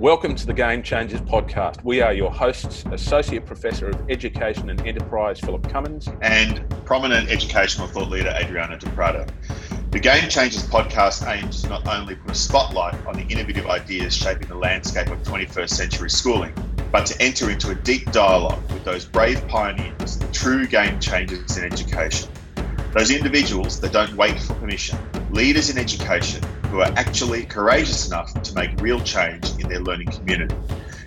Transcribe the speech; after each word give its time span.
Welcome 0.00 0.34
to 0.34 0.44
the 0.44 0.52
Game 0.52 0.82
Changers 0.82 1.20
podcast. 1.20 1.84
We 1.84 2.00
are 2.00 2.12
your 2.12 2.32
hosts, 2.32 2.84
Associate 2.90 3.46
Professor 3.46 3.90
of 3.90 4.10
Education 4.10 4.68
and 4.68 4.84
Enterprise 4.84 5.38
Philip 5.38 5.68
Cummins, 5.68 6.08
and 6.20 6.68
prominent 6.84 7.30
educational 7.30 7.86
thought 7.86 8.10
leader 8.10 8.30
Adriano 8.30 8.76
Di 8.76 8.90
Prato. 8.90 9.24
The 9.92 10.00
Game 10.00 10.28
Changers 10.28 10.64
podcast 10.66 11.24
aims 11.30 11.62
to 11.62 11.68
not 11.68 11.86
only 11.86 12.16
put 12.16 12.32
a 12.32 12.34
spotlight 12.34 12.94
on 13.06 13.14
the 13.14 13.22
innovative 13.28 13.68
ideas 13.68 14.16
shaping 14.16 14.48
the 14.48 14.56
landscape 14.56 15.10
of 15.10 15.22
21st 15.22 15.70
century 15.70 16.10
schooling, 16.10 16.52
but 16.90 17.06
to 17.06 17.22
enter 17.22 17.48
into 17.50 17.70
a 17.70 17.76
deep 17.76 18.10
dialogue 18.10 18.60
with 18.72 18.84
those 18.84 19.04
brave 19.04 19.46
pioneers, 19.46 20.18
the 20.18 20.26
true 20.32 20.66
game 20.66 20.98
changers 20.98 21.56
in 21.56 21.62
education. 21.64 22.28
Those 22.92 23.12
individuals 23.12 23.80
that 23.80 23.92
don't 23.92 24.14
wait 24.16 24.40
for 24.40 24.54
permission, 24.54 24.98
leaders 25.30 25.70
in 25.70 25.78
education 25.78 26.42
who 26.74 26.80
are 26.80 26.92
actually 26.96 27.44
courageous 27.44 28.08
enough 28.08 28.34
to 28.42 28.52
make 28.52 28.68
real 28.80 28.98
change 29.02 29.48
in 29.60 29.68
their 29.68 29.78
learning 29.78 30.08
community 30.08 30.56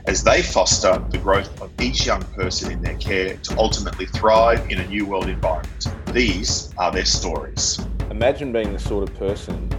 as 0.05 0.23
they 0.23 0.41
foster 0.41 0.97
the 1.09 1.17
growth 1.17 1.61
of 1.61 1.69
each 1.81 2.05
young 2.05 2.21
person 2.27 2.71
in 2.71 2.81
their 2.81 2.95
care 2.99 3.35
to 3.35 3.57
ultimately 3.57 4.05
thrive 4.05 4.65
in 4.71 4.79
a 4.79 4.87
new 4.87 5.05
world 5.05 5.27
environment. 5.27 5.87
These 6.13 6.73
are 6.77 6.89
their 6.89 7.03
stories. 7.03 7.85
Imagine 8.09 8.53
being 8.53 8.71
the 8.71 8.79
sort 8.79 9.09
of 9.09 9.13
person 9.17 9.69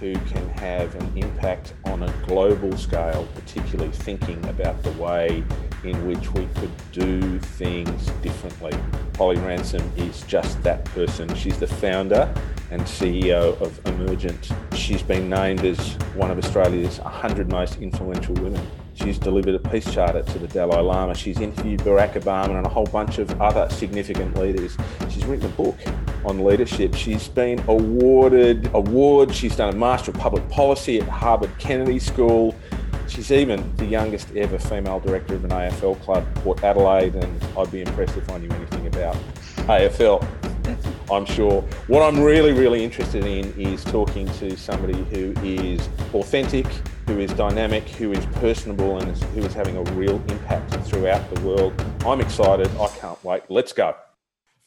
who 0.00 0.14
can 0.14 0.48
have 0.48 0.92
an 0.96 1.12
impact 1.16 1.74
on 1.84 2.02
a 2.02 2.12
global 2.26 2.76
scale, 2.76 3.28
particularly 3.36 3.92
thinking 3.92 4.44
about 4.46 4.82
the 4.82 4.90
way 5.00 5.44
in 5.84 6.08
which 6.08 6.28
we 6.32 6.48
could 6.56 6.72
do 6.90 7.38
things 7.38 8.06
differently. 8.20 8.76
Holly 9.16 9.36
Ransom 9.36 9.92
is 9.96 10.22
just 10.22 10.60
that 10.64 10.84
person. 10.86 11.32
She's 11.36 11.60
the 11.60 11.68
founder 11.68 12.34
and 12.70 12.82
CEO 12.82 13.60
of 13.60 13.84
Emergent. 13.86 14.50
She's 14.74 15.02
been 15.02 15.28
named 15.28 15.64
as 15.64 15.78
one 16.14 16.30
of 16.30 16.38
Australia's 16.38 17.00
100 17.00 17.50
most 17.50 17.80
influential 17.80 18.34
women. 18.34 18.66
She's 18.94 19.18
delivered 19.18 19.54
a 19.54 19.58
peace 19.58 19.92
charter 19.92 20.22
to 20.22 20.38
the 20.38 20.48
Dalai 20.48 20.80
Lama. 20.80 21.14
She's 21.14 21.40
interviewed 21.40 21.80
Barack 21.80 22.14
Obama 22.14 22.56
and 22.56 22.66
a 22.66 22.68
whole 22.68 22.86
bunch 22.86 23.18
of 23.18 23.40
other 23.40 23.68
significant 23.70 24.36
leaders. 24.38 24.76
She's 25.10 25.24
written 25.26 25.46
a 25.46 25.50
book 25.50 25.76
on 26.24 26.44
leadership. 26.44 26.94
She's 26.94 27.28
been 27.28 27.62
awarded 27.68 28.70
awards. 28.74 29.36
She's 29.36 29.54
done 29.54 29.74
a 29.74 29.76
Master 29.76 30.10
of 30.10 30.16
Public 30.16 30.48
Policy 30.48 30.98
at 31.00 31.08
Harvard 31.08 31.50
Kennedy 31.58 31.98
School. 31.98 32.54
She's 33.06 33.30
even 33.30 33.76
the 33.76 33.86
youngest 33.86 34.34
ever 34.34 34.58
female 34.58 34.98
director 34.98 35.34
of 35.34 35.44
an 35.44 35.50
AFL 35.50 36.00
club, 36.02 36.26
Port 36.36 36.64
Adelaide, 36.64 37.14
and 37.14 37.44
I'd 37.56 37.70
be 37.70 37.82
impressed 37.82 38.16
if 38.16 38.28
I 38.30 38.38
knew 38.38 38.50
anything 38.50 38.86
about 38.86 39.16
AFL. 39.68 40.26
I'm 41.10 41.24
sure. 41.24 41.62
What 41.86 42.02
I'm 42.02 42.20
really, 42.20 42.52
really 42.52 42.84
interested 42.84 43.24
in 43.24 43.52
is 43.60 43.84
talking 43.84 44.26
to 44.34 44.56
somebody 44.56 45.02
who 45.04 45.32
is 45.42 45.88
authentic, 46.14 46.66
who 47.06 47.18
is 47.18 47.32
dynamic, 47.32 47.88
who 47.88 48.12
is 48.12 48.24
personable, 48.26 48.98
and 48.98 49.16
who 49.16 49.42
is 49.42 49.54
having 49.54 49.76
a 49.76 49.82
real 49.92 50.16
impact 50.28 50.74
throughout 50.86 51.32
the 51.34 51.40
world. 51.42 51.72
I'm 52.04 52.20
excited. 52.20 52.68
I 52.78 52.88
can't 52.88 53.22
wait. 53.24 53.42
Let's 53.48 53.72
go. 53.72 53.94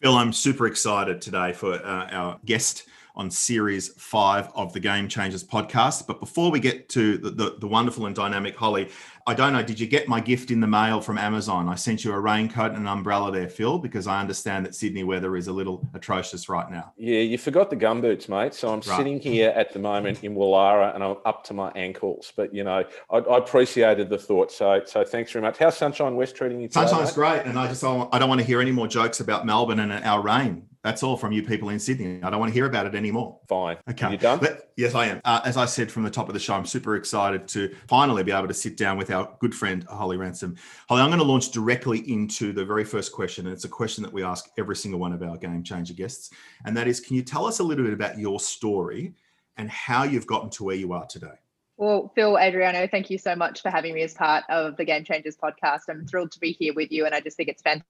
Phil, 0.01 0.15
I'm 0.15 0.31
super 0.31 0.65
excited 0.65 1.21
today 1.21 1.51
for 1.51 1.73
uh, 1.73 2.07
our 2.09 2.39
guest 2.45 2.85
on 3.19 3.29
series 3.29 3.89
five 4.01 4.49
of 4.55 4.71
the 4.71 4.79
Game 4.79 5.09
Changers 5.09 5.43
podcast. 5.43 6.07
But 6.07 6.21
before 6.21 6.51
we 6.51 6.61
get 6.61 6.87
to 6.89 7.17
the, 7.17 7.29
the, 7.29 7.57
the, 7.59 7.67
wonderful 7.67 8.05
and 8.05 8.15
dynamic 8.15 8.55
Holly, 8.55 8.87
I 9.27 9.33
don't 9.33 9.51
know, 9.51 9.61
did 9.61 9.77
you 9.77 9.87
get 9.87 10.07
my 10.07 10.21
gift 10.21 10.51
in 10.51 10.61
the 10.61 10.67
mail 10.67 11.01
from 11.01 11.17
Amazon? 11.17 11.67
I 11.67 11.75
sent 11.75 12.05
you 12.05 12.13
a 12.13 12.19
raincoat 12.19 12.71
and 12.71 12.77
an 12.77 12.87
umbrella 12.87 13.29
there, 13.29 13.49
Phil, 13.49 13.77
because 13.77 14.07
I 14.07 14.21
understand 14.21 14.65
that 14.65 14.73
Sydney 14.73 15.03
weather 15.03 15.35
is 15.35 15.47
a 15.47 15.51
little 15.51 15.85
atrocious 15.93 16.47
right 16.47 16.71
now. 16.71 16.93
Yeah, 16.95 17.19
you 17.19 17.37
forgot 17.37 17.69
the 17.69 17.75
gumboots, 17.75 18.29
mate. 18.29 18.53
So 18.53 18.69
I'm 18.69 18.75
right. 18.75 18.97
sitting 18.97 19.19
here 19.19 19.49
at 19.49 19.73
the 19.73 19.79
moment 19.79 20.23
in 20.23 20.33
Woollahra 20.33 20.95
and 20.95 21.03
I'm 21.03 21.17
up 21.25 21.43
to 21.45 21.53
my 21.53 21.71
ankles. 21.75 22.31
But, 22.37 22.55
you 22.55 22.63
know, 22.63 22.85
I, 23.11 23.17
I 23.17 23.37
appreciated 23.37 24.09
the 24.09 24.17
thought. 24.17 24.49
So 24.49 24.81
so 24.85 25.03
thanks 25.03 25.33
very 25.33 25.43
much. 25.43 25.57
How's 25.57 25.75
Sunshine 25.75 26.15
West 26.15 26.37
treating 26.37 26.61
you 26.61 26.69
today, 26.69 26.87
Sunshine's 26.87 27.09
mate? 27.09 27.15
great. 27.15 27.41
And 27.41 27.59
I 27.59 27.67
just 27.67 27.83
I 27.83 28.17
don't 28.17 28.29
want 28.29 28.39
to 28.39 28.47
hear 28.47 28.61
any 28.61 28.71
more 28.71 28.87
jokes 28.87 29.19
about 29.19 29.45
Melbourne 29.45 29.81
and 29.81 29.91
our 29.91 30.21
rain. 30.21 30.68
That's 30.81 31.03
all 31.03 31.17
from 31.17 31.33
you 31.33 31.43
people 31.43 31.69
in 31.69 31.79
Sydney. 31.79 32.23
I 32.23 32.29
don't 32.29 32.39
want 32.39 32.51
to 32.51 32.53
hear 32.53 32.65
about 32.65 32.85
it 32.85 32.95
anymore. 32.95 33.37
Fine. 33.49 33.77
Okay. 33.89 34.11
You 34.11 34.17
done? 34.17 34.39
But, 34.39 34.71
yes, 34.77 34.95
I 34.95 35.07
am. 35.07 35.19
Uh, 35.25 35.41
as 35.43 35.57
I 35.57 35.65
said 35.65 35.91
from 35.91 36.03
the 36.03 36.09
top 36.09 36.29
of 36.29 36.33
the 36.33 36.39
show, 36.39 36.53
I'm 36.53 36.65
super 36.65 36.95
excited 36.95 37.49
to 37.49 37.75
finally 37.89 38.23
be 38.23 38.31
able 38.31 38.47
to 38.47 38.53
sit 38.53 38.77
down 38.77 38.97
with 38.97 39.11
our 39.11 39.35
good 39.39 39.53
friend 39.53 39.83
Holly 39.89 40.15
Ransom. 40.15 40.55
Holly, 40.87 41.01
I'm 41.01 41.09
going 41.09 41.19
to 41.19 41.25
launch 41.25 41.51
directly 41.51 42.09
into 42.09 42.53
the 42.53 42.63
very 42.63 42.85
first 42.85 43.11
question, 43.11 43.45
and 43.45 43.53
it's 43.53 43.65
a 43.65 43.69
question 43.69 44.03
that 44.03 44.13
we 44.13 44.23
ask 44.23 44.45
every 44.57 44.75
single 44.77 45.01
one 45.01 45.11
of 45.11 45.21
our 45.21 45.35
game 45.35 45.63
changer 45.63 45.93
guests, 45.93 46.29
and 46.63 46.77
that 46.77 46.87
is, 46.87 47.01
can 47.01 47.17
you 47.17 47.23
tell 47.23 47.45
us 47.45 47.59
a 47.59 47.63
little 47.63 47.83
bit 47.83 47.93
about 47.93 48.17
your 48.17 48.39
story 48.39 49.13
and 49.57 49.69
how 49.69 50.03
you've 50.03 50.27
gotten 50.27 50.49
to 50.51 50.63
where 50.63 50.77
you 50.77 50.93
are 50.93 51.05
today? 51.07 51.27
Well, 51.75 52.09
Phil, 52.15 52.37
Adriano, 52.37 52.87
thank 52.87 53.09
you 53.09 53.17
so 53.17 53.35
much 53.35 53.61
for 53.61 53.69
having 53.69 53.93
me 53.93 54.03
as 54.03 54.13
part 54.13 54.45
of 54.47 54.77
the 54.77 54.85
Game 54.85 55.03
Changers 55.03 55.35
podcast. 55.35 55.81
I'm 55.89 56.05
thrilled 56.05 56.31
to 56.31 56.39
be 56.39 56.53
here 56.53 56.73
with 56.73 56.89
you, 56.89 57.05
and 57.05 57.13
I 57.13 57.19
just 57.19 57.35
think 57.35 57.49
it's 57.49 57.61
fantastic 57.61 57.85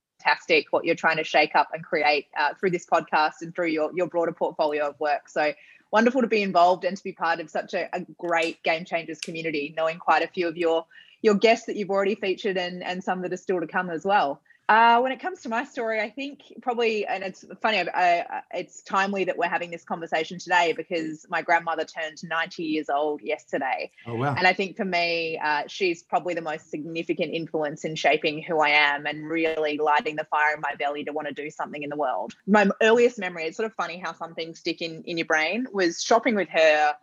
what 0.72 0.85
you're 0.85 0.96
trying 0.96 1.18
to 1.18 1.24
shake 1.24 1.56
up 1.56 1.69
and 1.74 1.84
create 1.84 2.28
uh, 2.38 2.53
through 2.59 2.72
this 2.72 2.85
podcast 2.85 3.41
and 3.41 3.53
through 3.53 3.68
your, 3.68 3.91
your 3.94 4.07
broader 4.07 4.31
portfolio 4.31 4.88
of 4.88 5.00
work. 5.00 5.30
So 5.30 5.53
wonderful 5.91 6.22
to 6.22 6.28
be 6.28 6.41
involved 6.41 6.85
and 6.85 6.96
to 6.96 7.03
be 7.03 7.12
part 7.12 7.40
of 7.40 7.50
such 7.50 7.74
a, 7.74 7.90
a 7.94 8.02
great 8.18 8.62
Game 8.63 8.85
Changers 8.85 9.19
community, 9.19 9.74
knowing 9.75 9.97
quite 10.00 10.24
a 10.24 10.28
few 10.28 10.47
of 10.47 10.57
your 10.57 10.85
your 11.22 11.35
guests 11.35 11.66
that 11.66 11.75
you've 11.75 11.90
already 11.90 12.16
featured 12.16 12.57
and 12.57 12.84
and 12.84 13.03
some 13.03 13.22
that 13.22 13.34
are 13.34 13.38
still 13.38 13.59
to 13.59 13.68
come 13.68 13.90
as 13.90 14.06
well. 14.06 14.41
Uh, 14.69 15.00
when 15.00 15.12
it 15.12 15.19
comes 15.19 15.41
to 15.41 15.50
my 15.50 15.63
story, 15.63 16.00
I 16.00 16.12
think 16.12 16.41
probably, 16.62 17.03
and 17.07 17.24
it's 17.24 17.44
funny, 17.59 17.80
I, 17.80 18.19
I, 18.19 18.41
it's 18.53 18.84
timely 18.84 19.24
that 19.24 19.35
we're 19.35 19.50
having 19.50 19.72
this 19.72 19.84
conversation 19.84 20.38
today 20.38 20.74
because 20.78 21.25
my 21.28 21.41
grandmother 21.41 21.85
turned 21.85 22.19
90 22.24 22.63
years 22.63 22.88
old 22.88 23.24
yesterday. 23.24 23.90
Oh, 24.06 24.13
wow. 24.13 24.35
And 24.38 24.46
I 24.46 24.53
think 24.53 24.78
for 24.78 24.85
me, 24.85 25.40
uh, 25.44 25.63
she's 25.66 26.03
probably 26.03 26.35
the 26.35 26.44
most 26.44 26.69
significant 26.69 27.34
influence 27.34 27.84
in 27.84 27.96
shaping 27.96 28.44
who 28.44 28.59
I 28.59 28.69
am 28.69 29.07
and 29.07 29.28
really 29.28 29.80
lighting 29.80 30.16
the 30.16 30.25
fire 30.25 30.53
in 30.53 30.62
my 30.62 30.75
belly 30.78 31.03
to 31.06 31.13
want 31.13 31.28
to 31.28 31.34
do 31.34 31.50
something 31.50 31.81
in 31.81 31.90
the 31.90 31.97
world. 31.97 32.36
My 32.46 32.69
earliest 32.80 33.18
memory, 33.18 33.46
it's 33.46 33.57
sort 33.57 33.66
of 33.66 33.74
funny 33.74 33.97
how 33.97 34.13
some 34.13 34.36
things 34.36 34.59
stick 34.59 34.84
in, 34.84 35.01
in 35.06 35.18
your 35.18 35.25
brain, 35.25 35.66
was 35.74 36.00
shopping 36.00 36.36
with 36.36 36.50
her 36.50 36.94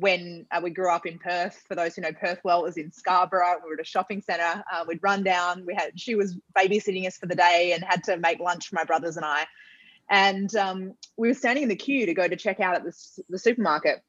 when 0.00 0.46
uh, 0.50 0.60
we 0.62 0.70
grew 0.70 0.90
up 0.90 1.06
in 1.06 1.18
Perth, 1.18 1.62
for 1.66 1.74
those 1.74 1.96
who 1.96 2.02
know 2.02 2.12
Perth 2.12 2.40
well, 2.44 2.60
it 2.60 2.64
was 2.64 2.76
in 2.76 2.92
Scarborough. 2.92 3.56
We 3.62 3.70
were 3.70 3.74
at 3.74 3.80
a 3.80 3.84
shopping 3.84 4.20
centre. 4.20 4.62
Uh, 4.72 4.84
we'd 4.86 5.02
run 5.02 5.22
down. 5.22 5.64
We 5.66 5.74
had 5.74 5.98
she 5.98 6.14
was 6.14 6.36
babysitting 6.56 7.06
us 7.06 7.16
for 7.16 7.26
the 7.26 7.34
day 7.34 7.72
and 7.74 7.82
had 7.82 8.04
to 8.04 8.16
make 8.16 8.38
lunch 8.38 8.68
for 8.68 8.76
my 8.76 8.84
brothers 8.84 9.16
and 9.16 9.24
I. 9.24 9.46
And 10.08 10.54
um, 10.54 10.94
we 11.16 11.28
were 11.28 11.34
standing 11.34 11.64
in 11.64 11.68
the 11.68 11.76
queue 11.76 12.06
to 12.06 12.14
go 12.14 12.28
to 12.28 12.36
check 12.36 12.60
out 12.60 12.76
at 12.76 12.84
the, 12.84 12.92
the 13.28 13.38
supermarket. 13.38 14.02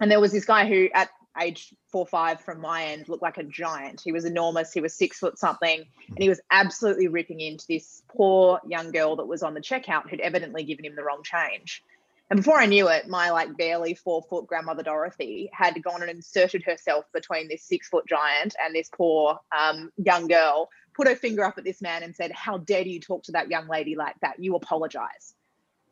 And 0.00 0.10
there 0.10 0.20
was 0.20 0.32
this 0.32 0.44
guy 0.44 0.66
who, 0.66 0.88
at 0.94 1.10
age 1.40 1.74
four 1.90 2.06
five 2.06 2.40
from 2.40 2.60
my 2.60 2.84
end, 2.84 3.08
looked 3.08 3.22
like 3.22 3.38
a 3.38 3.44
giant. 3.44 4.00
He 4.02 4.12
was 4.12 4.24
enormous. 4.24 4.72
He 4.72 4.80
was 4.80 4.94
six 4.94 5.18
foot 5.18 5.38
something, 5.38 5.84
and 6.08 6.18
he 6.18 6.28
was 6.28 6.40
absolutely 6.50 7.08
ripping 7.08 7.40
into 7.40 7.64
this 7.68 8.02
poor 8.08 8.60
young 8.66 8.92
girl 8.92 9.16
that 9.16 9.26
was 9.26 9.42
on 9.42 9.54
the 9.54 9.60
checkout 9.60 10.08
who'd 10.08 10.20
evidently 10.20 10.64
given 10.64 10.84
him 10.84 10.96
the 10.96 11.04
wrong 11.04 11.22
change. 11.22 11.82
And 12.30 12.38
before 12.38 12.58
I 12.58 12.66
knew 12.66 12.88
it, 12.88 13.06
my 13.08 13.30
like 13.30 13.56
barely 13.56 13.94
four 13.94 14.22
foot 14.22 14.46
grandmother 14.46 14.82
Dorothy 14.82 15.50
had 15.52 15.82
gone 15.82 16.02
and 16.02 16.10
inserted 16.10 16.62
herself 16.64 17.04
between 17.12 17.48
this 17.48 17.62
six 17.64 17.88
foot 17.88 18.06
giant 18.08 18.54
and 18.62 18.74
this 18.74 18.88
poor 18.88 19.38
um, 19.56 19.90
young 19.96 20.26
girl, 20.26 20.70
put 20.94 21.06
her 21.06 21.16
finger 21.16 21.44
up 21.44 21.58
at 21.58 21.64
this 21.64 21.82
man 21.82 22.02
and 22.02 22.16
said, 22.16 22.32
How 22.32 22.58
dare 22.58 22.86
you 22.86 23.00
talk 23.00 23.24
to 23.24 23.32
that 23.32 23.50
young 23.50 23.68
lady 23.68 23.94
like 23.94 24.14
that? 24.22 24.42
You 24.42 24.56
apologize. 24.56 25.34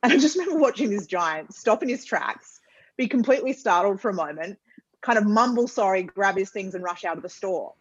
And 0.03 0.13
I 0.13 0.19
just 0.19 0.37
remember 0.39 0.59
watching 0.59 0.91
this 0.91 1.07
giant 1.07 1.55
stop 1.55 1.83
in 1.83 1.89
his 1.89 2.05
tracks, 2.05 2.61
be 2.97 3.09
completely 3.09 3.53
startled 3.53 4.01
for 4.01 4.09
a 4.09 4.15
moment, 4.15 4.59
kind 5.03 5.19
of 5.19 5.27
mumble 5.27 5.69
sorry, 5.69 6.03
grab 6.03 6.37
his 6.37 6.51
things 6.51 6.75
and 6.75 6.83
rush 6.83 7.05
out 7.05 7.19
of 7.19 7.23
the 7.23 7.29
store. 7.29 7.75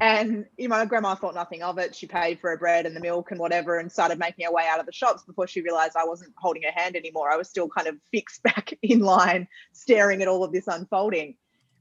And 0.00 0.46
you 0.56 0.68
know, 0.68 0.76
my 0.76 0.84
grandma 0.84 1.14
thought 1.16 1.34
nothing 1.34 1.62
of 1.62 1.78
it. 1.78 1.94
She 1.94 2.06
paid 2.06 2.38
for 2.40 2.50
her 2.50 2.56
bread 2.56 2.86
and 2.86 2.94
the 2.94 3.00
milk 3.00 3.30
and 3.30 3.40
whatever, 3.40 3.78
and 3.78 3.90
started 3.90 4.18
making 4.18 4.44
her 4.46 4.52
way 4.52 4.64
out 4.70 4.78
of 4.78 4.86
the 4.86 4.92
shops 4.92 5.24
before 5.24 5.46
she 5.48 5.60
realized 5.60 5.96
I 5.96 6.04
wasn't 6.04 6.34
holding 6.36 6.62
her 6.62 6.72
hand 6.72 6.94
anymore. 6.94 7.30
I 7.32 7.36
was 7.36 7.48
still 7.48 7.68
kind 7.68 7.88
of 7.88 7.96
fixed 8.12 8.42
back 8.44 8.72
in 8.82 9.00
line, 9.00 9.48
staring 9.72 10.22
at 10.22 10.28
all 10.28 10.44
of 10.44 10.52
this 10.52 10.68
unfolding. 10.68 11.34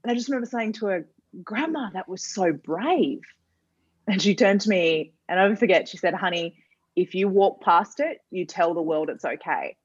And 0.03 0.11
I 0.11 0.15
just 0.15 0.29
remember 0.29 0.47
saying 0.47 0.73
to 0.73 0.87
her, 0.87 1.07
"Grandma, 1.43 1.89
that 1.93 2.09
was 2.09 2.23
so 2.23 2.51
brave." 2.51 3.21
And 4.07 4.21
she 4.21 4.35
turned 4.35 4.61
to 4.61 4.69
me, 4.69 5.13
and 5.29 5.39
I 5.39 5.43
never 5.43 5.55
forget. 5.55 5.87
She 5.87 5.97
said, 5.97 6.13
"Honey, 6.15 6.57
if 6.95 7.13
you 7.13 7.27
walk 7.27 7.61
past 7.61 7.99
it, 7.99 8.19
you 8.31 8.45
tell 8.45 8.73
the 8.73 8.81
world 8.81 9.09
it's 9.09 9.25
okay." 9.25 9.75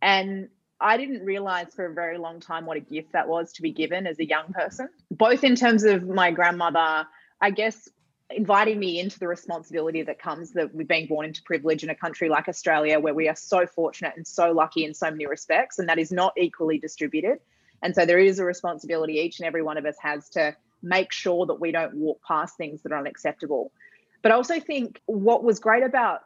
And 0.00 0.50
I 0.80 0.98
didn't 0.98 1.24
realize 1.24 1.74
for 1.74 1.86
a 1.86 1.94
very 1.94 2.18
long 2.18 2.40
time 2.40 2.66
what 2.66 2.76
a 2.76 2.80
gift 2.80 3.12
that 3.12 3.26
was 3.26 3.52
to 3.54 3.62
be 3.62 3.72
given 3.72 4.06
as 4.06 4.18
a 4.18 4.24
young 4.24 4.52
person, 4.52 4.88
both 5.10 5.42
in 5.42 5.56
terms 5.56 5.82
of 5.82 6.06
my 6.06 6.30
grandmother 6.30 7.06
I 7.44 7.50
guess 7.50 7.90
inviting 8.30 8.78
me 8.78 8.98
into 8.98 9.18
the 9.18 9.28
responsibility 9.28 10.00
that 10.00 10.18
comes 10.18 10.52
that 10.52 10.74
with 10.74 10.88
being 10.88 11.06
born 11.06 11.26
into 11.26 11.42
privilege 11.42 11.84
in 11.84 11.90
a 11.90 11.94
country 11.94 12.30
like 12.30 12.48
Australia, 12.48 12.98
where 12.98 13.12
we 13.12 13.28
are 13.28 13.36
so 13.36 13.66
fortunate 13.66 14.14
and 14.16 14.26
so 14.26 14.50
lucky 14.52 14.86
in 14.86 14.94
so 14.94 15.10
many 15.10 15.26
respects, 15.26 15.78
and 15.78 15.86
that 15.90 15.98
is 15.98 16.10
not 16.10 16.32
equally 16.38 16.78
distributed. 16.78 17.40
And 17.82 17.94
so 17.94 18.06
there 18.06 18.18
is 18.18 18.38
a 18.38 18.46
responsibility 18.46 19.18
each 19.18 19.40
and 19.40 19.46
every 19.46 19.62
one 19.62 19.76
of 19.76 19.84
us 19.84 19.96
has 20.00 20.30
to 20.30 20.56
make 20.82 21.12
sure 21.12 21.44
that 21.44 21.60
we 21.60 21.70
don't 21.70 21.94
walk 21.96 22.22
past 22.26 22.56
things 22.56 22.80
that 22.80 22.92
are 22.92 22.98
unacceptable. 22.98 23.72
But 24.22 24.32
I 24.32 24.36
also 24.36 24.58
think 24.58 25.02
what 25.04 25.44
was 25.44 25.58
great 25.58 25.82
about 25.82 26.20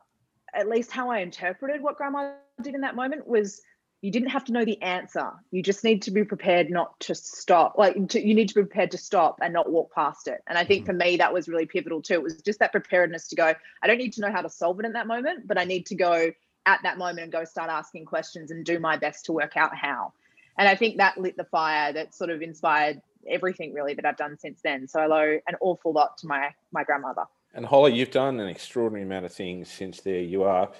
at 0.55 0.69
least 0.69 0.93
how 0.93 1.11
I 1.11 1.19
interpreted 1.19 1.83
what 1.83 1.97
grandma 1.97 2.35
did 2.63 2.77
in 2.77 2.83
that 2.83 2.95
moment 2.95 3.27
was 3.27 3.61
you 4.01 4.13
didn't 4.13 4.29
have 4.29 4.45
to 4.45 4.53
know 4.53 4.65
the 4.65 4.81
answer. 4.81 5.33
You 5.51 5.63
just 5.63 5.83
need 5.83 6.03
to 6.03 6.13
be 6.13 6.25
prepared 6.25 6.71
not 6.71 6.99
to 7.01 7.15
stop. 7.15 7.77
Like 7.77 8.09
to, 8.11 8.25
you 8.25 8.35
need 8.35 8.49
to 8.49 8.55
be 8.55 8.63
prepared 8.63 8.93
to 8.93 8.99
stop 8.99 9.39
and 9.43 9.53
not 9.53 9.71
walk 9.71 9.93
past 9.93 10.29
it. 10.29 10.41
And 10.47 10.57
I 10.57 10.65
think 10.65 10.85
mm-hmm. 10.85 10.99
for 10.99 11.05
me 11.05 11.17
that 11.17 11.33
was 11.33 11.49
really 11.49 11.67
pivotal 11.67 12.01
too. 12.01 12.15
It 12.15 12.23
was 12.23 12.41
just 12.41 12.61
that 12.61 12.71
preparedness 12.71 13.29
to 13.29 13.37
go. 13.37 13.55
I 13.83 13.87
don't 13.87 13.99
need 13.99 14.13
to 14.15 14.21
know 14.21 14.31
how 14.31 14.43
to 14.43 14.49
solve 14.49 14.79
it 14.79 14.87
in 14.87 14.93
that 14.93 15.09
moment, 15.09 15.49
but 15.49 15.59
I 15.59 15.65
need 15.65 15.87
to 15.87 15.97
go 15.97 16.31
at 16.67 16.81
that 16.85 16.99
moment 16.99 17.21
and 17.21 17.33
go 17.33 17.45
start 17.45 17.71
asking 17.71 18.05
questions 18.05 18.51
and 18.51 18.65
do 18.65 18.79
my 18.79 18.97
best 18.97 19.25
to 19.25 19.33
work 19.33 19.57
out 19.57 19.75
how. 19.75 20.13
And 20.59 20.69
I 20.69 20.77
think 20.77 20.99
that 20.99 21.19
lit 21.19 21.37
the 21.37 21.45
fire 21.45 21.93
that 21.93 22.15
sort 22.15 22.31
of 22.31 22.41
inspired 22.41 23.01
everything 23.29 23.73
really 23.73 23.95
that 23.95 24.05
I've 24.05 24.17
done 24.17 24.39
since 24.39 24.61
then. 24.63 24.87
So 24.87 25.01
I 25.01 25.07
owe 25.07 25.41
an 25.49 25.57
awful 25.61 25.93
lot 25.93 26.19
to 26.19 26.27
my 26.27 26.51
my 26.73 26.85
grandmother. 26.85 27.25
And 27.55 27.67
Holly, 27.67 27.95
you've 27.95 28.11
done 28.11 28.39
an 28.39 28.49
extraordinary 28.49 29.05
amount 29.05 29.25
of 29.25 29.33
things 29.33 29.69
since 29.71 30.01
there. 30.01 30.21
You 30.21 30.45
are 30.45 30.71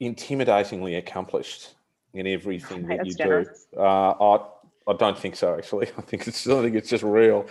intimidatingly 0.00 0.96
accomplished 0.96 1.74
in 2.14 2.26
everything 2.26 2.86
that 2.88 3.06
you 3.06 3.14
generous. 3.14 3.66
do. 3.72 3.80
Uh, 3.80 4.14
I 4.20 4.90
I 4.90 4.94
don't 4.94 5.18
think 5.18 5.36
so. 5.36 5.56
Actually, 5.56 5.88
I 5.98 6.02
think 6.02 6.26
it's 6.26 6.46
I 6.46 6.62
think 6.62 6.76
it's 6.76 6.90
just 6.90 7.04
real. 7.04 7.46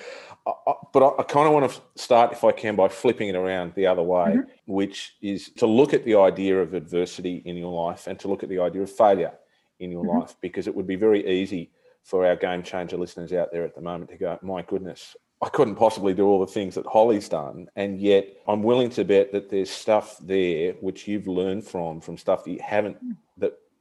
I, 0.45 0.51
I, 0.67 0.73
but 0.93 1.03
I, 1.03 1.21
I 1.21 1.23
kind 1.23 1.47
of 1.47 1.53
want 1.53 1.71
to 1.71 1.81
start, 2.01 2.31
if 2.31 2.43
I 2.43 2.51
can, 2.51 2.75
by 2.75 2.87
flipping 2.87 3.29
it 3.29 3.35
around 3.35 3.73
the 3.75 3.87
other 3.87 4.03
way, 4.03 4.29
mm-hmm. 4.29 4.73
which 4.73 5.15
is 5.21 5.49
to 5.57 5.65
look 5.65 5.93
at 5.93 6.05
the 6.05 6.15
idea 6.15 6.59
of 6.59 6.73
adversity 6.73 7.41
in 7.45 7.57
your 7.57 7.71
life 7.71 8.07
and 8.07 8.17
to 8.19 8.27
look 8.27 8.43
at 8.43 8.49
the 8.49 8.59
idea 8.59 8.81
of 8.81 8.91
failure 8.91 9.33
in 9.79 9.91
your 9.91 10.03
mm-hmm. 10.03 10.19
life, 10.19 10.35
because 10.41 10.67
it 10.67 10.75
would 10.75 10.87
be 10.87 10.95
very 10.95 11.27
easy 11.27 11.71
for 12.03 12.25
our 12.25 12.35
game 12.35 12.63
changer 12.63 12.97
listeners 12.97 13.33
out 13.33 13.51
there 13.51 13.63
at 13.63 13.75
the 13.75 13.81
moment 13.81 14.09
to 14.09 14.17
go, 14.17 14.39
my 14.41 14.61
goodness, 14.63 15.15
I 15.41 15.49
couldn't 15.49 15.75
possibly 15.75 16.13
do 16.13 16.25
all 16.25 16.39
the 16.39 16.51
things 16.51 16.75
that 16.75 16.85
Holly's 16.85 17.29
done. 17.29 17.67
And 17.75 17.99
yet 17.99 18.27
I'm 18.47 18.63
willing 18.63 18.89
to 18.91 19.05
bet 19.05 19.31
that 19.31 19.49
there's 19.49 19.69
stuff 19.69 20.17
there 20.21 20.73
which 20.81 21.07
you've 21.07 21.27
learned 21.27 21.65
from, 21.65 22.01
from 22.01 22.17
stuff 22.17 22.43
that 22.43 22.51
you 22.51 22.59
haven't, 22.61 23.03
mm. 23.03 23.15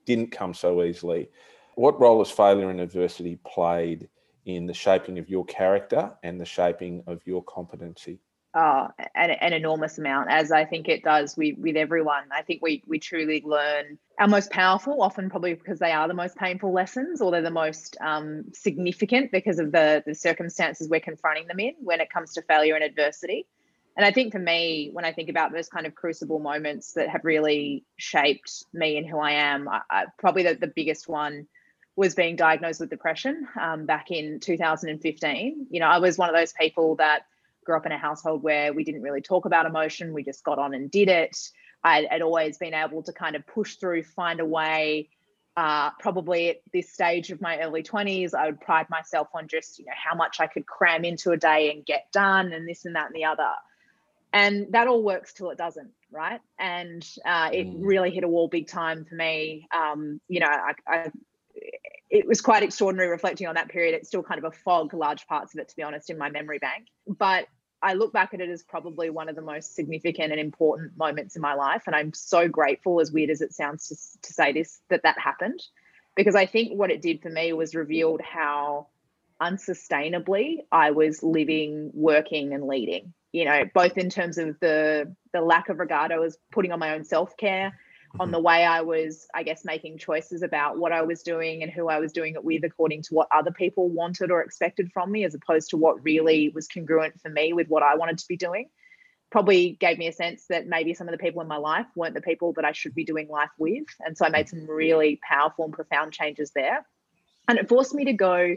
Didn't 0.09 0.33
come 0.33 0.55
so 0.55 0.83
easily. 0.83 1.29
What 1.75 2.01
role 2.01 2.19
has 2.21 2.31
failure 2.31 2.71
and 2.71 2.81
adversity 2.81 3.39
played 3.45 4.09
in 4.47 4.67
the 4.67 4.73
shaping 4.73 5.19
of 5.19 5.29
your 5.29 5.45
character 5.45 6.11
and 6.23 6.41
the 6.41 6.47
shaping 6.47 7.05
of 7.07 7.21
your 7.27 7.45
competency? 7.45 8.19
Oh, 8.55 8.89
an, 9.15 9.31
an 9.31 9.53
enormous 9.53 9.99
amount, 9.99 10.31
as 10.31 10.51
I 10.51 10.65
think 10.65 10.89
it 10.89 11.05
does 11.05 11.37
with, 11.37 11.59
with 11.59 11.77
everyone. 11.77 12.25
I 12.33 12.41
think 12.41 12.63
we 12.63 12.83
we 12.87 12.99
truly 12.99 13.43
learn 13.45 13.99
our 14.19 14.27
most 14.27 14.51
powerful, 14.51 15.03
often 15.03 15.29
probably 15.29 15.53
because 15.53 15.79
they 15.79 15.93
are 15.93 16.09
the 16.09 16.15
most 16.15 16.37
painful 16.37 16.73
lessons, 16.73 17.21
or 17.21 17.31
they're 17.31 17.43
the 17.43 17.51
most 17.51 17.99
um, 18.01 18.45
significant 18.55 19.31
because 19.31 19.59
of 19.59 19.71
the 19.71 20.03
the 20.07 20.15
circumstances 20.15 20.89
we're 20.89 21.01
confronting 21.01 21.47
them 21.47 21.61
in 21.61 21.75
when 21.81 22.01
it 22.01 22.11
comes 22.11 22.33
to 22.33 22.43
failure 22.43 22.75
and 22.75 22.83
adversity. 22.83 23.47
And 23.99 24.07
I 24.07 24.13
think 24.13 24.33
for 24.33 24.39
me, 24.39 24.91
when 24.93 25.05
I 25.05 25.13
think 25.13 25.29
about 25.29 25.51
those 25.53 25.69
kind 25.69 25.85
of 25.85 25.97
crucible 25.97 26.39
moments 26.39 26.93
that 26.93 27.09
have 27.09 27.25
really 27.25 27.85
shaped 27.97 28.65
me 28.73 28.97
and 28.97 29.05
who 29.05 29.19
I 29.19 29.33
am, 29.33 29.69
I, 29.69 29.81
I, 29.91 30.05
probably 30.19 30.45
the, 30.45 30.55
the 30.55 30.69
biggest 30.69 31.09
one 31.09 31.49
was 31.97 32.15
being 32.15 32.37
diagnosed 32.37 32.79
with 32.79 32.91
depression 32.91 33.49
um, 33.61 33.87
back 33.87 34.13
in 34.13 34.39
2015. 34.39 35.67
You 35.69 35.81
know, 35.81 35.89
I 35.89 35.99
was 35.99 36.17
one 36.17 36.29
of 36.29 36.37
those 36.37 36.53
people 36.53 36.95
that 36.97 37.23
grew 37.65 37.77
up 37.77 37.87
in 37.87 37.93
a 37.93 37.99
household 37.99 38.45
where 38.45 38.73
we 38.73 38.85
didn't 38.85 39.03
really 39.03 39.21
talk 39.21 39.47
about 39.47 39.67
emotion, 39.67 40.15
we 40.15 40.23
just 40.23 40.45
got 40.45 40.61
on 40.61 40.75
and 40.75 40.89
did 40.93 41.09
it. 41.09 41.37
I'd, 41.83 42.07
I'd 42.07 42.23
always 42.23 42.57
been 42.57 42.75
able 42.75 43.03
to 43.03 43.13
kind 43.13 43.35
of 43.35 43.45
push 43.49 43.75
through, 43.75 44.05
find 44.05 44.39
a 44.39 44.47
way. 44.47 45.09
Uh, 45.57 45.91
probably 45.99 46.51
at 46.51 46.61
this 46.73 46.89
stage 46.89 47.33
of 47.33 47.41
my 47.41 47.59
early 47.59 47.83
20s, 47.83 48.33
I 48.33 48.47
would 48.47 48.61
pride 48.61 48.89
myself 48.91 49.27
on 49.35 49.49
just, 49.49 49.81
you 49.81 49.87
know, 49.87 49.93
how 49.97 50.15
much 50.15 50.39
I 50.39 50.47
could 50.47 50.67
cram 50.67 51.05
into 51.05 51.33
a 51.33 51.37
day 51.37 51.73
and 51.73 51.85
get 51.85 52.13
done 52.13 52.53
and 52.53 52.69
this 52.69 52.85
and 52.85 52.95
that 52.95 53.07
and 53.07 53.17
the 53.17 53.25
other 53.25 53.51
and 54.33 54.73
that 54.73 54.89
all 54.89 55.03
works 55.03 55.33
till 55.33 55.51
it 55.51 55.59
doesn't 55.59 55.91
right? 56.11 56.41
And 56.59 57.07
uh, 57.25 57.51
it 57.53 57.67
mm. 57.67 57.77
really 57.81 58.11
hit 58.11 58.25
a 58.25 58.29
wall 58.29 58.49
big 58.49 58.69
time 58.69 59.05
for 59.05 59.15
me. 59.15 59.69
Um, 59.75 60.21
you 60.29 60.41
know 60.41 60.47
I, 60.47 60.73
I, 60.87 61.11
it 62.11 62.27
was 62.27 62.41
quite 62.41 62.63
extraordinary 62.63 63.11
reflecting 63.11 63.47
on 63.47 63.55
that 63.57 63.69
period. 63.69 63.95
It's 63.95 64.09
still 64.09 64.23
kind 64.23 64.39
of 64.39 64.45
a 64.45 64.57
fog 64.57 64.95
large 64.95 65.27
parts 65.27 65.55
of 65.55 65.61
it 65.61 65.69
to 65.69 65.77
be 65.77 65.83
honest 65.83 66.11
in 66.11 66.19
my 66.19 66.31
memory 66.31 66.59
bank. 66.59 66.87
But 67.07 67.47
i 67.81 67.95
look 67.95 68.13
back 68.13 68.35
at 68.35 68.41
it 68.41 68.51
as 68.51 68.65
probably 68.65 69.09
one 69.09 69.29
of 69.29 69.37
the 69.37 69.43
most 69.43 69.77
significant 69.77 70.33
and 70.33 70.41
important 70.41 70.97
moments 70.97 71.37
in 71.37 71.43
my 71.43 71.55
life. 71.55 71.83
And 71.87 71.95
i'm 71.95 72.13
so 72.13 72.49
grateful 72.49 73.01
as 73.01 73.13
weird 73.13 73.31
as 73.31 73.41
it 73.41 73.53
sounds 73.53 73.89
to, 73.89 73.97
to 74.23 74.33
say 74.33 74.53
this 74.53 74.81
that 74.89 75.03
that 75.03 75.19
happened. 75.19 75.63
Because 76.17 76.35
i 76.35 76.47
think 76.47 76.73
what 76.73 76.91
it 76.91 77.03
did 77.03 77.23
for 77.23 77.31
me 77.31 77.53
was 77.53 77.75
revealed 77.75 78.21
how 78.21 78.89
unsustainably 79.41 80.65
i 80.73 80.91
was 80.91 81.23
living 81.23 81.93
working 81.95 82.53
and 82.53 82.67
leading 82.67 83.13
you 83.33 83.45
know, 83.45 83.65
both 83.75 83.97
in 83.99 84.11
terms 84.11 84.39
of 84.39 84.59
the 84.61 85.15
the 85.33 85.41
lack 85.41 85.69
of 85.69 85.79
regard 85.79 86.13
I 86.13 86.19
was 86.19 86.39
putting 86.51 86.73
on 86.73 86.79
my 86.79 86.95
own 86.95 87.05
self 87.05 87.37
care, 87.37 87.71
mm-hmm. 87.71 88.21
on 88.21 88.31
the 88.31 88.41
way 88.41 88.65
I 88.65 88.81
was, 88.83 89.27
I 89.35 89.43
guess, 89.43 89.65
making 89.65 89.99
choices 89.99 90.43
about 90.43 90.79
what 90.79 90.93
I 90.93 91.03
was 91.03 91.23
doing 91.23 91.63
and 91.63 91.71
who 91.71 91.89
I 91.89 91.99
was 91.99 92.13
doing 92.13 92.35
it 92.35 92.45
with, 92.45 92.65
according 92.65 93.03
to 93.03 93.15
what 93.15 93.29
other 93.35 93.51
people 93.51 93.89
wanted 93.89 94.31
or 94.31 94.43
expected 94.43 94.91
from 94.93 95.11
me, 95.11 95.25
as 95.25 95.35
opposed 95.35 95.71
to 95.71 95.77
what 95.77 96.03
really 96.03 96.49
was 96.51 96.69
congruent 96.69 97.21
for 97.21 97.29
me 97.29 97.53
with 97.53 97.69
what 97.69 97.83
I 97.83 97.97
wanted 97.97 98.19
to 98.19 98.29
be 98.29 98.37
doing. 98.37 98.71
Probably 99.31 99.77
gave 99.79 99.99
me 99.99 100.09
a 100.09 100.13
sense 100.13 100.47
that 100.49 100.67
maybe 100.67 100.95
some 100.95 101.07
of 101.07 101.13
the 101.13 101.19
people 101.19 101.43
in 101.43 101.49
my 101.49 101.59
life 101.59 101.87
weren't 101.95 102.15
the 102.15 102.23
people 102.23 102.55
that 102.55 102.65
I 102.65 102.73
should 102.73 102.95
be 102.95 103.05
doing 103.05 103.29
life 103.29 103.51
with. 103.59 103.85
And 104.01 104.17
so 104.17 104.25
I 104.25 104.31
made 104.31 104.49
some 104.49 104.67
really 104.67 105.21
powerful 105.23 105.67
and 105.67 105.75
profound 105.75 106.15
changes 106.15 106.51
there. 106.55 106.87
And 107.47 107.59
it 107.59 107.69
forced 107.69 107.95
me 107.95 108.07
to 108.07 108.15
go 108.15 108.57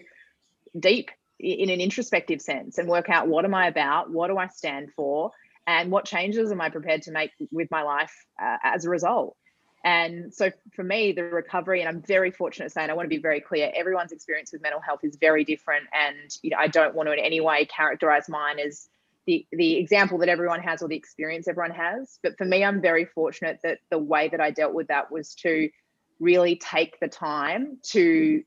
deep 0.80 1.12
in 1.42 1.70
an 1.70 1.82
introspective 1.82 2.42
sense 2.42 2.78
and 2.78 2.88
work 2.88 3.10
out 3.10 3.28
what 3.28 3.46
am 3.46 3.54
I 3.54 3.68
about, 3.68 4.12
what 4.12 4.28
do 4.28 4.38
I 4.38 4.48
stand 4.48 4.92
for, 4.96 5.32
and 5.68 5.92
what 5.92 6.06
changes 6.06 6.52
am 6.52 6.62
I 6.62 6.70
prepared 6.70 7.04
to 7.04 7.12
make 7.12 7.32
with 7.52 7.70
my 7.72 7.84
life 7.84 8.14
uh, 8.42 8.58
as 8.64 8.86
a 8.86 8.90
result. 8.90 9.36
And 9.84 10.34
so 10.34 10.52
for 10.76 10.84
me, 10.84 11.12
the 11.12 11.24
recovery, 11.24 11.82
and 11.82 11.90
I'm 11.90 12.04
very 12.04 12.30
fortunate 12.30 12.66
to 12.66 12.70
say, 12.70 12.84
and 12.84 12.92
I 12.92 12.94
want 12.94 13.06
to 13.06 13.16
be 13.16 13.22
very 13.22 13.42
clear, 13.42 13.72
everyone's 13.76 14.12
experience 14.12 14.52
with 14.52 14.62
mental 14.62 14.80
health 14.80 15.00
is 15.04 15.18
very 15.20 15.44
different. 15.44 15.86
And 15.92 16.32
you 16.44 16.52
know, 16.52 16.58
I 16.60 16.68
don't 16.68 16.94
want 16.94 17.08
to 17.08 17.14
in 17.14 17.20
any 17.20 17.42
way 17.42 17.66
characterize 17.66 18.30
mine 18.30 18.60
as 18.60 18.88
the, 19.26 19.46
the 19.52 19.78
example 19.78 20.20
that 20.20 20.30
everyone 20.30 20.62
has 20.62 20.82
or 20.82 20.88
the 20.88 20.96
experience 20.96 21.48
everyone 21.48 21.72
has. 21.72 22.20
But 22.22 22.38
for 22.38 22.46
me, 22.46 22.64
I'm 22.64 22.82
very 22.82 23.06
fortunate 23.06 23.60
that 23.64 23.80
the 23.90 23.98
way 23.98 24.30
that 24.30 24.42
I 24.42 24.52
dealt 24.52 24.74
with 24.74 24.88
that 24.88 25.12
was 25.12 25.34
to 25.36 25.70
really 26.20 26.56
take 26.56 27.00
the 27.00 27.08
time 27.08 27.80
to 27.84 28.44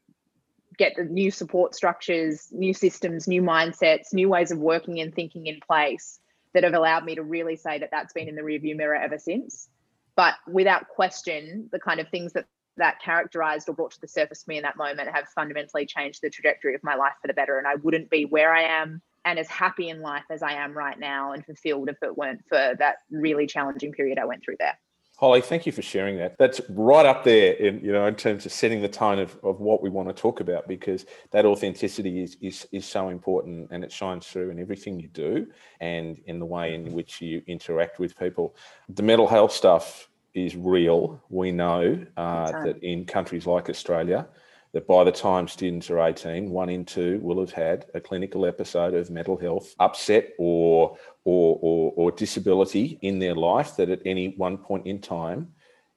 get 0.78 0.94
the 0.96 1.04
new 1.04 1.30
support 1.30 1.74
structures, 1.74 2.48
new 2.52 2.74
systems, 2.74 3.28
new 3.28 3.42
mindsets, 3.42 4.12
new 4.12 4.28
ways 4.28 4.50
of 4.50 4.58
working 4.58 5.00
and 5.00 5.14
thinking 5.14 5.46
in 5.46 5.60
place 5.60 6.20
that 6.52 6.64
have 6.64 6.74
allowed 6.74 7.04
me 7.04 7.14
to 7.14 7.22
really 7.22 7.56
say 7.56 7.78
that 7.78 7.90
that's 7.90 8.12
been 8.12 8.28
in 8.28 8.34
the 8.34 8.42
rearview 8.42 8.76
mirror 8.76 8.94
ever 8.94 9.18
since. 9.18 9.68
But 10.16 10.34
without 10.46 10.88
question, 10.88 11.68
the 11.72 11.80
kind 11.80 12.00
of 12.00 12.08
things 12.08 12.32
that 12.34 12.46
that 12.76 13.00
characterized 13.00 13.68
or 13.68 13.74
brought 13.74 13.92
to 13.92 14.00
the 14.00 14.08
surface 14.08 14.42
for 14.42 14.50
me 14.50 14.56
in 14.56 14.62
that 14.62 14.76
moment 14.76 15.08
have 15.08 15.28
fundamentally 15.28 15.86
changed 15.86 16.20
the 16.22 16.30
trajectory 16.30 16.74
of 16.74 16.82
my 16.82 16.96
life 16.96 17.12
for 17.20 17.28
the 17.28 17.34
better. 17.34 17.56
And 17.56 17.66
I 17.66 17.76
wouldn't 17.76 18.10
be 18.10 18.24
where 18.24 18.52
I 18.52 18.62
am 18.62 19.00
and 19.24 19.38
as 19.38 19.48
happy 19.48 19.88
in 19.88 20.00
life 20.00 20.24
as 20.30 20.42
I 20.42 20.54
am 20.54 20.76
right 20.76 20.98
now 20.98 21.32
and 21.32 21.44
fulfilled 21.44 21.88
if 21.88 21.96
it 22.02 22.16
weren't 22.16 22.42
for 22.48 22.74
that 22.78 22.96
really 23.10 23.46
challenging 23.46 23.92
period 23.92 24.18
I 24.18 24.24
went 24.24 24.44
through 24.44 24.56
there. 24.58 24.78
Holly, 25.16 25.40
thank 25.40 25.64
you 25.64 25.70
for 25.70 25.82
sharing 25.82 26.16
that. 26.18 26.34
That's 26.38 26.60
right 26.68 27.06
up 27.06 27.22
there 27.22 27.52
in 27.54 27.84
you 27.84 27.92
know 27.92 28.06
in 28.06 28.16
terms 28.16 28.46
of 28.46 28.52
setting 28.52 28.82
the 28.82 28.88
tone 28.88 29.20
of, 29.20 29.38
of 29.44 29.60
what 29.60 29.80
we 29.80 29.88
want 29.88 30.08
to 30.08 30.14
talk 30.14 30.40
about 30.40 30.66
because 30.66 31.06
that 31.30 31.46
authenticity 31.46 32.22
is, 32.22 32.36
is 32.40 32.66
is 32.72 32.84
so 32.84 33.10
important 33.10 33.68
and 33.70 33.84
it 33.84 33.92
shines 33.92 34.26
through 34.26 34.50
in 34.50 34.58
everything 34.58 34.98
you 34.98 35.08
do 35.08 35.46
and 35.80 36.18
in 36.26 36.40
the 36.40 36.46
way 36.46 36.74
in 36.74 36.92
which 36.92 37.20
you 37.20 37.42
interact 37.46 38.00
with 38.00 38.18
people. 38.18 38.56
The 38.88 39.02
mental 39.02 39.28
health 39.28 39.52
stuff 39.52 40.08
is 40.34 40.56
real. 40.56 41.22
We 41.28 41.52
know 41.52 42.04
uh, 42.16 42.64
that 42.64 42.82
in 42.82 43.04
countries 43.06 43.46
like 43.46 43.70
Australia, 43.70 44.26
that 44.74 44.88
by 44.88 45.04
the 45.04 45.12
time 45.12 45.46
students 45.46 45.88
are 45.88 46.00
18, 46.00 46.50
one 46.50 46.68
in 46.68 46.84
two 46.84 47.20
will 47.22 47.38
have 47.38 47.52
had 47.52 47.86
a 47.94 48.00
clinical 48.00 48.44
episode 48.44 48.92
of 48.92 49.08
mental 49.08 49.38
health 49.38 49.72
upset 49.78 50.32
or, 50.36 50.98
or, 51.24 51.58
or, 51.62 51.92
or 51.94 52.10
disability 52.10 52.98
in 53.00 53.20
their 53.20 53.36
life, 53.36 53.76
that 53.76 53.88
at 53.88 54.02
any 54.04 54.34
one 54.36 54.58
point 54.58 54.84
in 54.84 55.00
time, 55.00 55.52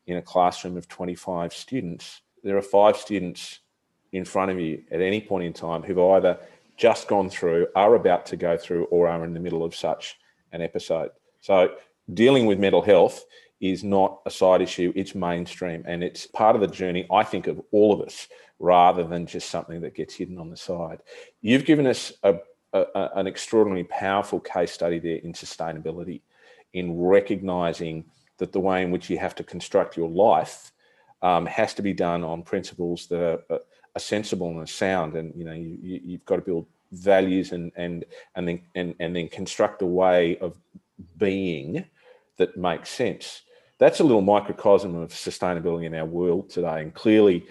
in 0.06 0.18
a 0.18 0.22
classroom 0.22 0.78
of 0.78 0.88
25 0.88 1.54
students, 1.54 2.22
there 2.44 2.56
are 2.56 2.62
five 2.62 2.96
students 2.96 3.60
in 4.14 4.24
front 4.24 4.52
of 4.52 4.60
you 4.60 4.84
at 4.92 5.02
any 5.02 5.22
point 5.22 5.44
in 5.44 5.54
time 5.54 5.82
who've 5.82 5.98
either 5.98 6.38
just 6.78 7.08
gone 7.08 7.32
through, 7.32 7.68
are 7.76 7.96
about 7.96 8.28
to 8.28 8.38
go 8.38 8.56
through, 8.58 8.86
or 8.86 9.08
are 9.08 9.26
in 9.26 9.34
the 9.34 9.40
middle 9.40 9.64
of 9.64 9.76
such 9.76 10.20
an 10.52 10.62
episode. 10.62 11.10
So, 11.42 11.72
dealing 12.14 12.46
with 12.46 12.60
mental 12.60 12.84
health 12.84 13.26
is 13.60 13.84
not 13.84 14.22
a 14.26 14.32
side 14.32 14.62
issue, 14.62 14.94
it's 14.96 15.16
mainstream 15.16 15.84
and 15.88 16.04
it's 16.04 16.28
part 16.28 16.56
of 16.56 16.62
the 16.62 16.68
journey, 16.68 17.08
I 17.12 17.24
think, 17.24 17.48
of 17.48 17.62
all 17.72 17.94
of 17.94 18.02
us 18.02 18.28
rather 18.60 19.04
than 19.04 19.26
just 19.26 19.50
something 19.50 19.82
that 19.82 19.96
gets 19.96 20.16
hidden 20.16 20.38
on 20.38 20.50
the 20.50 20.58
side. 20.58 21.00
You've 21.42 21.66
given 21.66 21.88
us 21.88 22.14
a, 22.24 22.36
a, 22.74 23.10
an 23.16 23.28
extraordinarily 23.28 23.86
powerful 23.86 24.40
case 24.40 24.72
study 24.72 25.00
there 25.00 25.18
in 25.18 25.34
sustainability, 25.34 26.22
in 26.74 27.00
recognizing 27.00 28.06
that 28.38 28.52
the 28.52 28.60
way 28.60 28.84
in 28.84 28.92
which 28.92 29.10
you 29.10 29.18
have 29.18 29.36
to 29.36 29.44
construct 29.44 29.98
your 29.98 30.10
life 30.10 30.72
um, 31.22 31.46
has 31.46 31.74
to 31.76 31.82
be 31.82 31.94
done 31.94 32.24
on 32.24 32.44
principles 32.44 33.08
that 33.08 33.22
are, 33.22 33.60
are, 33.96 34.00
sensible 34.00 34.50
and 34.50 34.60
are 34.60 34.68
sound. 34.68 35.16
And 35.16 35.34
you 35.36 35.44
know, 35.44 35.54
you, 35.54 35.78
you, 35.82 36.18
have 36.18 36.26
got 36.26 36.36
to 36.36 36.42
build 36.44 36.68
values 36.92 37.52
and 37.52 37.72
and 37.76 38.06
and 38.36 38.48
then 38.48 38.62
and, 38.76 38.96
and 39.00 39.16
then 39.16 39.28
construct 39.28 39.82
a 39.82 39.86
way 39.86 40.38
of 40.38 40.56
being 41.18 41.84
that 42.38 42.56
makes 42.56 42.90
sense. 42.90 43.42
That's 43.80 44.00
a 44.00 44.04
little 44.04 44.22
microcosm 44.22 44.96
of 44.96 45.10
sustainability 45.12 45.86
in 45.86 45.94
our 45.94 46.06
world 46.06 46.50
today, 46.50 46.82
and 46.82 46.94
clearly 46.94 47.46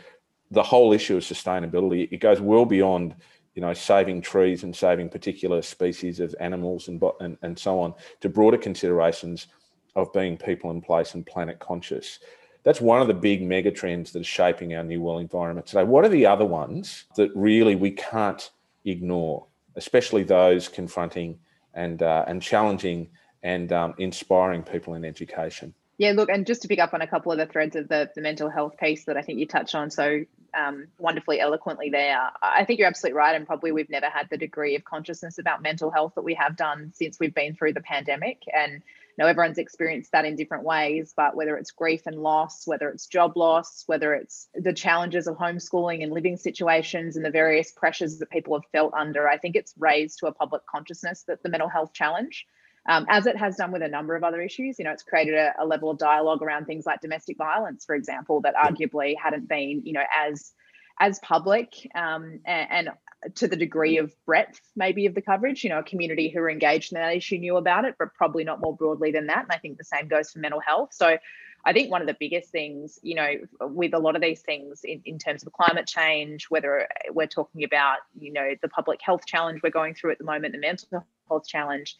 the 0.51 0.63
whole 0.63 0.93
issue 0.93 1.17
of 1.17 1.23
sustainability 1.23 2.09
it 2.13 2.19
goes 2.19 2.41
well 2.41 2.65
beyond 2.65 3.15
you 3.55 3.63
know 3.63 3.75
saving 3.75 4.21
trees 4.21 4.63
and 4.63 4.75
saving 4.75 5.09
particular 5.09 5.63
species 5.63 6.21
of 6.21 6.35
animals 6.41 6.89
and 6.89 7.03
and, 7.21 7.37
and 7.43 7.59
so 7.59 7.81
on 7.81 7.95
to 8.21 8.29
broader 8.29 8.59
considerations 8.59 9.49
of 9.95 10.13
being 10.13 10.37
people 10.37 10.71
in 10.71 10.81
place 10.81 11.15
and 11.15 11.27
planet 11.27 11.59
conscious. 11.59 12.19
That's 12.65 12.81
one 12.81 13.01
of 13.01 13.07
the 13.07 13.15
big 13.15 13.43
mega 13.43 13.71
trends 13.71 14.11
that 14.13 14.21
is 14.21 14.27
shaping 14.27 14.75
our 14.75 14.83
new 14.83 15.01
world 15.01 15.21
environment 15.21 15.67
today. 15.67 15.85
What 15.85 16.05
are 16.05 16.09
the 16.09 16.27
other 16.27 16.45
ones 16.45 17.05
that 17.17 17.31
really 17.35 17.77
we 17.77 17.93
can't 17.93 18.51
ignore 18.85 19.47
especially 19.77 20.23
those 20.23 20.69
confronting 20.69 21.39
and 21.75 22.03
uh, 22.03 22.25
and 22.27 22.43
challenging 22.43 23.09
and 23.43 23.73
um, 23.73 23.95
inspiring 23.99 24.63
people 24.63 24.95
in 24.95 25.05
education 25.05 25.73
yeah, 25.99 26.13
look, 26.13 26.29
and 26.29 26.47
just 26.47 26.63
to 26.63 26.69
pick 26.69 26.79
up 26.79 26.93
on 26.93 27.01
a 27.01 27.07
couple 27.07 27.33
of 27.33 27.39
the 27.39 27.47
threads 27.47 27.75
of 27.75 27.89
the, 27.89 28.11
the 28.15 28.21
mental 28.21 28.51
health 28.51 28.77
piece 28.79 29.05
that 29.05 29.17
I 29.17 29.23
think 29.23 29.39
you 29.39 29.47
touched 29.47 29.75
on 29.75 29.91
so 29.91 30.25
um, 30.53 30.89
wonderfully 30.99 31.41
eloquently 31.41 31.89
there, 31.91 32.19
I 32.43 32.65
think 32.65 32.79
you're 32.79 32.89
absolutely 32.89 33.17
right. 33.17 33.35
And 33.35 33.47
probably 33.47 33.73
we've 33.73 33.89
never 33.89 34.07
had 34.07 34.29
the 34.31 34.37
degree 34.37 34.77
of 34.77 34.85
consciousness 34.85 35.39
about 35.39 35.63
mental 35.63 35.91
health 35.91 36.13
that 36.17 36.23
we 36.23 36.35
have 36.35 36.57
done 36.57 36.93
since 36.95 37.19
we've 37.19 37.35
been 37.35 37.55
through 37.55 37.73
the 37.73 37.81
pandemic. 37.81 38.43
And 38.53 38.75
you 38.75 39.25
know, 39.25 39.27
everyone's 39.27 39.57
experienced 39.57 40.13
that 40.13 40.27
in 40.27 40.37
different 40.37 40.65
ways, 40.65 41.15
but 41.17 41.35
whether 41.35 41.57
it's 41.57 41.71
grief 41.71 42.03
and 42.05 42.17
loss, 42.17 42.67
whether 42.67 42.91
it's 42.91 43.07
job 43.07 43.35
loss, 43.35 43.85
whether 43.87 44.13
it's 44.13 44.49
the 44.55 44.75
challenges 44.75 45.27
of 45.27 45.39
homeschooling 45.39 46.03
and 46.03 46.13
living 46.13 46.37
situations 46.37 47.17
and 47.17 47.25
the 47.25 47.31
various 47.31 47.73
pressures 47.73 48.19
that 48.19 48.29
people 48.29 48.55
have 48.55 48.71
felt 48.71 48.93
under, 48.93 49.27
I 49.27 49.39
think 49.39 49.57
it's 49.57 49.73
raised 49.79 50.19
to 50.19 50.27
a 50.27 50.33
public 50.33 50.67
consciousness 50.67 51.25
that 51.29 51.43
the 51.43 51.49
mental 51.49 51.71
health 51.71 51.95
challenge 51.95 52.47
um, 52.89 53.07
as 53.09 53.27
it 53.27 53.37
has 53.37 53.57
done 53.57 53.73
with 53.73 53.83
a 53.83 53.89
number 53.89 54.15
of 54.15 54.25
other 54.25 54.41
issues. 54.41 54.79
You 54.79 54.85
know, 54.85 54.93
it's 54.93 55.03
created 55.03 55.35
a, 55.35 55.55
a, 55.59 55.67
level 55.67 55.91
of 55.91 55.99
dialogue 55.99 56.43
around 56.43 56.67
things 56.67 56.87
like 56.87 57.01
domestic 57.01 57.37
violence, 57.37 57.85
for 57.85 57.95
example, 57.95 58.41
that 58.43 58.55
arguably 58.55 59.15
hadn't 59.23 59.49
been, 59.49 59.83
you 59.85 59.93
know, 59.93 60.05
as 60.17 60.53
as 60.99 61.19
public 61.19 61.75
um, 61.95 62.41
and, 62.47 62.69
and, 62.71 62.91
to 63.35 63.49
the 63.49 63.57
degree 63.57 63.99
of 63.99 64.15
breadth 64.25 64.61
maybe 64.77 65.07
of 65.07 65.15
the 65.15 65.21
coverage. 65.21 65.65
You 65.65 65.71
know, 65.71 65.81
a 65.81 65.83
community 65.83 66.29
who 66.29 66.41
are 66.41 66.51
engaged 66.51 66.93
in 66.93 67.01
that 67.01 67.17
issue 67.17 67.39
knew 67.39 67.57
about 67.57 67.85
it, 67.85 67.97
but 67.99 68.15
probably 68.15 68.45
not 68.45 68.61
more 68.61 68.77
broadly 68.77 69.11
than 69.11 69.27
that. 69.27 69.43
And 69.45 69.53
I 69.53 69.59
think 69.59 69.79
the 69.79 69.85
same 69.85 70.09
goes 70.09 70.31
for 70.31 70.39
mental 70.39 70.61
health. 70.61 70.91
So. 70.93 71.19
I 71.65 71.73
think 71.73 71.91
one 71.91 72.01
of 72.01 72.07
the 72.07 72.17
biggest 72.21 72.51
things, 72.51 73.01
you 73.03 73.17
know, 73.17 73.29
with 73.61 73.93
a 73.93 73.99
lot 73.99 74.15
of 74.15 74.23
these 74.23 74.41
things 74.41 74.83
in, 74.85 75.03
in 75.05 75.19
terms 75.19 75.45
of 75.45 75.53
climate 75.53 75.89
change, 75.89 76.47
whether 76.49 76.87
we're 77.11 77.27
talking 77.27 77.65
about, 77.65 77.97
you 78.17 78.33
know, 78.33 78.55
the 78.63 78.69
public 78.69 79.01
health 79.03 79.27
challenge 79.27 79.63
we're 79.65 79.71
going 79.71 79.93
through 79.93 80.13
at 80.13 80.19
the 80.19 80.25
moment, 80.25 80.53
the 80.53 80.61
mental 80.61 81.05
health 81.29 81.49
challenge, 81.49 81.97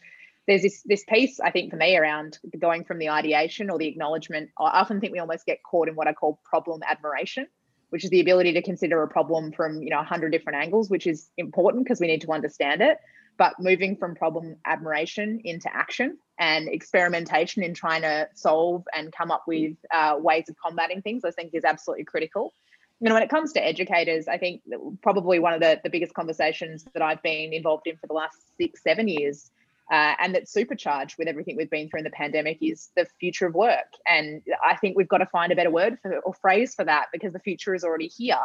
there's 0.47 0.61
this 0.61 0.81
this 0.85 1.03
piece 1.03 1.39
I 1.39 1.51
think 1.51 1.69
for 1.69 1.77
me 1.77 1.97
around 1.97 2.39
going 2.57 2.85
from 2.85 2.99
the 2.99 3.09
ideation 3.09 3.69
or 3.69 3.77
the 3.77 3.87
acknowledgement. 3.87 4.49
I 4.57 4.79
often 4.79 4.99
think 4.99 5.13
we 5.13 5.19
almost 5.19 5.45
get 5.45 5.59
caught 5.63 5.89
in 5.89 5.95
what 5.95 6.07
I 6.07 6.13
call 6.13 6.39
problem 6.43 6.81
admiration, 6.89 7.47
which 7.89 8.03
is 8.03 8.09
the 8.09 8.21
ability 8.21 8.53
to 8.53 8.61
consider 8.61 9.03
a 9.03 9.07
problem 9.07 9.51
from 9.51 9.81
you 9.81 9.89
know 9.89 10.01
hundred 10.01 10.31
different 10.31 10.59
angles, 10.59 10.89
which 10.89 11.05
is 11.05 11.29
important 11.37 11.83
because 11.83 11.99
we 11.99 12.07
need 12.07 12.21
to 12.21 12.31
understand 12.31 12.81
it. 12.81 12.97
But 13.37 13.53
moving 13.59 13.97
from 13.97 14.15
problem 14.15 14.55
admiration 14.65 15.41
into 15.43 15.69
action 15.71 16.17
and 16.39 16.67
experimentation 16.67 17.61
in 17.61 17.75
trying 17.75 18.01
to 18.01 18.27
solve 18.33 18.83
and 18.95 19.11
come 19.11 19.29
up 19.29 19.43
with 19.47 19.75
uh, 19.93 20.15
ways 20.17 20.49
of 20.49 20.55
combating 20.65 21.03
things, 21.03 21.23
I 21.23 21.31
think 21.31 21.53
is 21.53 21.63
absolutely 21.63 22.05
critical. 22.05 22.53
You 22.99 23.09
know, 23.09 23.13
when 23.13 23.21
it 23.21 23.29
comes 23.29 23.53
to 23.53 23.63
educators, 23.63 24.27
I 24.27 24.39
think 24.39 24.63
probably 25.03 25.37
one 25.37 25.53
of 25.53 25.61
the, 25.61 25.79
the 25.83 25.89
biggest 25.91 26.15
conversations 26.15 26.83
that 26.95 27.03
I've 27.03 27.21
been 27.21 27.53
involved 27.53 27.85
in 27.85 27.95
for 27.97 28.07
the 28.07 28.13
last 28.13 28.37
six, 28.59 28.81
seven 28.81 29.07
years 29.07 29.51
uh, 29.91 30.15
and 30.19 30.35
that's 30.35 30.51
supercharged 30.51 31.15
with 31.17 31.27
everything 31.27 31.55
we've 31.55 31.69
been 31.69 31.89
through 31.89 31.99
in 31.99 32.03
the 32.03 32.09
pandemic 32.11 32.57
is 32.61 32.89
the 32.95 33.07
future 33.19 33.47
of 33.47 33.53
work. 33.53 33.87
And 34.07 34.41
I 34.63 34.75
think 34.75 34.97
we've 34.97 35.07
got 35.07 35.19
to 35.19 35.25
find 35.27 35.51
a 35.51 35.55
better 35.55 35.71
word 35.71 35.97
for 36.01 36.19
or 36.19 36.33
phrase 36.33 36.75
for 36.75 36.83
that 36.85 37.07
because 37.13 37.33
the 37.33 37.39
future 37.39 37.73
is 37.73 37.83
already 37.83 38.07
here. 38.07 38.37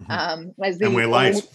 Mm-hmm. 0.00 0.12
Um, 0.12 0.54
the, 0.58 0.86
and 0.86 0.94
we're 0.94 1.06
late. 1.06 1.46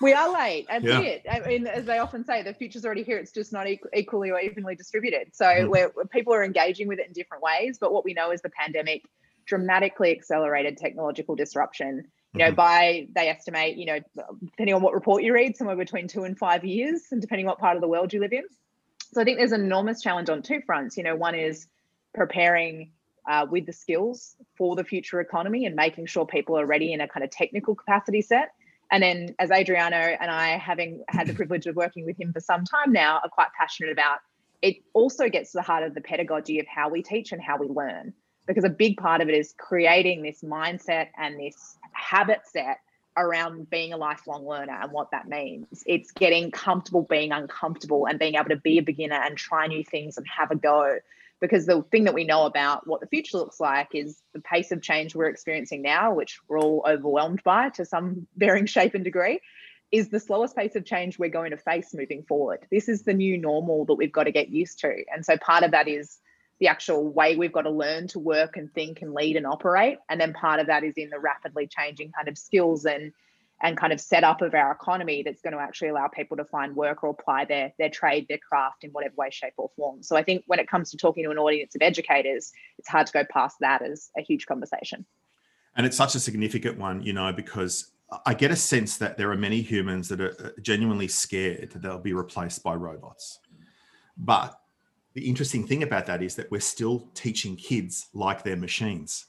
we 0.00 0.12
are 0.12 0.32
late. 0.32 0.66
That's 0.68 0.84
yeah. 0.84 1.00
it. 1.00 1.26
I 1.30 1.40
mean, 1.40 1.66
as 1.66 1.86
they 1.86 1.98
often 1.98 2.24
say, 2.24 2.42
the 2.42 2.54
future's 2.54 2.84
already 2.84 3.02
here. 3.02 3.18
It's 3.18 3.32
just 3.32 3.52
not 3.52 3.66
equally 3.94 4.30
or 4.30 4.38
evenly 4.38 4.76
distributed. 4.76 5.34
So 5.34 5.44
mm-hmm. 5.44 5.70
where 5.70 5.90
people 6.12 6.32
are 6.32 6.44
engaging 6.44 6.86
with 6.86 7.00
it 7.00 7.06
in 7.08 7.12
different 7.12 7.42
ways. 7.42 7.78
But 7.80 7.92
what 7.92 8.04
we 8.04 8.14
know 8.14 8.30
is 8.30 8.42
the 8.42 8.50
pandemic 8.50 9.02
dramatically 9.46 10.10
accelerated 10.12 10.76
technological 10.76 11.34
disruption 11.34 12.04
you 12.34 12.40
know, 12.40 12.46
mm-hmm. 12.46 12.56
by 12.56 13.06
they 13.14 13.28
estimate, 13.28 13.76
you 13.76 13.86
know, 13.86 14.00
depending 14.44 14.74
on 14.74 14.82
what 14.82 14.92
report 14.92 15.22
you 15.22 15.32
read, 15.32 15.56
somewhere 15.56 15.76
between 15.76 16.08
two 16.08 16.24
and 16.24 16.36
five 16.36 16.64
years, 16.64 17.02
and 17.12 17.20
depending 17.20 17.46
what 17.46 17.58
part 17.58 17.76
of 17.76 17.80
the 17.80 17.88
world 17.88 18.12
you 18.12 18.20
live 18.20 18.32
in. 18.32 18.42
So 19.14 19.20
I 19.20 19.24
think 19.24 19.38
there's 19.38 19.52
an 19.52 19.60
enormous 19.60 20.02
challenge 20.02 20.28
on 20.28 20.42
two 20.42 20.60
fronts. 20.66 20.96
You 20.96 21.04
know, 21.04 21.14
one 21.14 21.36
is 21.36 21.68
preparing 22.14 22.90
uh, 23.28 23.46
with 23.48 23.64
the 23.64 23.72
skills 23.72 24.34
for 24.56 24.74
the 24.74 24.82
future 24.82 25.20
economy 25.20 25.66
and 25.66 25.76
making 25.76 26.06
sure 26.06 26.26
people 26.26 26.58
are 26.58 26.66
ready 26.66 26.92
in 26.92 27.00
a 27.00 27.06
kind 27.06 27.22
of 27.22 27.30
technical 27.30 27.74
capacity 27.76 28.22
set. 28.22 28.52
And 28.90 29.02
then, 29.02 29.34
as 29.38 29.50
Adriano 29.50 29.96
and 29.96 30.30
I, 30.30 30.58
having 30.58 31.04
had 31.08 31.26
the 31.28 31.34
privilege 31.34 31.66
of 31.66 31.76
working 31.76 32.04
with 32.04 32.20
him 32.20 32.32
for 32.32 32.40
some 32.40 32.64
time 32.64 32.92
now, 32.92 33.20
are 33.22 33.30
quite 33.30 33.48
passionate 33.58 33.92
about 33.92 34.18
it. 34.62 34.76
Also 34.92 35.28
gets 35.28 35.52
to 35.52 35.58
the 35.58 35.62
heart 35.62 35.84
of 35.84 35.94
the 35.94 36.00
pedagogy 36.00 36.58
of 36.58 36.66
how 36.66 36.88
we 36.88 37.02
teach 37.02 37.32
and 37.32 37.40
how 37.40 37.56
we 37.56 37.68
learn, 37.68 38.12
because 38.46 38.64
a 38.64 38.68
big 38.68 38.96
part 38.96 39.20
of 39.20 39.28
it 39.28 39.34
is 39.34 39.54
creating 39.58 40.22
this 40.22 40.42
mindset 40.42 41.08
and 41.16 41.38
this 41.38 41.78
habit 41.92 42.40
set 42.44 42.78
around 43.16 43.70
being 43.70 43.92
a 43.92 43.96
lifelong 43.96 44.46
learner 44.46 44.78
and 44.82 44.92
what 44.92 45.10
that 45.12 45.28
means. 45.28 45.84
It's 45.86 46.10
getting 46.12 46.50
comfortable 46.50 47.02
being 47.02 47.32
uncomfortable 47.32 48.06
and 48.06 48.18
being 48.18 48.34
able 48.34 48.48
to 48.48 48.56
be 48.56 48.78
a 48.78 48.82
beginner 48.82 49.20
and 49.22 49.36
try 49.36 49.66
new 49.66 49.84
things 49.84 50.16
and 50.16 50.26
have 50.26 50.50
a 50.50 50.56
go. 50.56 50.98
Because 51.40 51.66
the 51.66 51.82
thing 51.90 52.04
that 52.04 52.14
we 52.14 52.24
know 52.24 52.46
about 52.46 52.86
what 52.86 53.00
the 53.00 53.06
future 53.06 53.36
looks 53.36 53.60
like 53.60 53.88
is 53.92 54.20
the 54.32 54.40
pace 54.40 54.72
of 54.72 54.80
change 54.80 55.14
we're 55.14 55.28
experiencing 55.28 55.82
now, 55.82 56.14
which 56.14 56.40
we're 56.48 56.60
all 56.60 56.84
overwhelmed 56.88 57.42
by 57.42 57.68
to 57.70 57.84
some 57.84 58.26
varying 58.36 58.66
shape 58.66 58.94
and 58.94 59.04
degree, 59.04 59.40
is 59.92 60.08
the 60.08 60.20
slowest 60.20 60.56
pace 60.56 60.74
of 60.74 60.84
change 60.84 61.18
we're 61.18 61.28
going 61.28 61.50
to 61.50 61.56
face 61.56 61.92
moving 61.92 62.22
forward. 62.22 62.66
This 62.70 62.88
is 62.88 63.02
the 63.02 63.14
new 63.14 63.36
normal 63.36 63.84
that 63.86 63.94
we've 63.94 64.12
got 64.12 64.24
to 64.24 64.32
get 64.32 64.48
used 64.48 64.78
to. 64.80 65.04
And 65.12 65.24
so 65.24 65.36
part 65.36 65.64
of 65.64 65.72
that 65.72 65.86
is 65.86 66.18
the 66.60 66.68
actual 66.68 67.08
way 67.12 67.36
we've 67.36 67.52
got 67.52 67.62
to 67.62 67.70
learn 67.70 68.06
to 68.08 68.18
work 68.18 68.56
and 68.56 68.72
think 68.72 69.02
and 69.02 69.12
lead 69.12 69.36
and 69.36 69.46
operate. 69.46 69.98
And 70.08 70.20
then 70.20 70.32
part 70.32 70.60
of 70.60 70.68
that 70.68 70.84
is 70.84 70.94
in 70.96 71.10
the 71.10 71.18
rapidly 71.18 71.66
changing 71.66 72.12
kind 72.12 72.28
of 72.28 72.38
skills 72.38 72.84
and 72.84 73.12
and 73.62 73.76
kind 73.76 73.92
of 73.92 74.00
setup 74.00 74.42
of 74.42 74.52
our 74.52 74.72
economy 74.72 75.22
that's 75.22 75.40
going 75.40 75.52
to 75.52 75.60
actually 75.60 75.88
allow 75.88 76.08
people 76.08 76.36
to 76.36 76.44
find 76.44 76.74
work 76.74 77.02
or 77.04 77.10
apply 77.10 77.44
their 77.44 77.72
their 77.78 77.88
trade, 77.88 78.26
their 78.28 78.38
craft 78.38 78.84
in 78.84 78.90
whatever 78.90 79.14
way, 79.16 79.30
shape, 79.30 79.54
or 79.56 79.70
form. 79.76 80.02
So 80.02 80.16
I 80.16 80.22
think 80.22 80.44
when 80.46 80.58
it 80.58 80.68
comes 80.68 80.90
to 80.90 80.96
talking 80.96 81.24
to 81.24 81.30
an 81.30 81.38
audience 81.38 81.74
of 81.74 81.82
educators, 81.82 82.52
it's 82.78 82.88
hard 82.88 83.06
to 83.06 83.12
go 83.12 83.24
past 83.30 83.56
that 83.60 83.82
as 83.82 84.10
a 84.18 84.22
huge 84.22 84.46
conversation. 84.46 85.06
And 85.76 85.86
it's 85.86 85.96
such 85.96 86.14
a 86.14 86.20
significant 86.20 86.78
one, 86.78 87.02
you 87.02 87.12
know, 87.12 87.32
because 87.32 87.92
I 88.26 88.34
get 88.34 88.50
a 88.50 88.56
sense 88.56 88.96
that 88.98 89.16
there 89.16 89.30
are 89.30 89.36
many 89.36 89.60
humans 89.60 90.08
that 90.08 90.20
are 90.20 90.34
uh, 90.38 90.50
genuinely 90.60 91.08
scared 91.08 91.70
that 91.72 91.82
they'll 91.82 91.98
be 91.98 92.12
replaced 92.12 92.62
by 92.62 92.74
robots. 92.74 93.40
But 94.16 94.58
the 95.14 95.28
interesting 95.28 95.66
thing 95.66 95.82
about 95.82 96.06
that 96.06 96.22
is 96.22 96.34
that 96.36 96.50
we're 96.50 96.60
still 96.60 97.08
teaching 97.14 97.56
kids 97.56 98.08
like 98.14 98.42
they're 98.42 98.56
machines 98.56 99.26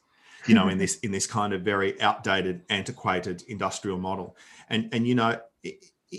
you 0.48 0.56
know 0.56 0.68
in 0.68 0.78
this 0.84 1.00
in 1.00 1.12
this 1.12 1.28
kind 1.28 1.54
of 1.54 1.62
very 1.62 2.00
outdated 2.02 2.62
antiquated 2.70 3.44
industrial 3.48 3.98
model. 3.98 4.36
And 4.70 4.90
and 4.94 5.08
you 5.08 5.16
know 5.16 5.40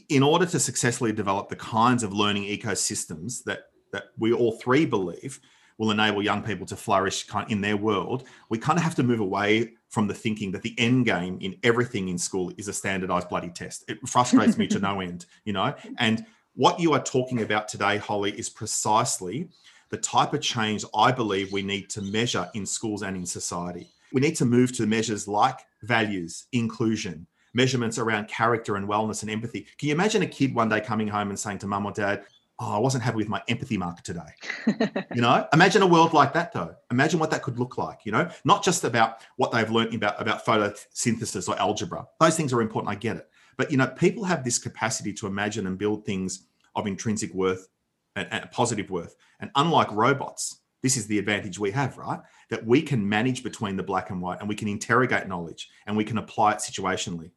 in 0.08 0.22
order 0.22 0.46
to 0.46 0.58
successfully 0.58 1.12
develop 1.12 1.48
the 1.48 1.56
kinds 1.56 2.02
of 2.02 2.12
learning 2.12 2.44
ecosystems 2.44 3.44
that 3.44 3.66
that 3.92 4.04
we 4.18 4.32
all 4.32 4.52
three 4.52 4.84
believe 4.84 5.40
will 5.78 5.90
enable 5.90 6.22
young 6.22 6.42
people 6.42 6.64
to 6.66 6.74
flourish 6.74 7.26
in 7.48 7.60
their 7.60 7.76
world 7.76 8.24
we 8.48 8.58
kind 8.58 8.78
of 8.78 8.82
have 8.82 8.94
to 8.94 9.02
move 9.02 9.20
away 9.20 9.72
from 9.88 10.06
the 10.06 10.14
thinking 10.14 10.50
that 10.52 10.62
the 10.62 10.74
end 10.78 11.06
game 11.06 11.38
in 11.40 11.56
everything 11.62 12.08
in 12.08 12.18
school 12.18 12.52
is 12.58 12.68
a 12.68 12.72
standardized 12.72 13.28
bloody 13.28 13.48
test. 13.48 13.84
It 13.88 13.98
frustrates 14.06 14.58
me 14.58 14.66
to 14.68 14.78
no 14.78 15.00
end 15.08 15.26
you 15.44 15.52
know? 15.52 15.74
And 15.98 16.26
what 16.56 16.80
you 16.80 16.94
are 16.94 17.02
talking 17.02 17.42
about 17.42 17.68
today, 17.68 17.98
Holly, 17.98 18.32
is 18.32 18.48
precisely 18.48 19.48
the 19.90 19.98
type 19.98 20.32
of 20.32 20.40
change 20.40 20.84
I 20.94 21.12
believe 21.12 21.52
we 21.52 21.62
need 21.62 21.88
to 21.90 22.02
measure 22.02 22.48
in 22.54 22.66
schools 22.66 23.02
and 23.02 23.16
in 23.16 23.26
society. 23.26 23.88
We 24.12 24.22
need 24.22 24.36
to 24.36 24.46
move 24.46 24.72
to 24.76 24.86
measures 24.86 25.28
like 25.28 25.60
values, 25.82 26.46
inclusion, 26.52 27.26
measurements 27.52 27.98
around 27.98 28.28
character 28.28 28.76
and 28.76 28.88
wellness 28.88 29.22
and 29.22 29.30
empathy. 29.30 29.66
Can 29.78 29.88
you 29.88 29.94
imagine 29.94 30.22
a 30.22 30.26
kid 30.26 30.54
one 30.54 30.68
day 30.68 30.80
coming 30.80 31.08
home 31.08 31.28
and 31.28 31.38
saying 31.38 31.58
to 31.58 31.66
mum 31.66 31.86
or 31.86 31.92
dad, 31.92 32.24
Oh, 32.58 32.74
I 32.74 32.78
wasn't 32.78 33.04
happy 33.04 33.18
with 33.18 33.28
my 33.28 33.42
empathy 33.48 33.76
mark 33.76 34.00
today. 34.00 34.30
you 35.14 35.20
know, 35.20 35.46
imagine 35.52 35.82
a 35.82 35.86
world 35.86 36.14
like 36.14 36.32
that 36.32 36.54
though. 36.54 36.74
Imagine 36.90 37.20
what 37.20 37.30
that 37.32 37.42
could 37.42 37.58
look 37.58 37.76
like, 37.76 38.06
you 38.06 38.12
know, 38.12 38.30
not 38.46 38.64
just 38.64 38.82
about 38.84 39.18
what 39.36 39.52
they've 39.52 39.70
learned 39.70 39.92
about, 39.92 40.18
about 40.18 40.46
photosynthesis 40.46 41.50
or 41.50 41.58
algebra. 41.58 42.06
Those 42.18 42.34
things 42.34 42.54
are 42.54 42.62
important. 42.62 42.90
I 42.90 42.94
get 42.94 43.18
it. 43.18 43.28
But 43.56 43.70
you 43.70 43.76
know, 43.76 43.86
people 43.86 44.24
have 44.24 44.44
this 44.44 44.58
capacity 44.58 45.12
to 45.14 45.26
imagine 45.26 45.66
and 45.66 45.78
build 45.78 46.04
things 46.04 46.46
of 46.74 46.86
intrinsic 46.86 47.32
worth 47.32 47.68
and, 48.14 48.28
and 48.30 48.50
positive 48.50 48.90
worth. 48.90 49.16
And 49.40 49.50
unlike 49.54 49.90
robots, 49.92 50.60
this 50.82 50.96
is 50.96 51.06
the 51.06 51.18
advantage 51.18 51.58
we 51.58 51.70
have, 51.70 51.96
right? 51.96 52.20
That 52.50 52.64
we 52.64 52.82
can 52.82 53.08
manage 53.08 53.42
between 53.42 53.76
the 53.76 53.82
black 53.82 54.10
and 54.10 54.20
white 54.20 54.40
and 54.40 54.48
we 54.48 54.54
can 54.54 54.68
interrogate 54.68 55.26
knowledge 55.26 55.68
and 55.86 55.96
we 55.96 56.04
can 56.04 56.18
apply 56.18 56.52
it 56.52 56.58
situationally. 56.58 57.30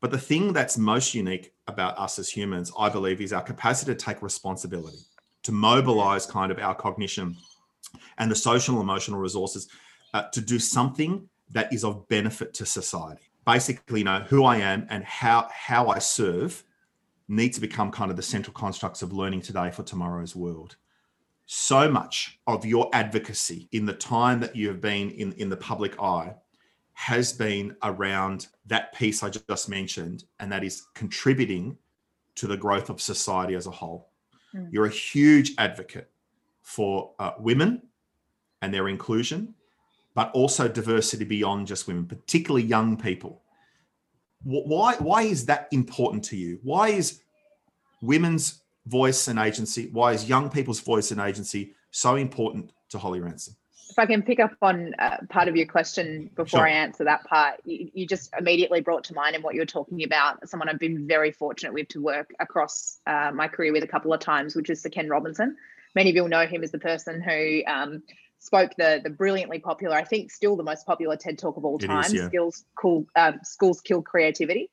But 0.00 0.10
the 0.10 0.18
thing 0.18 0.52
that's 0.52 0.76
most 0.76 1.14
unique 1.14 1.54
about 1.66 1.98
us 1.98 2.18
as 2.18 2.28
humans, 2.28 2.70
I 2.78 2.88
believe, 2.88 3.20
is 3.20 3.32
our 3.32 3.40
capacity 3.40 3.92
to 3.92 3.96
take 3.96 4.20
responsibility, 4.22 4.98
to 5.44 5.52
mobilize 5.52 6.26
kind 6.26 6.52
of 6.52 6.58
our 6.58 6.74
cognition 6.74 7.36
and 8.18 8.30
the 8.30 8.36
social 8.36 8.80
emotional 8.80 9.20
resources 9.20 9.68
uh, 10.12 10.24
to 10.32 10.40
do 10.40 10.58
something 10.58 11.28
that 11.50 11.72
is 11.72 11.84
of 11.84 12.06
benefit 12.08 12.52
to 12.54 12.66
society 12.66 13.30
basically, 13.46 14.00
you 14.00 14.04
know, 14.04 14.20
who 14.20 14.44
I 14.44 14.56
am 14.56 14.86
and 14.90 15.04
how 15.04 15.48
how 15.52 15.88
I 15.88 15.98
serve 15.98 16.64
need 17.28 17.52
to 17.54 17.60
become 17.60 17.90
kind 17.90 18.10
of 18.10 18.16
the 18.16 18.22
central 18.22 18.54
constructs 18.54 19.02
of 19.02 19.12
learning 19.12 19.40
today 19.40 19.70
for 19.70 19.82
tomorrow's 19.82 20.36
world. 20.36 20.76
So 21.46 21.90
much 21.90 22.38
of 22.46 22.64
your 22.64 22.88
advocacy 22.92 23.68
in 23.72 23.86
the 23.86 23.92
time 23.92 24.40
that 24.40 24.56
you 24.56 24.68
have 24.68 24.80
been 24.80 25.10
in, 25.10 25.32
in 25.32 25.48
the 25.48 25.56
public 25.56 26.00
eye 26.00 26.34
has 26.94 27.32
been 27.32 27.76
around 27.82 28.48
that 28.66 28.94
piece 28.94 29.22
I 29.22 29.28
just 29.28 29.68
mentioned, 29.68 30.24
and 30.38 30.50
that 30.52 30.64
is 30.64 30.86
contributing 30.94 31.76
to 32.36 32.46
the 32.46 32.56
growth 32.56 32.88
of 32.88 33.00
society 33.00 33.54
as 33.54 33.66
a 33.66 33.70
whole. 33.70 34.10
Mm. 34.54 34.68
You're 34.72 34.86
a 34.86 34.90
huge 34.90 35.52
advocate 35.58 36.10
for 36.62 37.12
uh, 37.18 37.32
women 37.38 37.82
and 38.62 38.72
their 38.72 38.88
inclusion, 38.88 39.54
but 40.14 40.30
also 40.32 40.68
diversity 40.68 41.24
beyond 41.24 41.66
just 41.66 41.86
women, 41.86 42.06
particularly 42.06 42.66
young 42.66 42.96
people. 42.96 43.42
Why, 44.42 44.94
why 44.96 45.22
is 45.22 45.46
that 45.46 45.68
important 45.72 46.24
to 46.26 46.36
you? 46.36 46.60
Why 46.62 46.88
is 46.90 47.20
women's 48.02 48.62
voice 48.86 49.28
and 49.28 49.38
agency, 49.38 49.88
why 49.90 50.12
is 50.12 50.28
young 50.28 50.50
people's 50.50 50.80
voice 50.80 51.10
and 51.10 51.20
agency 51.20 51.74
so 51.90 52.16
important 52.16 52.72
to 52.90 52.98
Holly 52.98 53.20
Ransom? 53.20 53.56
if 53.94 53.98
I 53.98 54.06
can 54.06 54.22
pick 54.22 54.40
up 54.40 54.50
on 54.60 54.92
uh, 54.98 55.18
part 55.28 55.46
of 55.46 55.54
your 55.56 55.66
question 55.66 56.28
before 56.34 56.60
sure. 56.60 56.66
I 56.66 56.70
answer 56.70 57.04
that 57.04 57.24
part, 57.24 57.60
you, 57.64 57.90
you, 57.94 58.06
just 58.08 58.34
immediately 58.36 58.80
brought 58.80 59.04
to 59.04 59.14
mind 59.14 59.36
in 59.36 59.42
what 59.42 59.54
you 59.54 59.60
were 59.60 59.66
talking 59.66 60.02
about 60.02 60.48
someone 60.48 60.68
I've 60.68 60.80
been 60.80 61.06
very 61.06 61.30
fortunate 61.30 61.72
with 61.72 61.88
to 61.88 62.02
work 62.02 62.34
across 62.40 62.98
uh, 63.06 63.30
my 63.32 63.46
career 63.46 63.72
with 63.72 63.84
a 63.84 63.86
couple 63.86 64.12
of 64.12 64.18
times, 64.18 64.56
which 64.56 64.68
is 64.68 64.82
Sir 64.82 64.88
Ken 64.88 65.08
Robinson. 65.08 65.56
Many 65.94 66.10
of 66.10 66.16
you 66.16 66.22
will 66.22 66.28
know 66.28 66.44
him 66.44 66.64
as 66.64 66.72
the 66.72 66.78
person 66.78 67.20
who 67.20 67.62
um, 67.68 68.02
spoke 68.44 68.72
the 68.76 69.00
the 69.02 69.10
brilliantly 69.10 69.58
popular, 69.58 69.96
I 69.96 70.04
think, 70.04 70.30
still 70.30 70.54
the 70.56 70.62
most 70.62 70.86
popular 70.86 71.16
TED 71.16 71.38
talk 71.38 71.56
of 71.56 71.64
all 71.64 71.78
time. 71.78 72.04
Is, 72.04 72.14
yeah. 72.14 72.28
Skills 72.28 72.64
cool, 72.76 73.06
um, 73.16 73.40
schools 73.42 73.80
kill 73.80 74.02
creativity. 74.02 74.70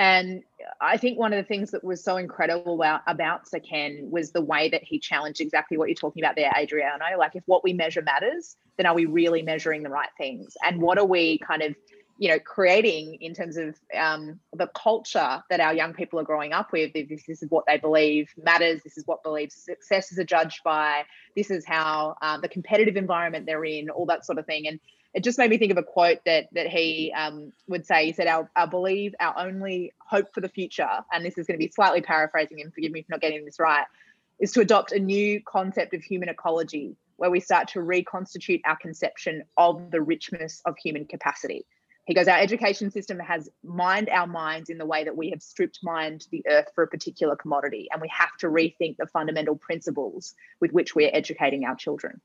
And 0.00 0.44
I 0.80 0.96
think 0.96 1.18
one 1.18 1.32
of 1.32 1.38
the 1.38 1.48
things 1.48 1.72
that 1.72 1.82
was 1.82 2.04
so 2.04 2.18
incredible 2.18 2.76
about, 2.80 3.00
about 3.08 3.48
Sir 3.48 3.58
Ken 3.58 4.08
was 4.12 4.30
the 4.30 4.40
way 4.40 4.68
that 4.68 4.84
he 4.84 5.00
challenged 5.00 5.40
exactly 5.40 5.76
what 5.76 5.88
you're 5.88 5.96
talking 5.96 6.22
about 6.22 6.36
there, 6.36 6.52
Adriano. 6.56 7.18
Like, 7.18 7.34
if 7.34 7.42
what 7.46 7.64
we 7.64 7.72
measure 7.72 8.00
matters, 8.00 8.56
then 8.76 8.86
are 8.86 8.94
we 8.94 9.06
really 9.06 9.42
measuring 9.42 9.82
the 9.82 9.90
right 9.90 10.10
things? 10.16 10.56
And 10.64 10.80
what 10.80 10.98
are 10.98 11.04
we 11.04 11.38
kind 11.38 11.62
of, 11.62 11.74
you 12.18 12.28
know, 12.28 12.38
creating 12.40 13.16
in 13.20 13.32
terms 13.32 13.56
of 13.56 13.76
um, 13.96 14.40
the 14.52 14.66
culture 14.74 15.42
that 15.48 15.60
our 15.60 15.72
young 15.72 15.94
people 15.94 16.18
are 16.18 16.24
growing 16.24 16.52
up 16.52 16.72
with? 16.72 16.92
This, 16.92 17.22
this 17.26 17.42
is 17.42 17.50
what 17.50 17.64
they 17.66 17.78
believe 17.78 18.28
matters, 18.36 18.82
this 18.82 18.98
is 18.98 19.06
what 19.06 19.22
believes 19.22 19.54
success 19.54 20.10
is 20.10 20.22
judged 20.26 20.62
by, 20.64 21.04
this 21.36 21.50
is 21.50 21.64
how 21.64 22.16
um, 22.20 22.40
the 22.40 22.48
competitive 22.48 22.96
environment 22.96 23.46
they're 23.46 23.64
in, 23.64 23.88
all 23.88 24.06
that 24.06 24.26
sort 24.26 24.38
of 24.38 24.46
thing. 24.46 24.66
And 24.66 24.80
it 25.14 25.24
just 25.24 25.38
made 25.38 25.48
me 25.48 25.58
think 25.58 25.72
of 25.72 25.78
a 25.78 25.82
quote 25.82 26.18
that 26.26 26.48
that 26.52 26.66
he 26.66 27.12
um, 27.16 27.52
would 27.66 27.86
say. 27.86 28.06
He 28.06 28.12
said, 28.12 28.26
"Our, 28.26 28.50
our 28.56 28.66
believe, 28.66 29.14
our 29.20 29.38
only 29.38 29.92
hope 29.98 30.34
for 30.34 30.40
the 30.40 30.48
future, 30.48 30.90
and 31.12 31.24
this 31.24 31.38
is 31.38 31.46
going 31.46 31.58
to 31.58 31.64
be 31.64 31.72
slightly 31.72 32.02
paraphrasing 32.02 32.58
him. 32.58 32.70
Forgive 32.70 32.92
me 32.92 33.02
for 33.02 33.12
not 33.12 33.20
getting 33.20 33.44
this 33.44 33.58
right, 33.58 33.86
is 34.38 34.52
to 34.52 34.60
adopt 34.60 34.92
a 34.92 34.98
new 34.98 35.40
concept 35.42 35.94
of 35.94 36.02
human 36.02 36.28
ecology, 36.28 36.94
where 37.16 37.30
we 37.30 37.40
start 37.40 37.68
to 37.68 37.80
reconstitute 37.80 38.60
our 38.66 38.76
conception 38.76 39.44
of 39.56 39.90
the 39.90 40.00
richness 40.00 40.60
of 40.66 40.76
human 40.76 41.06
capacity." 41.06 41.64
He 42.08 42.14
goes, 42.14 42.26
Our 42.26 42.38
education 42.38 42.90
system 42.90 43.18
has 43.18 43.50
mined 43.62 44.08
our 44.08 44.26
minds 44.26 44.70
in 44.70 44.78
the 44.78 44.86
way 44.86 45.04
that 45.04 45.14
we 45.14 45.28
have 45.28 45.42
stripped 45.42 45.80
mined 45.82 46.26
the 46.30 46.42
earth 46.48 46.70
for 46.74 46.82
a 46.82 46.88
particular 46.88 47.36
commodity, 47.36 47.88
and 47.92 48.00
we 48.00 48.08
have 48.08 48.34
to 48.38 48.46
rethink 48.46 48.96
the 48.96 49.06
fundamental 49.06 49.56
principles 49.56 50.34
with 50.58 50.72
which 50.72 50.94
we 50.94 51.04
are 51.04 51.10
educating 51.12 51.66
our 51.66 51.76
children. 51.76 52.18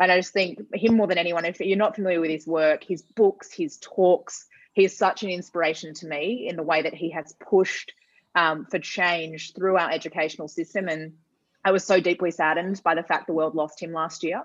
And 0.00 0.10
I 0.10 0.18
just 0.18 0.32
think 0.32 0.60
him 0.72 0.96
more 0.96 1.06
than 1.06 1.18
anyone, 1.18 1.44
if 1.44 1.60
you're 1.60 1.76
not 1.76 1.94
familiar 1.94 2.22
with 2.22 2.30
his 2.30 2.46
work, 2.46 2.82
his 2.82 3.02
books, 3.02 3.52
his 3.52 3.76
talks, 3.82 4.46
he 4.72 4.84
is 4.86 4.96
such 4.96 5.22
an 5.22 5.28
inspiration 5.28 5.92
to 5.94 6.06
me 6.06 6.48
in 6.48 6.56
the 6.56 6.62
way 6.62 6.80
that 6.80 6.94
he 6.94 7.10
has 7.10 7.34
pushed 7.34 7.92
um, 8.34 8.64
for 8.64 8.78
change 8.78 9.52
through 9.52 9.76
our 9.76 9.90
educational 9.90 10.48
system. 10.48 10.88
And 10.88 11.12
I 11.62 11.72
was 11.72 11.84
so 11.84 12.00
deeply 12.00 12.30
saddened 12.30 12.80
by 12.82 12.94
the 12.94 13.02
fact 13.02 13.26
the 13.26 13.34
world 13.34 13.54
lost 13.54 13.82
him 13.82 13.92
last 13.92 14.24
year. 14.24 14.42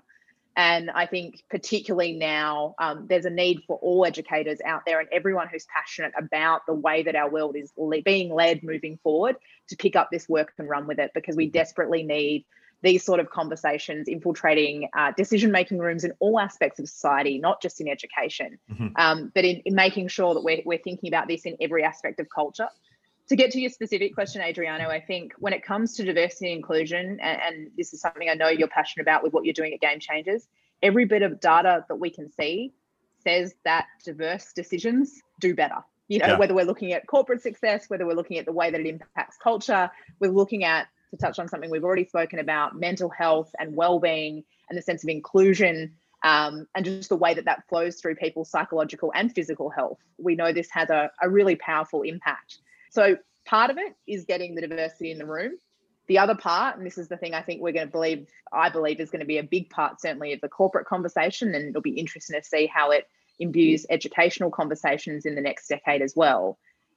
And 0.56 0.90
I 0.90 1.06
think, 1.06 1.42
particularly 1.50 2.12
now, 2.12 2.74
um, 2.78 3.06
there's 3.08 3.24
a 3.24 3.30
need 3.30 3.62
for 3.66 3.76
all 3.82 4.06
educators 4.06 4.60
out 4.64 4.82
there 4.86 5.00
and 5.00 5.08
everyone 5.12 5.48
who's 5.48 5.66
passionate 5.66 6.12
about 6.16 6.64
the 6.66 6.74
way 6.74 7.02
that 7.02 7.16
our 7.16 7.28
world 7.28 7.56
is 7.56 7.72
le- 7.76 8.02
being 8.02 8.32
led 8.32 8.62
moving 8.62 8.98
forward 9.02 9.36
to 9.68 9.76
pick 9.76 9.96
up 9.96 10.10
this 10.12 10.28
work 10.28 10.52
and 10.58 10.68
run 10.68 10.86
with 10.86 11.00
it 11.00 11.10
because 11.12 11.34
we 11.34 11.48
desperately 11.48 12.04
need 12.04 12.44
these 12.84 13.02
sort 13.02 13.18
of 13.18 13.30
conversations 13.30 14.08
infiltrating 14.08 14.88
uh, 14.96 15.10
decision 15.16 15.50
making 15.50 15.78
rooms 15.78 16.04
in 16.04 16.12
all 16.20 16.38
aspects 16.38 16.78
of 16.78 16.86
society, 16.88 17.38
not 17.38 17.60
just 17.60 17.80
in 17.80 17.88
education, 17.88 18.58
mm-hmm. 18.70 18.88
um, 18.96 19.32
but 19.34 19.44
in, 19.44 19.56
in, 19.64 19.74
making 19.74 20.06
sure 20.06 20.34
that 20.34 20.44
we're, 20.44 20.60
we're 20.66 20.78
thinking 20.78 21.08
about 21.08 21.26
this 21.26 21.46
in 21.46 21.56
every 21.60 21.82
aspect 21.82 22.20
of 22.20 22.28
culture. 22.28 22.68
To 23.28 23.36
get 23.36 23.52
to 23.52 23.60
your 23.60 23.70
specific 23.70 24.14
question, 24.14 24.42
Adriano, 24.42 24.88
I 24.88 25.00
think 25.00 25.32
when 25.38 25.54
it 25.54 25.64
comes 25.64 25.94
to 25.96 26.04
diversity 26.04 26.48
and 26.48 26.56
inclusion, 26.56 27.18
and, 27.22 27.40
and 27.40 27.70
this 27.76 27.94
is 27.94 28.00
something 28.00 28.28
I 28.28 28.34
know 28.34 28.48
you're 28.48 28.68
passionate 28.68 29.04
about 29.04 29.22
with 29.22 29.32
what 29.32 29.44
you're 29.44 29.54
doing 29.54 29.72
at 29.72 29.80
Game 29.80 29.98
Changers, 29.98 30.46
every 30.82 31.06
bit 31.06 31.22
of 31.22 31.40
data 31.40 31.86
that 31.88 31.96
we 31.96 32.10
can 32.10 32.30
see 32.30 32.72
says 33.22 33.54
that 33.64 33.86
diverse 34.04 34.52
decisions 34.52 35.22
do 35.40 35.54
better. 35.54 35.82
You 36.08 36.18
know 36.18 36.26
yeah. 36.26 36.38
whether 36.38 36.54
we're 36.54 36.66
looking 36.66 36.92
at 36.92 37.06
corporate 37.06 37.40
success 37.40 37.88
whether 37.88 38.04
we're 38.06 38.14
looking 38.14 38.36
at 38.36 38.44
the 38.44 38.52
way 38.52 38.70
that 38.70 38.78
it 38.78 38.86
impacts 38.86 39.38
culture 39.42 39.90
we're 40.20 40.30
looking 40.30 40.62
at 40.62 40.86
to 41.10 41.16
touch 41.16 41.38
on 41.38 41.48
something 41.48 41.70
we've 41.70 41.82
already 41.82 42.04
spoken 42.04 42.38
about 42.38 42.78
mental 42.78 43.08
health 43.08 43.54
and 43.58 43.74
well-being 43.74 44.44
and 44.68 44.76
the 44.76 44.82
sense 44.82 45.02
of 45.02 45.08
inclusion 45.08 45.94
um, 46.22 46.66
and 46.74 46.84
just 46.84 47.08
the 47.08 47.16
way 47.16 47.34
that 47.34 47.44
that 47.44 47.66
flows 47.68 48.00
through 48.00 48.16
people's 48.16 48.50
psychological 48.50 49.12
and 49.14 49.34
physical 49.34 49.70
health. 49.70 49.98
We 50.18 50.34
know 50.34 50.52
this 50.52 50.70
has 50.70 50.90
a, 50.90 51.10
a 51.22 51.28
really 51.28 51.56
powerful 51.56 52.02
impact 52.02 52.58
so 52.94 53.16
part 53.44 53.70
of 53.70 53.76
it 53.78 53.94
is 54.06 54.24
getting 54.24 54.54
the 54.54 54.60
diversity 54.60 55.10
in 55.10 55.18
the 55.18 55.26
room 55.26 55.52
the 56.06 56.18
other 56.18 56.34
part 56.34 56.76
and 56.76 56.86
this 56.86 56.96
is 56.96 57.08
the 57.08 57.16
thing 57.16 57.34
i 57.34 57.42
think 57.42 57.60
we're 57.60 57.72
going 57.72 57.86
to 57.86 57.92
believe 57.92 58.26
i 58.52 58.68
believe 58.68 59.00
is 59.00 59.10
going 59.10 59.20
to 59.20 59.26
be 59.26 59.38
a 59.38 59.42
big 59.42 59.68
part 59.68 60.00
certainly 60.00 60.32
of 60.32 60.40
the 60.40 60.48
corporate 60.48 60.86
conversation 60.86 61.54
and 61.54 61.68
it'll 61.68 61.82
be 61.82 61.98
interesting 61.98 62.40
to 62.40 62.46
see 62.46 62.66
how 62.66 62.90
it 62.90 63.08
imbues 63.38 63.84
educational 63.90 64.50
conversations 64.50 65.26
in 65.26 65.34
the 65.34 65.40
next 65.40 65.68
decade 65.68 66.02
as 66.02 66.14
well 66.14 66.56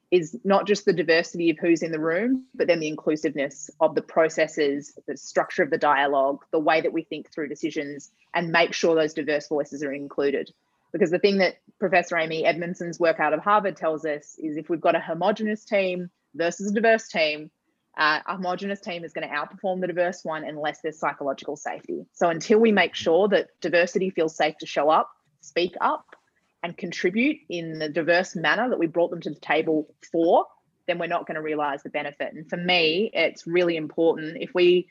is 0.10 0.38
not 0.44 0.66
just 0.66 0.86
the 0.86 0.94
diversity 0.94 1.50
of 1.50 1.58
who's 1.60 1.84
in 1.84 1.92
the 1.92 2.00
room, 2.00 2.46
but 2.56 2.68
then 2.68 2.80
the 2.80 2.88
inclusiveness 2.88 3.70
of 3.82 3.94
the 3.94 4.02
processes, 4.02 4.98
the 5.06 5.18
structure 5.18 5.64
of 5.64 5.70
the 5.70 5.78
dialogue, 5.78 6.46
the 6.52 6.60
way 6.60 6.80
that 6.80 6.94
we 6.94 7.04
think 7.04 7.30
through 7.30 7.50
decisions, 7.50 8.10
and 8.34 8.50
make 8.50 8.74
sure 8.74 8.96
those 8.96 9.14
diverse 9.14 9.50
voices 9.50 9.84
are 9.84 9.92
included. 9.92 10.50
Because 10.98 11.12
the 11.12 11.20
thing 11.20 11.38
that 11.38 11.58
Professor 11.80 12.18
Amy 12.18 12.44
Edmondson's 12.44 13.00
work 13.00 13.20
out 13.20 13.32
of 13.32 13.40
Harvard 13.40 13.78
tells 13.78 14.04
us 14.04 14.36
is 14.40 14.58
if 14.58 14.68
we've 14.68 14.82
got 14.82 14.96
a 14.96 15.00
homogenous 15.00 15.64
team 15.64 16.10
versus 16.34 16.72
a 16.72 16.74
diverse 16.74 17.08
team, 17.08 17.52
uh, 17.96 18.22
a 18.26 18.36
homogenous 18.36 18.82
team 18.82 19.04
is 19.04 19.14
going 19.14 19.28
to 19.28 19.34
outperform 19.34 19.80
the 19.80 19.86
diverse 19.86 20.26
one 20.26 20.44
unless 20.44 20.82
there's 20.82 20.98
psychological 20.98 21.56
safety. 21.56 22.08
So 22.14 22.30
until 22.30 22.58
we 22.60 22.72
make 22.72 22.96
sure 22.96 23.28
that 23.28 23.50
diversity 23.62 24.10
feels 24.10 24.36
safe 24.36 24.58
to 24.58 24.66
show 24.66 24.90
up, 24.90 25.12
speak 25.42 25.76
up, 25.80 26.16
and 26.64 26.76
contribute 26.76 27.38
in 27.48 27.78
the 27.78 27.90
diverse 27.90 28.36
manner 28.36 28.68
that 28.70 28.80
we 28.80 28.88
brought 28.88 29.12
them 29.12 29.22
to 29.22 29.30
the 29.30 29.40
table 29.40 29.94
for, 30.12 30.48
then 30.88 30.98
we're 30.98 31.06
not 31.06 31.28
going 31.28 31.36
to 31.36 31.44
realize 31.44 31.84
the 31.84 31.90
benefit. 31.90 32.34
And 32.34 32.50
for 32.50 32.58
me, 32.58 33.12
it's 33.14 33.46
really 33.46 33.78
important 33.78 34.38
if 34.40 34.56
we 34.56 34.88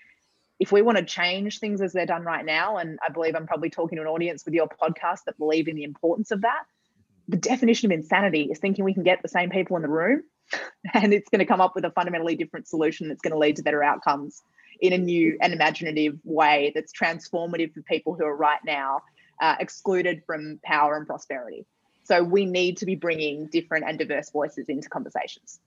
if 0.59 0.73
we 0.73 0.83
want 0.83 0.99
to 0.99 1.05
change 1.05 1.59
things 1.59 1.81
as 1.81 1.92
they're 1.92 2.07
done 2.07 2.23
right 2.23 2.45
now, 2.45 2.79
and 2.79 2.99
I 3.07 3.12
believe 3.12 3.35
I'm 3.35 3.47
probably 3.47 3.71
talking 3.71 3.97
to 3.97 4.03
an 4.03 4.09
audience 4.09 4.45
with 4.45 4.55
your 4.55 4.69
podcast 4.69 5.21
that 5.27 5.38
believe 5.38 5.69
in 5.69 5.77
the 5.77 5.85
importance 5.85 6.31
of 6.31 6.42
that. 6.42 6.64
The 7.29 7.37
definition 7.37 7.90
of 7.90 7.99
insanity 7.99 8.49
is 8.51 8.59
thinking 8.59 8.85
we 8.85 8.95
can 8.95 9.03
get 9.03 9.21
the 9.23 9.29
same 9.29 9.51
people 9.51 9.77
in 9.77 9.83
the 9.83 9.88
room 9.88 10.23
and 10.95 11.12
it's 11.12 11.29
going 11.29 11.40
to 11.40 11.45
come 11.45 11.61
up 11.61 11.75
with 11.75 11.85
a 11.85 11.90
fundamentally 11.90 12.37
different 12.37 12.69
solution 12.69 13.09
that's 13.09 13.21
going 13.21 13.33
to 13.33 13.38
lead 13.38 13.57
to 13.57 13.62
better 13.62 13.83
outcomes 13.83 14.42
in 14.81 14.92
a 14.92 14.99
new 14.99 15.37
and 15.40 15.53
imaginative 15.53 16.19
way 16.25 16.73
that's 16.75 16.92
transformative 16.92 17.73
for 17.73 17.83
people 17.83 18.14
who 18.14 18.25
are 18.25 18.37
right 18.37 18.61
now 18.64 19.01
uh, 19.40 19.57
excluded 19.59 20.23
from 20.27 20.61
power 20.64 20.97
and 20.97 21.07
prosperity. 21.07 21.66
So 22.05 22.23
we 22.23 22.45
need 22.45 22.77
to 22.79 22.87
be 22.87 22.95
bringing 22.95 23.47
different 23.47 23.87
and 23.88 23.99
diverse 23.99 24.31
voices 24.31 24.69
into 24.69 24.88
conversations. 24.88 25.59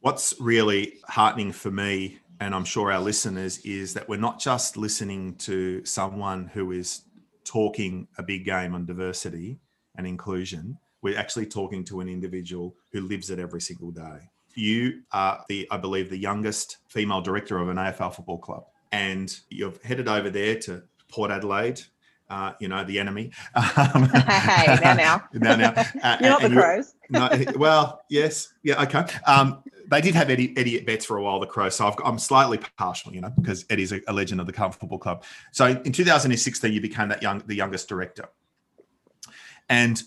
What's 0.00 0.34
really 0.38 0.98
heartening 1.08 1.52
for 1.52 1.70
me, 1.70 2.18
and 2.40 2.54
I'm 2.54 2.64
sure 2.64 2.92
our 2.92 3.00
listeners, 3.00 3.58
is 3.58 3.94
that 3.94 4.08
we're 4.08 4.18
not 4.18 4.38
just 4.40 4.76
listening 4.76 5.36
to 5.36 5.84
someone 5.84 6.46
who 6.46 6.72
is 6.72 7.02
talking 7.44 8.08
a 8.18 8.22
big 8.22 8.44
game 8.44 8.74
on 8.74 8.86
diversity 8.86 9.60
and 9.96 10.06
inclusion. 10.06 10.78
We're 11.02 11.18
actually 11.18 11.46
talking 11.46 11.84
to 11.84 12.00
an 12.00 12.08
individual 12.08 12.76
who 12.92 13.02
lives 13.02 13.30
it 13.30 13.38
every 13.38 13.60
single 13.60 13.90
day. 13.90 14.30
You 14.54 15.02
are 15.12 15.44
the, 15.48 15.68
I 15.70 15.76
believe, 15.76 16.10
the 16.10 16.18
youngest 16.18 16.78
female 16.88 17.20
director 17.20 17.58
of 17.58 17.68
an 17.68 17.76
AFL 17.76 18.14
football 18.14 18.38
club, 18.38 18.64
and 18.92 19.34
you've 19.50 19.82
headed 19.82 20.08
over 20.08 20.30
there 20.30 20.58
to 20.60 20.82
Port 21.08 21.30
Adelaide 21.30 21.82
uh, 22.28 22.52
you 22.60 22.68
know, 22.68 22.84
the 22.84 22.98
enemy. 22.98 23.30
Um, 23.76 24.08
hey, 24.08 24.78
now, 24.82 24.94
now. 24.94 25.24
now, 25.32 25.56
now. 25.56 25.84
Uh, 26.02 26.16
You're 26.20 26.30
not 26.30 26.42
the 26.42 26.50
Crows. 26.50 26.94
no, 27.10 27.28
well, 27.56 28.00
yes. 28.08 28.52
Yeah, 28.62 28.82
okay. 28.82 29.04
Um, 29.26 29.62
they 29.88 30.00
did 30.00 30.14
have 30.14 30.30
Eddie, 30.30 30.56
Eddie 30.56 30.78
at 30.78 30.86
Betts 30.86 31.04
for 31.04 31.18
a 31.18 31.22
while, 31.22 31.38
the 31.40 31.46
Crows. 31.46 31.76
So 31.76 31.86
i 31.86 32.08
am 32.08 32.18
slightly 32.18 32.58
partial, 32.76 33.14
you 33.14 33.20
know, 33.20 33.32
because 33.40 33.64
Eddie's 33.70 33.92
a, 33.92 34.00
a 34.08 34.12
legend 34.12 34.40
of 34.40 34.46
the 34.46 34.52
Carlton 34.52 34.78
Football 34.80 34.98
Club. 34.98 35.24
So 35.52 35.66
in 35.66 35.92
2016, 35.92 36.72
you 36.72 36.80
became 36.80 37.08
that 37.08 37.22
young, 37.22 37.42
the 37.46 37.54
youngest 37.54 37.88
director. 37.88 38.28
And 39.68 40.02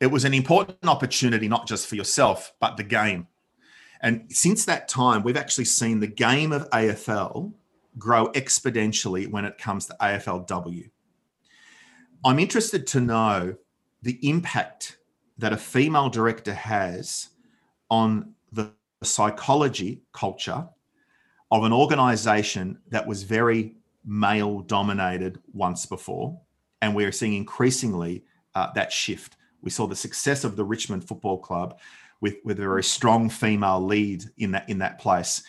It 0.00 0.06
was 0.06 0.24
an 0.24 0.34
important 0.34 0.86
opportunity, 0.86 1.48
not 1.48 1.66
just 1.66 1.86
for 1.86 1.96
yourself, 1.96 2.52
but 2.60 2.76
the 2.76 2.84
game. 2.84 3.26
And 4.00 4.26
since 4.30 4.64
that 4.66 4.88
time, 4.88 5.22
we've 5.22 5.36
actually 5.36 5.64
seen 5.64 6.00
the 6.00 6.06
game 6.06 6.52
of 6.52 6.68
AFL 6.70 7.52
grow 7.98 8.28
exponentially 8.28 9.28
when 9.28 9.44
it 9.44 9.58
comes 9.58 9.86
to 9.86 9.96
AFLW. 10.00 10.90
I'm 12.24 12.38
interested 12.38 12.86
to 12.88 13.00
know 13.00 13.56
the 14.02 14.18
impact 14.28 14.98
that 15.38 15.52
a 15.52 15.56
female 15.56 16.08
director 16.08 16.54
has 16.54 17.28
on 17.90 18.34
the 18.52 18.72
psychology 19.02 20.02
culture 20.12 20.68
of 21.50 21.64
an 21.64 21.72
organization 21.72 22.78
that 22.88 23.06
was 23.06 23.22
very 23.22 23.74
male 24.04 24.60
dominated 24.60 25.38
once 25.52 25.86
before. 25.86 26.38
And 26.82 26.94
we're 26.94 27.12
seeing 27.12 27.34
increasingly 27.34 28.24
uh, 28.54 28.72
that 28.74 28.92
shift. 28.92 29.36
We 29.62 29.70
saw 29.70 29.86
the 29.86 29.96
success 29.96 30.44
of 30.44 30.56
the 30.56 30.64
Richmond 30.64 31.06
Football 31.06 31.38
Club 31.38 31.78
with, 32.20 32.36
with 32.44 32.58
a 32.58 32.62
very 32.62 32.84
strong 32.84 33.30
female 33.30 33.80
lead 33.80 34.24
in 34.38 34.50
that 34.52 34.68
in 34.68 34.78
that 34.78 34.98
place. 34.98 35.42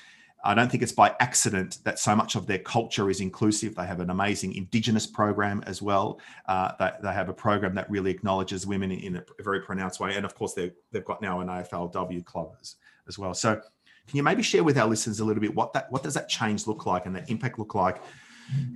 I 0.44 0.54
don't 0.54 0.72
think 0.72 0.84
it's 0.84 0.94
by 0.94 1.14
accident 1.20 1.80
that 1.84 2.00
so 2.00 2.16
much 2.16 2.36
of 2.36 2.48
their 2.48 2.60
culture 2.60 3.10
is 3.10 3.20
inclusive. 3.20 3.76
They 3.76 3.86
have 3.86 4.00
an 4.00 4.10
amazing 4.10 4.56
Indigenous 4.56 5.06
program 5.06 5.62
as 5.66 5.82
well. 5.82 6.20
Uh, 6.48 6.72
they, 6.80 6.92
they, 7.04 7.14
have 7.14 7.28
a 7.28 7.34
program 7.34 7.76
that 7.76 7.90
really 7.90 8.10
acknowledges 8.10 8.66
women 8.66 8.92
in 8.92 9.18
a, 9.18 9.24
very 9.40 9.62
pronounced 9.62 10.00
way. 10.00 10.16
And 10.16 10.26
of 10.26 10.36
course, 10.36 10.54
they've 10.54 11.06
got 11.06 11.22
now 11.22 11.42
an 11.42 11.48
AFLW 11.48 12.24
club 12.24 12.56
as, 12.62 12.76
as 13.08 13.20
well. 13.20 13.34
So, 13.34 13.56
can 13.56 14.18
you 14.18 14.24
maybe 14.24 14.42
share 14.42 14.64
with 14.64 14.78
our 14.78 14.88
listeners 14.88 15.20
a 15.20 15.26
little 15.26 15.42
bit 15.42 15.54
what 15.54 15.72
that 15.74 15.92
what 15.92 16.02
does 16.02 16.16
that 16.16 16.28
change 16.30 16.66
look 16.66 16.88
like 16.88 17.06
and 17.06 17.16
that 17.16 17.30
impact 17.30 17.60
look 17.60 17.76
like 17.76 18.02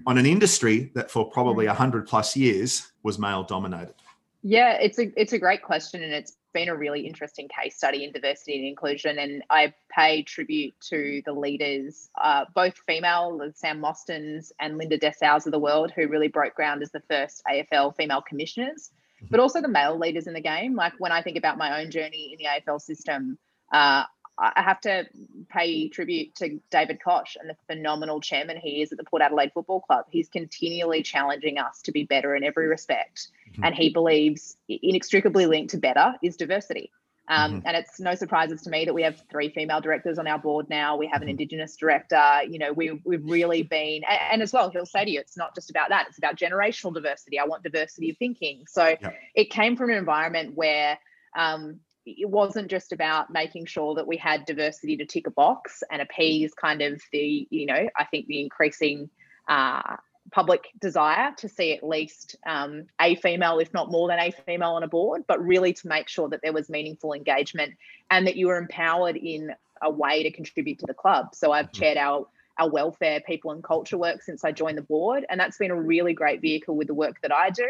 on 0.05 0.19
an 0.19 0.27
industry 0.27 0.91
that 0.93 1.09
for 1.09 1.27
probably 1.29 1.65
100 1.65 2.07
plus 2.07 2.35
years 2.35 2.91
was 3.01 3.17
male 3.17 3.43
dominated? 3.43 3.95
Yeah, 4.43 4.73
it's 4.73 4.99
a 4.99 5.11
it's 5.19 5.33
a 5.33 5.39
great 5.39 5.63
question, 5.63 6.03
and 6.03 6.13
it's 6.13 6.35
been 6.53 6.69
a 6.69 6.75
really 6.75 7.05
interesting 7.05 7.49
case 7.49 7.75
study 7.75 8.03
in 8.03 8.11
diversity 8.11 8.57
and 8.57 8.65
inclusion. 8.65 9.19
And 9.19 9.43
I 9.49 9.73
pay 9.95 10.23
tribute 10.23 10.73
to 10.89 11.21
the 11.25 11.33
leaders, 11.33 12.09
uh, 12.21 12.45
both 12.53 12.75
female, 12.87 13.39
Sam 13.55 13.81
Mostyn's 13.81 14.51
and 14.59 14.77
Linda 14.77 14.97
Dessau's 14.97 15.45
of 15.45 15.51
the 15.51 15.59
world, 15.59 15.91
who 15.91 16.07
really 16.07 16.27
broke 16.27 16.55
ground 16.55 16.81
as 16.81 16.91
the 16.91 17.01
first 17.09 17.41
AFL 17.49 17.95
female 17.95 18.21
commissioners, 18.21 18.91
mm-hmm. 19.17 19.27
but 19.31 19.39
also 19.39 19.61
the 19.61 19.67
male 19.67 19.97
leaders 19.97 20.27
in 20.27 20.33
the 20.33 20.41
game. 20.41 20.75
Like 20.75 20.93
when 20.99 21.11
I 21.11 21.21
think 21.21 21.37
about 21.37 21.57
my 21.57 21.81
own 21.81 21.91
journey 21.91 22.33
in 22.33 22.37
the 22.37 22.45
AFL 22.45 22.81
system, 22.81 23.37
uh, 23.71 24.03
I 24.37 24.63
have 24.63 24.81
to 24.81 25.05
pay 25.49 25.89
tribute 25.89 26.35
to 26.35 26.59
David 26.71 26.99
Koch 27.03 27.37
and 27.39 27.49
the 27.49 27.55
phenomenal 27.67 28.19
chairman 28.19 28.57
he 28.57 28.81
is 28.81 28.91
at 28.91 28.97
the 28.97 29.03
Port 29.03 29.21
Adelaide 29.21 29.51
Football 29.53 29.81
Club. 29.81 30.05
He's 30.09 30.27
continually 30.27 31.03
challenging 31.03 31.59
us 31.59 31.81
to 31.83 31.91
be 31.91 32.03
better 32.03 32.35
in 32.35 32.43
every 32.43 32.67
respect. 32.67 33.27
Mm-hmm. 33.51 33.63
And 33.63 33.75
he 33.75 33.89
believes 33.91 34.57
inextricably 34.67 35.45
linked 35.45 35.71
to 35.71 35.77
better 35.77 36.15
is 36.23 36.35
diversity. 36.35 36.91
Um, 37.27 37.59
mm-hmm. 37.59 37.67
And 37.67 37.77
it's 37.77 37.99
no 37.99 38.15
surprises 38.15 38.63
to 38.63 38.69
me 38.69 38.85
that 38.85 38.93
we 38.93 39.03
have 39.03 39.21
three 39.29 39.49
female 39.49 39.81
directors 39.81 40.17
on 40.17 40.27
our 40.27 40.39
board 40.39 40.69
now. 40.69 40.97
We 40.97 41.07
have 41.07 41.21
an 41.21 41.27
mm-hmm. 41.27 41.31
Indigenous 41.31 41.75
director. 41.75 42.41
You 42.49 42.57
know, 42.57 42.73
we, 42.73 42.99
we've 43.05 43.23
really 43.23 43.61
been, 43.61 44.01
and 44.31 44.41
as 44.41 44.51
well, 44.51 44.71
he'll 44.71 44.85
say 44.85 45.05
to 45.05 45.11
you, 45.11 45.19
it's 45.19 45.37
not 45.37 45.53
just 45.53 45.69
about 45.69 45.89
that, 45.89 46.07
it's 46.09 46.17
about 46.17 46.37
generational 46.37 46.93
diversity. 46.93 47.39
I 47.39 47.45
want 47.45 47.63
diversity 47.63 48.09
of 48.09 48.17
thinking. 48.17 48.65
So 48.67 48.97
it 49.35 49.51
came 49.51 49.77
from 49.77 49.91
an 49.91 49.97
environment 49.97 50.55
where 50.55 50.97
um, 51.37 51.79
it 52.05 52.29
wasn't 52.29 52.69
just 52.69 52.91
about 52.91 53.31
making 53.31 53.65
sure 53.65 53.95
that 53.95 54.07
we 54.07 54.17
had 54.17 54.45
diversity 54.45 54.97
to 54.97 55.05
tick 55.05 55.27
a 55.27 55.31
box 55.31 55.83
and 55.89 56.01
appease 56.01 56.53
kind 56.53 56.81
of 56.81 57.01
the, 57.11 57.47
you 57.49 57.65
know, 57.65 57.87
I 57.97 58.05
think 58.05 58.27
the 58.27 58.41
increasing 58.41 59.09
uh, 59.47 59.97
public 60.31 60.69
desire 60.79 61.31
to 61.37 61.49
see 61.49 61.73
at 61.73 61.83
least 61.83 62.35
um, 62.45 62.85
a 62.99 63.15
female, 63.15 63.59
if 63.59 63.73
not 63.73 63.91
more 63.91 64.07
than 64.07 64.19
a 64.19 64.31
female 64.31 64.71
on 64.71 64.83
a 64.83 64.87
board, 64.87 65.23
but 65.27 65.43
really 65.43 65.73
to 65.73 65.87
make 65.87 66.09
sure 66.09 66.29
that 66.29 66.41
there 66.43 66.53
was 66.53 66.69
meaningful 66.69 67.13
engagement 67.13 67.73
and 68.11 68.27
that 68.27 68.35
you 68.35 68.47
were 68.47 68.57
empowered 68.57 69.15
in 69.15 69.53
a 69.81 69.89
way 69.89 70.23
to 70.23 70.31
contribute 70.31 70.79
to 70.79 70.85
the 70.87 70.93
club. 70.93 71.33
So 71.33 71.51
I've 71.51 71.67
mm-hmm. 71.67 71.81
chaired 71.81 71.97
our 71.97 72.27
our 72.59 72.69
welfare, 72.69 73.19
people 73.19 73.49
and 73.49 73.63
culture 73.63 73.97
work 73.97 74.21
since 74.21 74.45
I 74.45 74.51
joined 74.51 74.77
the 74.77 74.83
board, 74.83 75.25
and 75.27 75.39
that's 75.39 75.57
been 75.57 75.71
a 75.71 75.81
really 75.81 76.13
great 76.13 76.39
vehicle 76.39 76.75
with 76.75 76.85
the 76.85 76.93
work 76.93 77.19
that 77.21 77.33
I 77.33 77.49
do 77.49 77.65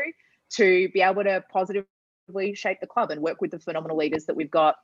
to 0.55 0.89
be 0.89 1.01
able 1.01 1.23
to 1.23 1.41
positively 1.49 1.87
shape 2.55 2.79
the 2.79 2.87
club 2.87 3.11
and 3.11 3.21
work 3.21 3.41
with 3.41 3.51
the 3.51 3.59
phenomenal 3.59 3.97
leaders 3.97 4.25
that 4.25 4.35
we've 4.35 4.51
got 4.51 4.75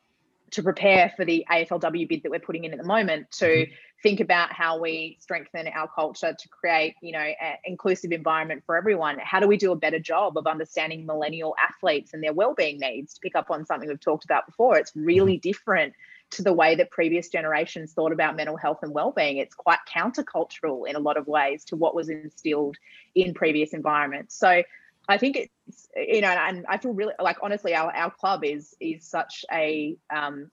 to 0.52 0.64
prepare 0.64 1.14
for 1.16 1.26
the 1.26 1.46
AFLW 1.50 2.08
bid 2.08 2.24
that 2.24 2.32
we're 2.32 2.40
putting 2.40 2.64
in 2.64 2.72
at 2.72 2.80
the 2.80 2.86
moment 2.86 3.30
to 3.32 3.46
mm-hmm. 3.46 3.74
think 4.02 4.20
about 4.20 4.52
how 4.52 4.80
we 4.80 5.18
strengthen 5.20 5.68
our 5.68 5.88
culture 5.88 6.34
to 6.34 6.50
create, 6.50 6.96
you 7.02 7.12
know, 7.12 7.20
an 7.20 7.58
inclusive 7.66 8.12
environment 8.12 8.64
for 8.66 8.76
everyone. 8.76 9.20
How 9.20 9.40
do 9.40 9.48
we 9.48 9.58
do 9.58 9.72
a 9.72 9.76
better 9.76 10.00
job 10.00 10.38
of 10.38 10.48
understanding 10.48 11.06
millennial 11.06 11.56
athletes 11.62 12.14
and 12.14 12.24
their 12.24 12.34
well-being 12.34 12.80
needs? 12.80 13.14
To 13.16 13.20
pick 13.20 13.36
up 13.36 13.52
on 13.52 13.66
something 13.66 13.88
we've 13.88 14.00
talked 14.00 14.26
about 14.26 14.46
before, 14.46 14.78
it's 14.78 14.92
really 14.96 15.36
mm-hmm. 15.36 15.50
different 15.50 15.94
to 16.32 16.44
the 16.44 16.54
way 16.54 16.76
that 16.76 16.92
previous 16.92 17.30
generations 17.30 17.94
thought 17.94 18.12
about 18.12 18.36
mental 18.36 18.56
health 18.56 18.80
and 18.84 18.94
well-being. 18.94 19.38
It's 19.38 19.56
quite 19.56 19.80
countercultural 19.92 20.88
in 20.88 20.96
a 20.96 21.00
lot 21.00 21.18
of 21.18 21.28
ways 21.28 21.66
to 21.66 21.76
what 21.76 21.96
was 21.96 22.10
instilled 22.10 22.78
in 23.16 23.34
previous 23.34 23.74
environments. 23.74 24.36
So 24.36 24.64
I 25.10 25.18
think 25.18 25.36
it's 25.36 25.90
you 25.96 26.22
know, 26.22 26.30
and 26.30 26.66
I 26.70 26.78
feel 26.78 26.94
really 26.94 27.14
like 27.20 27.38
honestly, 27.42 27.74
our 27.74 27.92
our 27.94 28.12
club 28.12 28.46
is 28.46 28.76
is 28.80 29.06
such 29.10 29.44
a 29.52 29.98
um, 30.16 30.52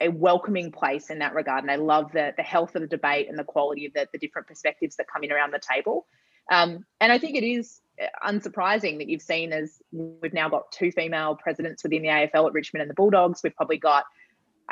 a 0.00 0.08
welcoming 0.08 0.70
place 0.70 1.08
in 1.08 1.20
that 1.20 1.34
regard, 1.34 1.64
and 1.64 1.70
I 1.70 1.76
love 1.76 2.12
the 2.12 2.34
the 2.36 2.42
health 2.42 2.74
of 2.76 2.82
the 2.82 2.86
debate 2.88 3.28
and 3.30 3.38
the 3.38 3.44
quality 3.44 3.86
of 3.86 3.94
the, 3.94 4.06
the 4.12 4.18
different 4.18 4.46
perspectives 4.46 4.96
that 4.96 5.06
come 5.10 5.24
in 5.24 5.32
around 5.32 5.52
the 5.52 5.60
table. 5.60 6.06
Um, 6.50 6.84
and 7.00 7.10
I 7.10 7.18
think 7.18 7.36
it 7.36 7.44
is 7.44 7.80
unsurprising 8.22 8.98
that 8.98 9.08
you've 9.08 9.22
seen 9.22 9.52
as 9.52 9.80
we've 9.92 10.34
now 10.34 10.50
got 10.50 10.70
two 10.70 10.92
female 10.92 11.36
presidents 11.36 11.82
within 11.82 12.02
the 12.02 12.08
AFL 12.08 12.48
at 12.48 12.52
Richmond 12.52 12.82
and 12.82 12.90
the 12.90 12.94
Bulldogs. 12.94 13.40
We've 13.42 13.56
probably 13.56 13.78
got 13.78 14.04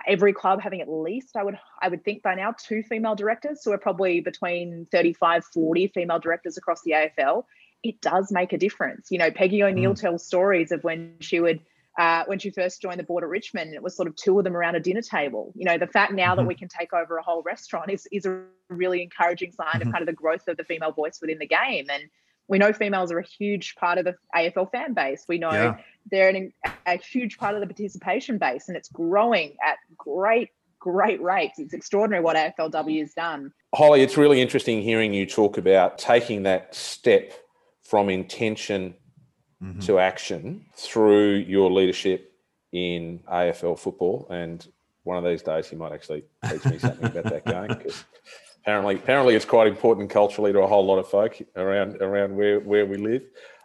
every 0.07 0.33
club 0.33 0.61
having 0.61 0.81
at 0.81 0.89
least 0.91 1.37
I 1.37 1.43
would 1.43 1.59
I 1.81 1.89
would 1.89 2.05
think 2.05 2.23
by 2.23 2.35
now 2.35 2.55
two 2.59 2.83
female 2.83 3.15
directors. 3.15 3.63
So 3.63 3.71
we're 3.71 3.79
probably 3.79 4.21
between 4.21 4.87
35, 4.93 5.45
40 5.55 5.87
female 5.89 6.19
directors 6.19 6.59
across 6.59 6.83
the 6.83 6.93
AFL 6.93 7.45
it 7.83 8.01
does 8.01 8.31
make 8.31 8.53
a 8.53 8.59
difference. 8.59 9.11
You 9.11 9.19
know, 9.19 9.31
Peggy 9.31 9.63
O'Neill 9.63 9.95
mm. 9.95 10.01
tells 10.01 10.25
stories 10.27 10.73
of 10.73 10.85
when 10.85 11.15
she 11.21 11.41
would 11.41 11.61
uh, 11.99 12.25
when 12.27 12.39
she 12.39 12.51
first 12.51 12.81
joined 12.81 12.99
the 12.99 13.05
board 13.05 13.23
at 13.23 13.29
Richmond, 13.29 13.69
and 13.69 13.75
it 13.75 13.83
was 13.83 13.95
sort 13.95 14.09
of 14.09 14.17
two 14.17 14.39
of 14.39 14.45
them 14.45 14.57
around 14.57 14.77
a 14.77 14.81
dinner 14.81 15.03
table. 15.03 15.53
You 15.55 15.67
know, 15.67 15.77
the 15.77 15.87
fact 15.87 16.13
now 16.13 16.31
mm-hmm. 16.31 16.43
that 16.43 16.47
we 16.47 16.55
can 16.55 16.69
take 16.69 16.93
over 16.93 17.19
a 17.19 17.23
whole 17.23 17.43
restaurant 17.43 17.91
is 17.91 18.09
is 18.11 18.25
a 18.25 18.43
really 18.69 19.03
encouraging 19.03 19.53
sign 19.53 19.67
mm-hmm. 19.67 19.89
of 19.89 19.93
kind 19.93 20.03
of 20.03 20.07
the 20.07 20.15
growth 20.15 20.49
of 20.49 20.57
the 20.57 20.65
female 20.65 20.93
voice 20.93 21.19
within 21.21 21.39
the 21.39 21.47
game. 21.47 21.87
And 21.91 22.05
we 22.49 22.59
know 22.59 22.73
females 22.73 23.13
are 23.13 23.19
a 23.19 23.27
huge 23.27 23.75
part 23.77 23.99
of 23.99 24.05
the 24.05 24.15
AFL 24.35 24.71
fan 24.71 24.95
base. 24.95 25.25
We 25.29 25.39
know 25.39 25.53
yeah. 25.53 25.77
they're 26.11 26.29
an, 26.29 26.53
a 26.87 26.97
huge 26.97 27.39
part 27.39 27.55
of 27.55 27.61
the 27.61 27.67
participation 27.67 28.39
base, 28.39 28.69
and 28.69 28.77
it's 28.77 28.89
growing 28.89 29.57
at 29.67 29.77
great 29.97 30.49
great 30.79 31.23
rates. 31.23 31.59
It's 31.59 31.75
extraordinary 31.75 32.25
what 32.25 32.37
AFLW 32.37 33.01
has 33.01 33.13
done. 33.13 33.53
Holly, 33.73 34.03
it's 34.03 34.17
really 34.17 34.41
interesting 34.41 34.83
hearing 34.83 35.15
you 35.15 35.27
talk 35.27 35.57
about 35.57 35.97
taking 35.97 36.43
that 36.43 36.75
step 36.75 37.33
from 37.83 38.09
intention 38.09 38.95
mm-hmm. 39.63 39.81
to 39.81 39.99
action 39.99 40.65
through 40.75 41.35
your 41.35 41.71
leadership 41.71 42.33
in 42.73 43.21
AFL 43.31 43.79
football. 43.79 44.27
And 44.31 44.67
one 45.05 45.19
of 45.19 45.25
these 45.25 45.43
days, 45.43 45.71
you 45.71 45.79
might 45.79 45.93
actually 45.93 46.25
teach 46.49 46.65
me 46.65 46.79
something 46.79 47.07
about 47.07 47.25
that 47.25 47.45
game 47.45 47.69
because 47.69 48.05
apparently, 48.63 48.95
apparently, 48.95 49.35
it's 49.35 49.45
quite 49.45 49.67
important 49.67 50.11
culturally 50.11 50.53
to 50.53 50.61
a 50.61 50.67
whole 50.67 50.87
lot 50.87 50.99
of 50.99 51.09
folk 51.09 51.37
around 51.57 52.01
around 52.01 52.37
where 52.37 52.61
where 52.61 52.87
we 52.87 52.97
live. 52.97 53.23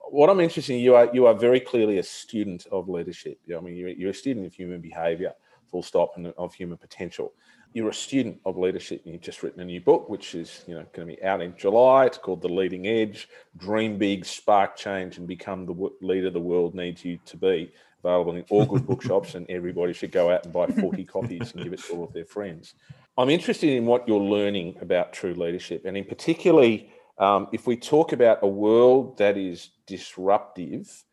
What 0.09 0.29
I'm 0.29 0.39
interested 0.39 0.73
in, 0.73 0.79
you 0.79 0.95
are 0.95 1.09
you 1.13 1.27
are 1.27 1.33
very 1.33 1.59
clearly 1.59 1.99
a 1.99 2.03
student 2.03 2.65
of 2.71 2.89
leadership. 2.89 3.39
I 3.55 3.59
mean, 3.59 3.75
you're, 3.75 3.89
you're 3.89 4.11
a 4.11 4.15
student 4.15 4.45
of 4.45 4.53
human 4.53 4.81
behaviour, 4.81 5.33
full 5.69 5.83
stop, 5.83 6.13
and 6.15 6.27
of 6.37 6.53
human 6.53 6.77
potential 6.77 7.33
you're 7.73 7.89
a 7.89 7.93
student 7.93 8.39
of 8.45 8.57
leadership 8.57 9.01
and 9.03 9.13
you've 9.13 9.21
just 9.21 9.43
written 9.43 9.61
a 9.61 9.65
new 9.65 9.81
book 9.81 10.09
which 10.09 10.35
is 10.35 10.63
you 10.67 10.75
know 10.75 10.85
going 10.93 11.07
to 11.07 11.15
be 11.15 11.23
out 11.23 11.41
in 11.41 11.55
july. 11.57 12.05
It's 12.05 12.17
called 12.17 12.41
the 12.41 12.49
leading 12.49 12.87
edge 12.87 13.29
dream 13.57 13.97
big 13.97 14.25
spark 14.25 14.75
change 14.75 15.17
and 15.17 15.27
become 15.27 15.65
the 15.65 15.89
leader 16.01 16.29
the 16.29 16.39
world 16.39 16.75
needs 16.75 17.03
you 17.05 17.19
to 17.25 17.37
be. 17.37 17.71
Available 18.03 18.35
in 18.35 18.45
all 18.49 18.65
good 18.65 18.85
bookshops 18.91 19.35
and 19.35 19.49
everybody 19.49 19.93
should 19.93 20.11
go 20.11 20.31
out 20.31 20.45
and 20.45 20.53
buy 20.53 20.67
40 20.67 21.03
copies 21.15 21.53
and 21.53 21.63
give 21.63 21.73
it 21.73 21.83
to 21.83 21.93
all 21.93 22.03
of 22.03 22.13
their 22.13 22.25
friends. 22.25 22.73
I'm 23.17 23.29
interested 23.29 23.71
in 23.71 23.85
what 23.85 24.07
you're 24.07 24.19
learning 24.19 24.77
about 24.81 25.13
true 25.13 25.33
leadership 25.33 25.83
and 25.85 25.97
in 25.97 26.05
particularly 26.05 26.91
um, 27.17 27.47
if 27.51 27.65
we 27.65 27.75
talk 27.75 28.11
about 28.11 28.39
a 28.43 28.47
world 28.47 29.17
that 29.17 29.37
is 29.37 29.71
disruptive 29.87 31.03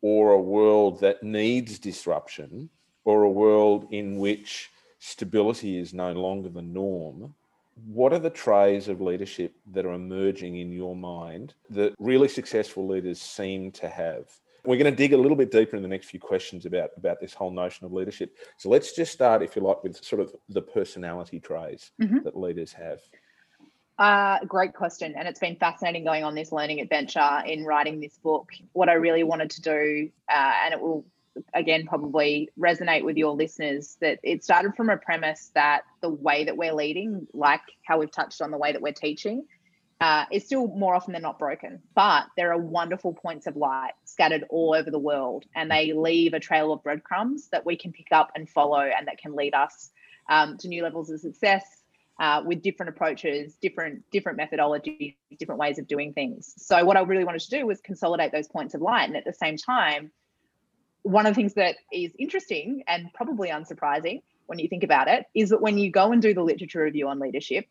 or 0.00 0.32
a 0.32 0.40
world 0.40 1.00
that 1.00 1.22
needs 1.22 1.78
disruption 1.78 2.70
or 3.04 3.22
a 3.22 3.30
world 3.30 3.86
in 3.90 4.18
which 4.18 4.70
stability 5.04 5.78
is 5.78 5.92
no 5.92 6.12
longer 6.12 6.48
the 6.48 6.62
norm, 6.62 7.34
what 7.86 8.12
are 8.12 8.20
the 8.20 8.30
traits 8.30 8.86
of 8.86 9.00
leadership 9.00 9.52
that 9.72 9.84
are 9.84 9.94
emerging 9.94 10.58
in 10.58 10.70
your 10.70 10.94
mind 10.94 11.54
that 11.70 11.92
really 11.98 12.28
successful 12.28 12.86
leaders 12.86 13.20
seem 13.20 13.72
to 13.72 13.88
have? 13.88 14.26
We're 14.64 14.76
going 14.76 14.92
to 14.92 14.96
dig 14.96 15.12
a 15.12 15.16
little 15.16 15.36
bit 15.36 15.50
deeper 15.50 15.74
in 15.74 15.82
the 15.82 15.88
next 15.88 16.06
few 16.06 16.20
questions 16.20 16.66
about, 16.66 16.90
about 16.96 17.18
this 17.20 17.34
whole 17.34 17.50
notion 17.50 17.84
of 17.84 17.92
leadership. 17.92 18.36
So 18.58 18.68
let's 18.68 18.94
just 18.94 19.12
start, 19.12 19.42
if 19.42 19.56
you 19.56 19.62
like, 19.62 19.82
with 19.82 20.04
sort 20.04 20.22
of 20.22 20.32
the 20.48 20.62
personality 20.62 21.40
traits 21.40 21.90
mm-hmm. 22.00 22.20
that 22.22 22.38
leaders 22.38 22.72
have. 22.72 23.00
Uh, 23.98 24.38
great 24.44 24.72
question. 24.72 25.14
And 25.16 25.26
it's 25.26 25.40
been 25.40 25.56
fascinating 25.56 26.04
going 26.04 26.22
on 26.22 26.36
this 26.36 26.52
learning 26.52 26.80
adventure 26.80 27.42
in 27.44 27.64
writing 27.64 27.98
this 27.98 28.18
book. 28.18 28.50
What 28.72 28.88
I 28.88 28.94
really 28.94 29.24
wanted 29.24 29.50
to 29.50 29.62
do, 29.62 30.10
uh, 30.30 30.52
and 30.64 30.72
it 30.74 30.80
will 30.80 31.04
again 31.54 31.86
probably 31.86 32.50
resonate 32.58 33.04
with 33.04 33.16
your 33.16 33.34
listeners 33.34 33.96
that 34.00 34.18
it 34.22 34.44
started 34.44 34.74
from 34.76 34.90
a 34.90 34.96
premise 34.96 35.50
that 35.54 35.82
the 36.00 36.08
way 36.08 36.44
that 36.44 36.56
we're 36.56 36.74
leading, 36.74 37.26
like 37.32 37.62
how 37.84 37.98
we've 37.98 38.10
touched 38.10 38.42
on 38.42 38.50
the 38.50 38.58
way 38.58 38.72
that 38.72 38.82
we're 38.82 38.92
teaching, 38.92 39.44
uh, 40.00 40.24
is 40.32 40.44
still 40.44 40.66
more 40.66 40.94
often 40.94 41.12
than 41.12 41.22
not 41.22 41.38
broken. 41.38 41.80
But 41.94 42.26
there 42.36 42.52
are 42.52 42.58
wonderful 42.58 43.14
points 43.14 43.46
of 43.46 43.56
light 43.56 43.92
scattered 44.04 44.44
all 44.50 44.74
over 44.74 44.90
the 44.90 44.98
world, 44.98 45.44
and 45.54 45.70
they 45.70 45.92
leave 45.92 46.34
a 46.34 46.40
trail 46.40 46.72
of 46.72 46.82
breadcrumbs 46.82 47.48
that 47.50 47.64
we 47.64 47.76
can 47.76 47.92
pick 47.92 48.08
up 48.10 48.32
and 48.34 48.48
follow, 48.48 48.80
and 48.80 49.06
that 49.06 49.18
can 49.18 49.34
lead 49.36 49.54
us 49.54 49.90
um, 50.28 50.56
to 50.58 50.68
new 50.68 50.82
levels 50.82 51.08
of 51.10 51.20
success 51.20 51.64
uh, 52.18 52.42
with 52.44 52.62
different 52.62 52.90
approaches, 52.90 53.54
different 53.62 54.02
different 54.10 54.38
methodologies, 54.38 55.14
different 55.38 55.60
ways 55.60 55.78
of 55.78 55.86
doing 55.86 56.12
things. 56.12 56.52
So 56.56 56.84
what 56.84 56.96
I 56.96 57.02
really 57.02 57.24
wanted 57.24 57.42
to 57.42 57.50
do 57.50 57.66
was 57.66 57.80
consolidate 57.80 58.32
those 58.32 58.48
points 58.48 58.74
of 58.74 58.80
light, 58.80 59.08
and 59.08 59.16
at 59.16 59.24
the 59.24 59.32
same 59.32 59.56
time, 59.56 60.10
one 61.02 61.26
of 61.26 61.32
the 61.32 61.36
things 61.36 61.54
that 61.54 61.76
is 61.92 62.12
interesting 62.18 62.84
and 62.86 63.12
probably 63.14 63.50
unsurprising 63.50 64.22
when 64.46 64.58
you 64.58 64.68
think 64.68 64.84
about 64.84 65.08
it 65.08 65.26
is 65.34 65.50
that 65.50 65.60
when 65.60 65.78
you 65.78 65.90
go 65.90 66.12
and 66.12 66.22
do 66.22 66.34
the 66.34 66.42
literature 66.42 66.82
review 66.82 67.08
on 67.08 67.18
leadership, 67.18 67.66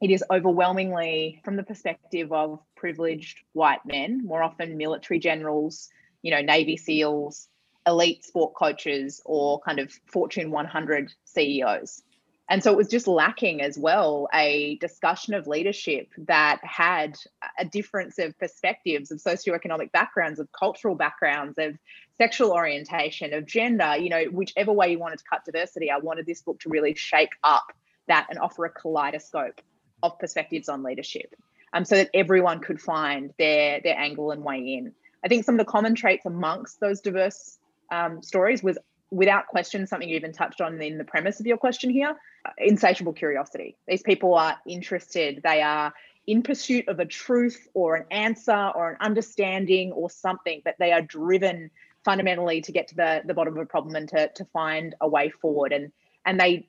it 0.00 0.10
is 0.10 0.24
overwhelmingly 0.30 1.40
from 1.44 1.56
the 1.56 1.62
perspective 1.62 2.32
of 2.32 2.60
privileged 2.76 3.40
white 3.52 3.84
men, 3.84 4.24
more 4.24 4.42
often 4.42 4.76
military 4.76 5.20
generals, 5.20 5.90
you 6.22 6.30
know, 6.30 6.40
Navy 6.40 6.76
SEALs, 6.76 7.48
elite 7.86 8.24
sport 8.24 8.54
coaches, 8.54 9.20
or 9.24 9.60
kind 9.60 9.78
of 9.78 9.92
Fortune 10.06 10.50
100 10.50 11.12
CEOs. 11.24 12.02
And 12.50 12.64
so 12.64 12.72
it 12.72 12.76
was 12.76 12.88
just 12.88 13.06
lacking 13.06 13.62
as 13.62 13.78
well 13.78 14.28
a 14.34 14.76
discussion 14.80 15.34
of 15.34 15.46
leadership 15.46 16.08
that 16.18 16.58
had 16.64 17.16
a 17.60 17.64
difference 17.64 18.18
of 18.18 18.36
perspectives, 18.40 19.12
of 19.12 19.18
socioeconomic 19.20 19.92
backgrounds, 19.92 20.40
of 20.40 20.50
cultural 20.50 20.96
backgrounds, 20.96 21.56
of 21.58 21.78
sexual 22.18 22.50
orientation, 22.50 23.32
of 23.32 23.46
gender, 23.46 23.96
you 23.96 24.08
know, 24.08 24.24
whichever 24.24 24.72
way 24.72 24.90
you 24.90 24.98
wanted 24.98 25.20
to 25.20 25.24
cut 25.30 25.44
diversity. 25.44 25.92
I 25.92 25.98
wanted 25.98 26.26
this 26.26 26.42
book 26.42 26.58
to 26.60 26.68
really 26.68 26.94
shake 26.96 27.30
up 27.44 27.72
that 28.08 28.26
and 28.30 28.38
offer 28.40 28.64
a 28.64 28.70
kaleidoscope 28.70 29.60
of 30.02 30.18
perspectives 30.18 30.68
on 30.68 30.82
leadership 30.82 31.36
um, 31.72 31.84
so 31.84 31.94
that 31.94 32.10
everyone 32.14 32.58
could 32.58 32.80
find 32.80 33.32
their, 33.38 33.80
their 33.80 33.96
angle 33.96 34.32
and 34.32 34.42
way 34.42 34.58
in. 34.58 34.92
I 35.24 35.28
think 35.28 35.44
some 35.44 35.54
of 35.54 35.64
the 35.64 35.70
common 35.70 35.94
traits 35.94 36.26
amongst 36.26 36.80
those 36.80 37.00
diverse 37.00 37.58
um, 37.92 38.24
stories 38.24 38.60
was 38.60 38.76
without 39.10 39.46
question 39.48 39.86
something 39.86 40.08
you 40.08 40.16
even 40.16 40.32
touched 40.32 40.60
on 40.60 40.80
in 40.80 40.98
the 40.98 41.04
premise 41.04 41.40
of 41.40 41.46
your 41.46 41.56
question 41.56 41.90
here 41.90 42.16
uh, 42.46 42.50
insatiable 42.58 43.12
curiosity. 43.12 43.76
These 43.86 44.02
people 44.02 44.34
are 44.34 44.56
interested, 44.66 45.40
they 45.42 45.62
are 45.62 45.92
in 46.26 46.42
pursuit 46.42 46.86
of 46.88 47.00
a 47.00 47.06
truth 47.06 47.68
or 47.74 47.96
an 47.96 48.04
answer 48.10 48.70
or 48.74 48.90
an 48.90 48.96
understanding 49.00 49.92
or 49.92 50.10
something, 50.10 50.62
but 50.64 50.76
they 50.78 50.92
are 50.92 51.02
driven 51.02 51.70
fundamentally 52.04 52.60
to 52.62 52.72
get 52.72 52.88
to 52.88 52.94
the, 52.94 53.22
the 53.24 53.34
bottom 53.34 53.56
of 53.56 53.62
a 53.62 53.66
problem 53.66 53.94
and 53.96 54.08
to, 54.08 54.28
to 54.28 54.44
find 54.46 54.94
a 55.00 55.08
way 55.08 55.28
forward. 55.28 55.72
And 55.72 55.92
and 56.24 56.38
they 56.38 56.66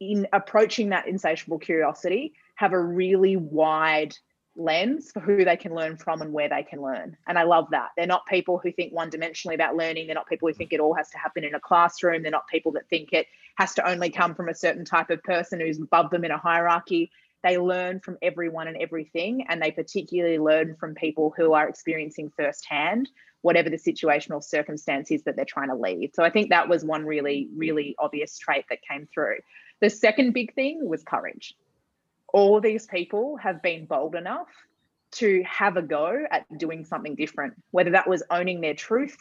in 0.00 0.26
approaching 0.32 0.88
that 0.88 1.06
insatiable 1.06 1.58
curiosity 1.58 2.34
have 2.56 2.72
a 2.72 2.80
really 2.80 3.36
wide 3.36 4.16
lens 4.56 5.10
for 5.12 5.20
who 5.20 5.44
they 5.44 5.56
can 5.56 5.74
learn 5.74 5.96
from 5.96 6.20
and 6.20 6.32
where 6.32 6.48
they 6.48 6.62
can 6.62 6.82
learn. 6.82 7.16
And 7.26 7.38
I 7.38 7.44
love 7.44 7.68
that. 7.70 7.90
They're 7.96 8.06
not 8.06 8.26
people 8.26 8.58
who 8.58 8.72
think 8.72 8.92
one 8.92 9.10
dimensionally 9.10 9.54
about 9.54 9.76
learning. 9.76 10.06
They're 10.06 10.14
not 10.14 10.28
people 10.28 10.48
who 10.48 10.54
mm. 10.54 10.58
think 10.58 10.72
it 10.72 10.80
all 10.80 10.94
has 10.94 11.10
to 11.10 11.18
happen 11.18 11.44
in 11.44 11.54
a 11.54 11.60
classroom. 11.60 12.22
They're 12.22 12.30
not 12.30 12.48
people 12.48 12.72
that 12.72 12.88
think 12.88 13.12
it 13.12 13.26
has 13.56 13.74
to 13.74 13.88
only 13.88 14.10
come 14.10 14.34
from 14.34 14.48
a 14.48 14.54
certain 14.54 14.84
type 14.84 15.10
of 15.10 15.22
person 15.22 15.60
who's 15.60 15.80
above 15.80 16.10
them 16.10 16.24
in 16.24 16.30
a 16.30 16.38
hierarchy. 16.38 17.10
They 17.42 17.58
learn 17.58 18.00
from 18.00 18.18
everyone 18.22 18.68
and 18.68 18.76
everything. 18.76 19.46
And 19.48 19.60
they 19.60 19.70
particularly 19.70 20.38
learn 20.38 20.76
from 20.76 20.94
people 20.94 21.32
who 21.36 21.54
are 21.54 21.68
experiencing 21.68 22.32
firsthand 22.36 23.08
whatever 23.42 23.68
the 23.68 23.76
situational 23.76 24.42
circumstance 24.42 25.10
is 25.10 25.24
that 25.24 25.34
they're 25.36 25.44
trying 25.44 25.68
to 25.68 25.74
lead. 25.74 26.14
So 26.14 26.22
I 26.22 26.30
think 26.30 26.50
that 26.50 26.68
was 26.68 26.84
one 26.84 27.04
really, 27.04 27.48
really 27.56 27.96
obvious 27.98 28.38
trait 28.38 28.64
that 28.70 28.78
came 28.88 29.08
through. 29.12 29.38
The 29.80 29.90
second 29.90 30.32
big 30.32 30.54
thing 30.54 30.88
was 30.88 31.02
courage 31.02 31.54
all 32.32 32.60
these 32.60 32.86
people 32.86 33.36
have 33.36 33.62
been 33.62 33.84
bold 33.84 34.14
enough 34.14 34.48
to 35.12 35.42
have 35.46 35.76
a 35.76 35.82
go 35.82 36.24
at 36.30 36.46
doing 36.58 36.84
something 36.84 37.14
different, 37.14 37.54
whether 37.70 37.90
that 37.90 38.08
was 38.08 38.22
owning 38.30 38.60
their 38.60 38.74
truth, 38.74 39.16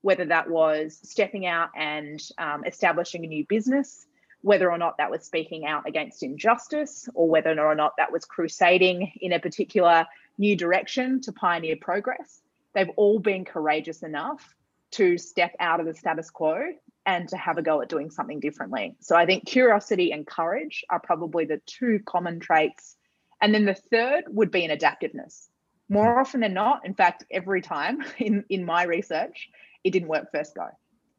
whether 0.00 0.24
that 0.24 0.48
was 0.48 0.98
stepping 1.02 1.46
out 1.46 1.68
and 1.76 2.20
um, 2.38 2.64
establishing 2.64 3.24
a 3.24 3.28
new 3.28 3.44
business, 3.46 4.06
whether 4.40 4.70
or 4.70 4.78
not 4.78 4.96
that 4.98 5.10
was 5.10 5.24
speaking 5.24 5.66
out 5.66 5.86
against 5.86 6.22
injustice, 6.22 7.08
or 7.14 7.28
whether 7.28 7.58
or 7.60 7.74
not 7.74 7.92
that 7.98 8.10
was 8.10 8.24
crusading 8.24 9.12
in 9.20 9.32
a 9.32 9.38
particular 9.38 10.06
new 10.38 10.56
direction 10.56 11.20
to 11.20 11.32
pioneer 11.32 11.76
progress. 11.80 12.40
They've 12.74 12.90
all 12.96 13.18
been 13.18 13.44
courageous 13.44 14.02
enough 14.02 14.54
to 14.92 15.18
step 15.18 15.54
out 15.60 15.80
of 15.80 15.86
the 15.86 15.94
status 15.94 16.30
quo 16.30 16.72
and 17.06 17.28
to 17.28 17.36
have 17.36 17.58
a 17.58 17.62
go 17.62 17.82
at 17.82 17.88
doing 17.88 18.10
something 18.10 18.40
differently. 18.40 18.96
So 19.00 19.16
I 19.16 19.26
think 19.26 19.46
curiosity 19.46 20.12
and 20.12 20.26
courage 20.26 20.84
are 20.88 21.00
probably 21.00 21.44
the 21.44 21.60
two 21.66 22.00
common 22.06 22.40
traits. 22.40 22.96
And 23.40 23.54
then 23.54 23.66
the 23.66 23.74
third 23.74 24.24
would 24.28 24.50
be 24.50 24.64
an 24.64 24.70
adaptiveness. 24.70 25.48
More 25.88 26.14
hmm. 26.14 26.20
often 26.20 26.40
than 26.40 26.54
not, 26.54 26.86
in 26.86 26.94
fact, 26.94 27.24
every 27.30 27.60
time 27.60 28.02
in, 28.18 28.44
in 28.48 28.64
my 28.64 28.84
research, 28.84 29.48
it 29.82 29.90
didn't 29.90 30.08
work 30.08 30.30
first 30.32 30.54
go. 30.54 30.68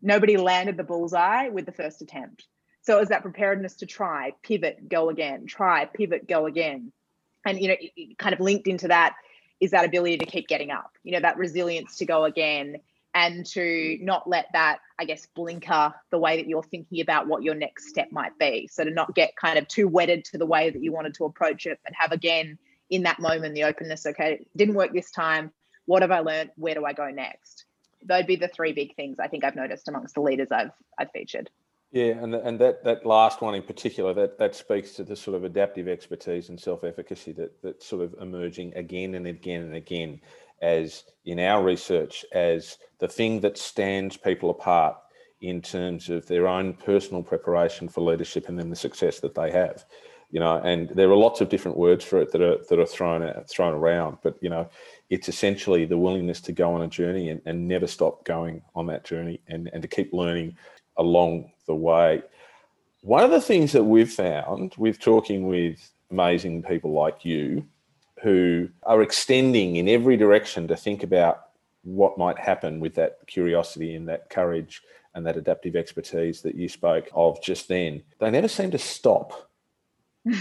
Nobody 0.02 0.38
landed 0.38 0.78
the 0.78 0.84
bullseye 0.84 1.50
with 1.50 1.66
the 1.66 1.72
first 1.72 2.02
attempt. 2.02 2.46
So 2.82 2.98
it 2.98 3.00
was 3.00 3.10
that 3.10 3.24
preparedness 3.24 3.78
to 3.78 3.86
try, 3.86 4.34
pivot, 4.44 4.88
go 4.88 5.10
again, 5.10 5.48
try, 5.48 5.86
pivot, 5.86 6.28
go 6.28 6.46
again. 6.46 6.92
And, 7.44 7.60
you 7.60 7.70
know, 7.70 7.76
it, 7.80 7.92
it 7.96 8.18
kind 8.18 8.34
of 8.34 8.40
linked 8.40 8.68
into 8.68 8.90
that 8.90 9.16
is 9.60 9.72
that 9.72 9.86
ability 9.86 10.18
to 10.20 10.26
keep 10.26 10.48
getting 10.48 10.70
up, 10.70 10.92
you 11.04 11.14
know, 11.14 11.20
that 11.22 11.38
resilience 11.38 11.98
to 11.98 12.06
go 12.06 12.26
again 12.26 12.78
and 13.16 13.46
to 13.46 13.98
not 14.02 14.30
let 14.30 14.48
that, 14.52 14.80
I 15.00 15.06
guess, 15.06 15.26
blinker 15.34 15.94
the 16.12 16.18
way 16.20 16.36
that 16.36 16.50
you're 16.50 16.62
thinking 16.62 17.00
about 17.00 17.28
what 17.28 17.44
your 17.44 17.56
next 17.56 17.88
step 17.88 18.12
might 18.12 18.38
be. 18.38 18.68
So 18.72 18.84
to 18.84 18.92
not 18.92 19.16
get 19.16 19.38
kind 19.38 19.58
of 19.58 19.68
too 19.70 19.88
wedded 19.88 20.26
to 20.26 20.38
the 20.38 20.46
way 20.46 20.70
that 20.70 20.84
you 20.84 20.92
wanted 20.92 21.14
to 21.16 21.26
approach 21.26 21.66
it, 21.66 21.80
but 21.84 21.94
have 21.98 22.12
again 22.12 22.60
in 22.90 23.04
that 23.04 23.20
moment 23.20 23.56
the 23.56 23.64
openness. 23.64 24.06
Okay, 24.06 24.46
didn't 24.58 24.76
work 24.76 24.94
this 24.94 25.12
time. 25.12 25.52
What 25.86 26.02
have 26.02 26.12
I 26.12 26.20
learned? 26.20 26.52
Where 26.58 26.76
do 26.76 26.84
I 26.86 26.92
go 26.92 27.10
next? 27.10 27.66
They'd 28.04 28.28
be 28.28 28.36
the 28.36 28.50
three 28.50 28.74
big 28.74 28.96
things 28.96 29.18
I 29.18 29.30
think 29.30 29.46
I've 29.46 29.56
noticed 29.56 29.88
amongst 29.88 30.16
the 30.16 30.22
leaders 30.22 30.50
I've 30.52 30.72
I've 31.00 31.12
featured. 31.12 31.50
Yeah, 31.92 32.22
and 32.22 32.36
and 32.36 32.60
that 32.60 32.84
that 32.84 33.06
last 33.06 33.42
one 33.42 33.56
in 33.56 33.64
particular 33.64 34.14
that 34.16 34.38
that 34.40 34.56
speaks 34.56 34.92
to 34.96 35.06
the 35.06 35.16
sort 35.16 35.38
of 35.38 35.46
adaptive 35.46 35.88
expertise 35.88 36.50
and 36.50 36.60
self 36.60 36.84
efficacy 36.84 37.32
that 37.34 37.62
that's 37.64 37.86
sort 37.86 38.02
of 38.02 38.14
emerging 38.20 38.74
again 38.76 39.16
and 39.16 39.26
again 39.26 39.62
and 39.62 39.76
again 39.76 40.20
as 40.62 41.04
in 41.26 41.40
our 41.40 41.64
research 41.64 42.26
as 42.32 42.78
the 43.00 43.08
thing 43.08 43.40
that 43.42 43.58
stands 43.58 44.18
people 44.18 44.50
apart 44.50 44.98
in 45.42 45.62
terms 45.62 46.10
of 46.10 46.26
their 46.28 46.48
own 46.48 46.74
personal 46.74 47.22
preparation 47.22 47.88
for 47.90 48.02
leadership 48.02 48.48
and 48.48 48.58
then 48.58 48.70
the 48.70 48.76
success 48.76 49.20
that 49.20 49.36
they 49.36 49.52
have 49.52 49.86
you 50.32 50.40
know 50.40 50.58
and 50.64 50.90
there 50.90 51.10
are 51.10 51.16
lots 51.16 51.42
of 51.42 51.50
different 51.50 51.78
words 51.78 52.04
for 52.04 52.20
it 52.22 52.32
that 52.32 52.42
are 52.42 52.58
that 52.70 52.80
are 52.80 52.86
thrown 52.86 53.44
thrown 53.48 53.74
around 53.74 54.18
but 54.24 54.36
you 54.42 54.50
know 54.50 54.68
it's 55.10 55.30
essentially 55.30 55.86
the 55.86 55.98
willingness 55.98 56.42
to 56.42 56.52
go 56.52 56.74
on 56.74 56.82
a 56.82 56.88
journey 56.88 57.30
and, 57.30 57.42
and 57.46 57.68
never 57.68 57.88
stop 57.88 58.26
going 58.26 58.62
on 58.76 58.88
that 58.88 59.06
journey 59.06 59.40
and, 59.48 59.70
and 59.74 59.82
to 59.82 59.88
keep 59.88 60.12
learning 60.14 60.56
along 60.98 61.52
the 61.68 61.76
way. 61.76 62.24
One 63.02 63.24
of 63.24 63.32
the 63.32 63.42
things 63.42 63.72
that 63.74 63.84
we've 63.84 64.12
found 64.12 64.74
with 64.78 65.00
talking 65.00 65.48
with 65.48 65.92
amazing 66.10 66.64
people 66.64 66.92
like 66.92 67.24
you 67.24 67.66
who 68.22 68.70
are 68.84 69.02
extending 69.02 69.76
in 69.76 69.88
every 69.88 70.18
direction 70.18 70.68
to 70.68 70.76
think 70.76 71.04
about 71.04 71.48
what 71.84 72.18
might 72.18 72.40
happen 72.40 72.80
with 72.80 72.96
that 72.96 73.20
curiosity 73.28 73.96
and 73.96 74.08
that 74.10 74.30
courage 74.30 74.82
and 75.14 75.26
that 75.26 75.38
adaptive 75.38 75.76
expertise 75.76 76.42
that 76.42 76.56
you 76.56 76.68
spoke 76.68 77.08
of 77.14 77.42
just 77.42 77.68
then. 77.68 78.04
They 78.20 78.32
never 78.32 78.48
seem 78.48 78.72
to 78.72 78.78
stop. 78.78 79.50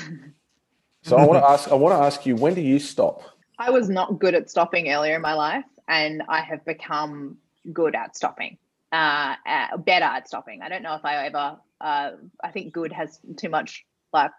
so 1.03 1.17
I 1.17 1.27
want 1.27 1.43
to 1.43 1.49
ask 1.49 1.71
I 1.71 1.75
want 1.75 1.95
to 1.95 2.05
ask 2.05 2.25
you 2.25 2.37
when 2.37 2.55
do 2.55 2.61
you 2.61 2.79
stop? 2.79 3.23
I 3.59 3.71
was 3.71 3.89
not 3.89 4.19
good 4.19 4.35
at 4.35 4.51
stopping 4.51 4.91
earlier 4.91 5.15
in 5.17 5.23
my 5.23 5.35
life 5.35 5.65
and 5.87 6.23
I 6.29 6.41
have 6.41 6.65
become 6.65 7.37
good 7.73 7.95
at 7.95 8.17
stopping. 8.17 8.57
Uh, 8.91 9.35
uh, 9.47 9.77
better 9.77 10.05
at 10.05 10.27
stopping. 10.29 10.63
I 10.63 10.69
don't 10.69 10.83
know 10.83 10.95
if 10.95 11.05
I 11.05 11.27
ever 11.27 11.59
uh, 11.81 12.11
I 12.43 12.51
think 12.51 12.73
good 12.73 12.93
has 12.93 13.21
too 13.37 13.49
much 13.49 13.85
like 14.13 14.31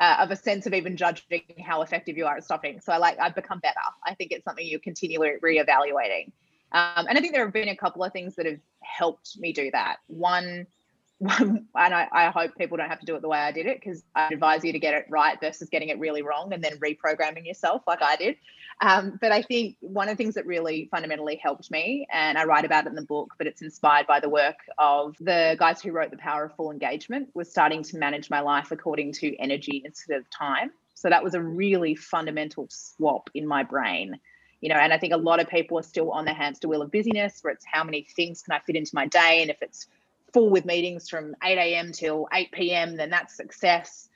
uh, 0.00 0.16
of 0.20 0.30
a 0.30 0.36
sense 0.36 0.66
of 0.66 0.74
even 0.74 0.96
judging 0.96 1.42
how 1.64 1.82
effective 1.82 2.16
you 2.16 2.26
are 2.26 2.36
at 2.36 2.44
stopping. 2.44 2.80
So 2.80 2.92
I 2.92 2.98
like 2.98 3.18
I've 3.18 3.34
become 3.34 3.60
better. 3.60 3.80
I 4.04 4.14
think 4.14 4.32
it's 4.32 4.44
something 4.44 4.66
you're 4.66 4.80
continually 4.80 5.32
reevaluating. 5.42 6.32
Um, 6.72 7.06
and 7.08 7.16
I 7.16 7.20
think 7.20 7.32
there 7.32 7.44
have 7.44 7.52
been 7.52 7.68
a 7.68 7.76
couple 7.76 8.02
of 8.02 8.12
things 8.12 8.34
that 8.36 8.46
have 8.46 8.58
helped 8.82 9.38
me 9.38 9.52
do 9.52 9.70
that. 9.70 9.98
One 10.08 10.66
and 11.38 11.66
I, 11.74 12.08
I 12.12 12.30
hope 12.30 12.56
people 12.58 12.76
don't 12.76 12.88
have 12.88 13.00
to 13.00 13.06
do 13.06 13.14
it 13.14 13.22
the 13.22 13.28
way 13.28 13.38
I 13.38 13.52
did 13.52 13.66
it 13.66 13.80
because 13.80 14.02
I 14.14 14.28
advise 14.28 14.64
you 14.64 14.72
to 14.72 14.78
get 14.78 14.94
it 14.94 15.06
right 15.08 15.38
versus 15.40 15.68
getting 15.68 15.88
it 15.88 15.98
really 15.98 16.22
wrong 16.22 16.52
and 16.52 16.62
then 16.62 16.76
reprogramming 16.78 17.46
yourself 17.46 17.82
like 17.86 18.02
I 18.02 18.16
did. 18.16 18.36
Um, 18.80 19.18
but 19.20 19.30
I 19.30 19.42
think 19.42 19.76
one 19.80 20.08
of 20.08 20.16
the 20.16 20.22
things 20.22 20.34
that 20.34 20.44
really 20.44 20.88
fundamentally 20.90 21.36
helped 21.36 21.70
me, 21.70 22.06
and 22.12 22.36
I 22.36 22.44
write 22.44 22.64
about 22.64 22.86
it 22.86 22.88
in 22.88 22.94
the 22.96 23.02
book, 23.02 23.32
but 23.38 23.46
it's 23.46 23.62
inspired 23.62 24.06
by 24.08 24.18
the 24.18 24.28
work 24.28 24.56
of 24.76 25.16
the 25.20 25.56
guys 25.58 25.80
who 25.80 25.92
wrote 25.92 26.10
The 26.10 26.16
Power 26.16 26.46
of 26.46 26.56
Full 26.56 26.72
Engagement, 26.72 27.28
was 27.34 27.48
starting 27.48 27.84
to 27.84 27.96
manage 27.96 28.28
my 28.28 28.40
life 28.40 28.72
according 28.72 29.12
to 29.14 29.36
energy 29.36 29.82
instead 29.84 30.18
of 30.18 30.28
time. 30.30 30.72
So 30.94 31.08
that 31.08 31.22
was 31.22 31.34
a 31.34 31.40
really 31.40 31.94
fundamental 31.94 32.66
swap 32.70 33.30
in 33.34 33.46
my 33.46 33.62
brain. 33.62 34.18
you 34.60 34.70
know, 34.70 34.76
and 34.76 34.92
I 34.92 34.98
think 34.98 35.12
a 35.12 35.18
lot 35.18 35.40
of 35.40 35.48
people 35.48 35.78
are 35.78 35.82
still 35.82 36.10
on 36.10 36.24
the 36.24 36.32
hamster 36.32 36.66
wheel 36.66 36.80
of 36.80 36.90
busyness 36.90 37.38
where 37.42 37.52
it's 37.52 37.66
how 37.70 37.84
many 37.84 38.06
things 38.16 38.42
can 38.42 38.54
I 38.54 38.60
fit 38.60 38.76
into 38.76 38.92
my 38.94 39.06
day? 39.06 39.42
And 39.42 39.50
if 39.50 39.60
it's 39.60 39.86
full 40.34 40.50
with 40.50 40.66
meetings 40.66 41.08
from 41.08 41.34
8 41.42 41.56
a.m. 41.56 41.92
till 41.92 42.28
8 42.32 42.52
p.m., 42.52 42.96
then 42.96 43.08
that's 43.08 43.36
success. 43.36 44.08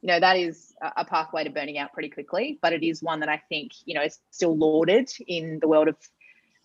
You 0.00 0.08
know, 0.08 0.20
that 0.20 0.36
is 0.36 0.74
a 0.96 1.04
pathway 1.04 1.44
to 1.44 1.50
burning 1.50 1.78
out 1.78 1.92
pretty 1.92 2.10
quickly, 2.10 2.58
but 2.62 2.72
it 2.72 2.82
is 2.82 3.02
one 3.02 3.20
that 3.20 3.28
I 3.28 3.42
think, 3.48 3.72
you 3.84 3.94
know, 3.94 4.02
is 4.02 4.20
still 4.30 4.56
lauded 4.56 5.10
in 5.26 5.58
the 5.60 5.68
world 5.68 5.88
of 5.88 5.96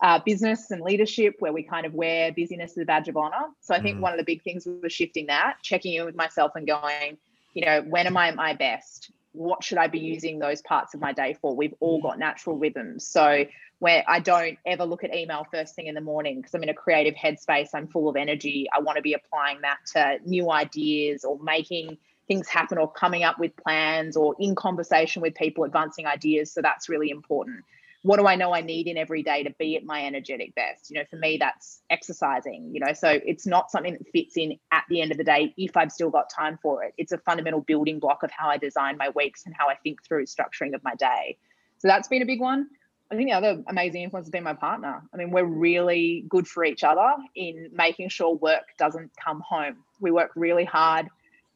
uh, 0.02 0.18
business 0.24 0.70
and 0.70 0.80
leadership 0.80 1.36
where 1.40 1.52
we 1.52 1.62
kind 1.62 1.84
of 1.84 1.92
wear 1.92 2.32
busyness 2.32 2.72
as 2.72 2.78
a 2.78 2.84
badge 2.84 3.08
of 3.08 3.16
honor. 3.16 3.46
So 3.60 3.74
I 3.74 3.80
think 3.80 3.98
mm. 3.98 4.00
one 4.00 4.12
of 4.12 4.18
the 4.18 4.24
big 4.24 4.42
things 4.42 4.66
was 4.66 4.92
shifting 4.92 5.26
that, 5.26 5.56
checking 5.62 5.94
in 5.94 6.04
with 6.04 6.14
myself 6.14 6.52
and 6.54 6.66
going, 6.66 7.18
you 7.54 7.64
know, 7.66 7.82
when 7.82 8.06
am 8.06 8.16
I 8.16 8.28
at 8.28 8.36
my 8.36 8.54
best? 8.54 9.10
What 9.32 9.62
should 9.62 9.78
I 9.78 9.88
be 9.88 9.98
using 9.98 10.38
those 10.38 10.62
parts 10.62 10.94
of 10.94 11.00
my 11.00 11.12
day 11.12 11.36
for? 11.40 11.54
We've 11.54 11.74
all 11.80 12.00
got 12.00 12.18
natural 12.18 12.56
rhythms. 12.56 13.06
So 13.06 13.44
where 13.80 14.04
I 14.06 14.20
don't 14.20 14.58
ever 14.64 14.84
look 14.84 15.04
at 15.04 15.14
email 15.14 15.46
first 15.52 15.74
thing 15.74 15.86
in 15.86 15.94
the 15.94 16.00
morning 16.00 16.36
because 16.36 16.54
I'm 16.54 16.62
in 16.62 16.68
a 16.68 16.74
creative 16.74 17.14
headspace, 17.14 17.70
I'm 17.74 17.88
full 17.88 18.08
of 18.08 18.16
energy. 18.16 18.66
I 18.72 18.80
want 18.80 18.96
to 18.96 19.02
be 19.02 19.14
applying 19.14 19.60
that 19.62 19.78
to 19.94 20.18
new 20.24 20.50
ideas 20.50 21.24
or 21.24 21.38
making 21.42 21.98
things 22.28 22.48
happen 22.48 22.78
or 22.78 22.90
coming 22.90 23.24
up 23.24 23.38
with 23.38 23.56
plans 23.56 24.16
or 24.16 24.36
in 24.38 24.54
conversation 24.54 25.20
with 25.20 25.34
people 25.34 25.64
advancing 25.64 26.06
ideas. 26.06 26.52
So 26.52 26.62
that's 26.62 26.88
really 26.88 27.10
important 27.10 27.64
what 28.02 28.18
do 28.18 28.26
I 28.26 28.34
know 28.34 28.54
I 28.54 28.62
need 28.62 28.86
in 28.86 28.96
every 28.96 29.22
day 29.22 29.42
to 29.42 29.50
be 29.58 29.76
at 29.76 29.84
my 29.84 30.04
energetic 30.04 30.54
best? 30.54 30.90
You 30.90 30.98
know, 30.98 31.04
for 31.10 31.16
me, 31.16 31.36
that's 31.38 31.82
exercising, 31.90 32.70
you 32.72 32.80
know, 32.80 32.94
so 32.94 33.20
it's 33.26 33.46
not 33.46 33.70
something 33.70 33.92
that 33.92 34.08
fits 34.10 34.36
in 34.36 34.58
at 34.72 34.84
the 34.88 35.02
end 35.02 35.10
of 35.10 35.18
the 35.18 35.24
day 35.24 35.52
if 35.58 35.76
I've 35.76 35.92
still 35.92 36.08
got 36.08 36.30
time 36.30 36.58
for 36.62 36.82
it. 36.82 36.94
It's 36.96 37.12
a 37.12 37.18
fundamental 37.18 37.60
building 37.60 37.98
block 37.98 38.22
of 38.22 38.30
how 38.30 38.48
I 38.48 38.56
design 38.56 38.96
my 38.96 39.10
weeks 39.10 39.44
and 39.44 39.54
how 39.56 39.68
I 39.68 39.74
think 39.74 40.02
through 40.02 40.26
structuring 40.26 40.74
of 40.74 40.82
my 40.82 40.94
day. 40.94 41.36
So 41.78 41.88
that's 41.88 42.08
been 42.08 42.22
a 42.22 42.26
big 42.26 42.40
one. 42.40 42.68
I 43.12 43.16
think 43.16 43.28
the 43.28 43.34
other 43.34 43.62
amazing 43.66 44.02
influence 44.02 44.26
has 44.26 44.30
been 44.30 44.44
my 44.44 44.54
partner. 44.54 45.02
I 45.12 45.16
mean, 45.16 45.30
we're 45.32 45.44
really 45.44 46.24
good 46.28 46.46
for 46.46 46.64
each 46.64 46.84
other 46.84 47.16
in 47.34 47.70
making 47.72 48.08
sure 48.08 48.36
work 48.36 48.62
doesn't 48.78 49.10
come 49.16 49.40
home. 49.40 49.78
We 49.98 50.12
work 50.12 50.30
really 50.36 50.64
hard 50.64 51.08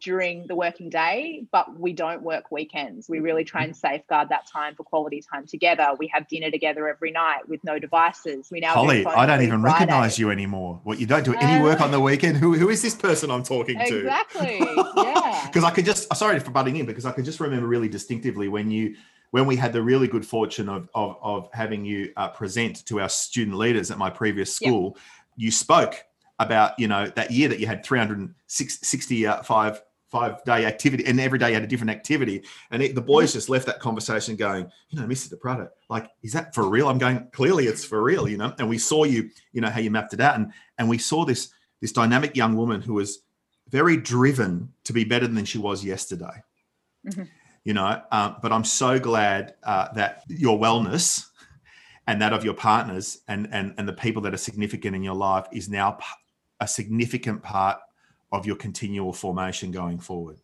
during 0.05 0.47
the 0.49 0.55
working 0.55 0.91
day, 0.91 1.47
but 1.53 1.79
we 1.79 1.93
don't 1.93 2.23
work 2.23 2.51
weekends. 2.51 3.09
We 3.09 3.21
really 3.21 3.45
try 3.45 3.63
and 3.63 3.73
mm-hmm. 3.73 3.95
safeguard 3.95 4.29
that 4.31 4.47
time 4.47 4.75
for 4.75 4.83
quality 4.83 5.23
time 5.23 5.47
together. 5.47 5.89
We 5.99 6.09
have 6.09 6.29
dinner 6.29 6.51
together 6.51 6.89
every 6.89 7.13
night 7.13 7.49
with 7.49 7.63
no 7.65 7.79
devices. 7.79 8.49
We 8.51 8.61
now 8.61 8.75
Holly, 8.75 9.07
I 9.07 9.25
don't 9.25 9.43
even 9.43 9.63
Friday. 9.63 9.75
recognize 9.75 10.19
you 10.19 10.31
anymore. 10.31 10.81
What 10.83 10.99
you 10.99 11.07
don't 11.07 11.25
do 11.25 11.35
any 11.35 11.63
work 11.63 11.81
on 11.81 11.91
the 11.91 11.99
um, 11.99 12.03
weekend? 12.03 12.37
Who 12.37 12.55
who 12.55 12.69
is 12.69 12.83
this 12.83 12.95
person 12.95 13.31
I'm 13.31 13.45
talking 13.45 13.79
to? 13.79 13.99
Exactly. 13.99 14.61
Yeah. 14.97 15.47
Because 15.47 15.65
I 15.65 15.71
could 15.71 15.85
just 15.85 16.15
sorry 16.15 16.39
for 16.39 16.51
butting 16.51 16.77
in 16.77 16.87
because 16.87 17.05
I 17.05 17.11
could 17.11 17.25
just 17.25 17.41
remember 17.41 17.67
really 17.67 17.89
distinctively 17.89 18.49
when 18.49 18.71
you 18.71 18.95
when 19.35 19.47
we 19.47 19.57
had 19.57 19.73
the 19.73 19.83
really 19.83 20.07
good 20.07 20.25
fortune 20.25 20.69
of 20.69 20.89
of, 20.95 21.17
of 21.21 21.49
having 21.53 21.85
you 21.85 22.13
uh, 22.17 22.29
present 22.29 22.87
to 22.87 23.01
our 23.01 23.09
student 23.09 23.57
leaders 23.57 23.91
at 23.91 23.99
my 23.99 24.09
previous 24.09 24.55
school, 24.55 24.93
yep. 24.95 25.03
you 25.35 25.51
spoke 25.51 26.05
about 26.39 26.79
you 26.79 26.87
know 26.87 27.09
that 27.17 27.33
year 27.33 27.49
that 27.49 27.59
you 27.59 27.67
had 27.67 27.85
365 27.85 29.83
five 30.09 30.45
day 30.45 30.65
activity 30.67 31.05
and 31.05 31.19
every 31.19 31.41
day 31.41 31.49
you 31.49 31.55
had 31.55 31.65
a 31.65 31.67
different 31.67 31.91
activity 31.91 32.45
and 32.71 32.81
it, 32.81 32.95
the 32.95 33.01
boys 33.01 33.33
just 33.33 33.49
left 33.49 33.67
that 33.67 33.81
conversation 33.81 34.37
going 34.37 34.71
you 34.91 35.01
know 35.01 35.07
mr 35.07 35.29
Di 35.29 35.37
Prato 35.37 35.69
like 35.89 36.09
is 36.23 36.33
that 36.33 36.55
for 36.55 36.69
real 36.71 36.89
i'm 36.89 36.99
going 36.99 37.27
clearly 37.33 37.67
it's 37.67 37.85
for 37.85 38.05
real 38.05 38.29
you 38.29 38.37
know 38.37 38.55
and 38.61 38.69
we 38.69 38.79
saw 38.79 39.03
you 39.03 39.31
you 39.53 39.61
know 39.61 39.71
how 39.71 39.81
you 39.81 39.91
mapped 39.91 40.15
it 40.15 40.21
out 40.21 40.37
and 40.37 40.53
and 40.79 40.89
we 40.89 40.99
saw 40.99 41.25
this 41.25 41.53
this 41.81 41.91
dynamic 41.91 42.37
young 42.37 42.55
woman 42.55 42.81
who 42.81 42.95
was 42.95 43.25
very 43.71 43.97
driven 43.97 44.73
to 44.85 44.93
be 44.93 45.03
better 45.03 45.27
than 45.27 45.45
she 45.45 45.59
was 45.59 45.85
yesterday 45.85 46.41
mm-hmm. 47.05 47.25
You 47.65 47.73
know 47.73 48.01
um, 48.13 48.37
but 48.43 48.53
i'm 48.53 48.65
so 48.65 48.99
glad 48.99 49.55
uh, 49.65 49.89
that 49.95 50.23
your 50.29 50.59
wellness 50.59 51.27
and 52.07 52.21
that 52.21 52.33
of 52.33 52.45
your 52.45 52.55
partners 52.55 53.21
and 53.29 53.49
and 53.53 53.75
and 53.79 53.89
the 53.89 53.93
people 53.93 54.23
that 54.23 54.35
are 54.35 54.39
significant 54.39 54.95
in 54.95 55.03
your 55.03 55.15
life 55.15 55.47
is 55.53 55.69
now 55.69 55.99
a 56.61 56.69
significant 56.69 57.43
part 57.43 57.79
of 58.33 58.47
your 58.47 58.57
continual 58.57 59.13
formation 59.13 59.71
going 59.71 59.99
forward. 59.99 60.39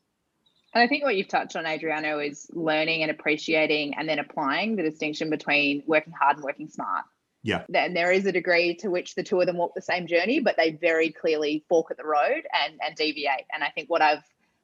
And 0.73 0.83
I 0.83 0.87
think 0.87 1.03
what 1.03 1.17
you've 1.17 1.29
touched 1.29 1.57
on, 1.57 1.67
Adriano, 1.67 2.21
is 2.21 2.49
learning 2.53 3.03
and 3.03 3.11
appreciating 3.11 3.95
and 3.97 4.09
then 4.09 4.21
applying 4.21 4.77
the 4.77 4.85
distinction 4.85 5.29
between 5.29 5.83
working 5.87 6.13
hard 6.13 6.37
and 6.37 6.45
working 6.45 6.69
smart. 6.69 7.05
Yeah. 7.43 7.65
And 7.75 7.97
there 7.97 8.13
is 8.13 8.27
a 8.27 8.33
degree 8.33 8.77
to 8.77 8.89
which 8.89 9.17
the 9.17 9.25
two 9.25 9.41
of 9.41 9.47
them 9.47 9.57
walk 9.57 9.75
the 9.75 9.83
same 9.83 10.07
journey, 10.07 10.39
but 10.39 10.57
they 10.57 10.73
very 10.73 11.11
clearly 11.11 11.65
fork 11.69 11.91
at 11.91 11.97
the 11.97 12.05
road 12.05 12.43
and, 12.65 12.79
and 12.87 12.95
deviate. 12.95 13.47
And 13.53 13.65
I 13.65 13.71
think 13.71 13.91
what 13.91 14.03
I've 14.03 14.23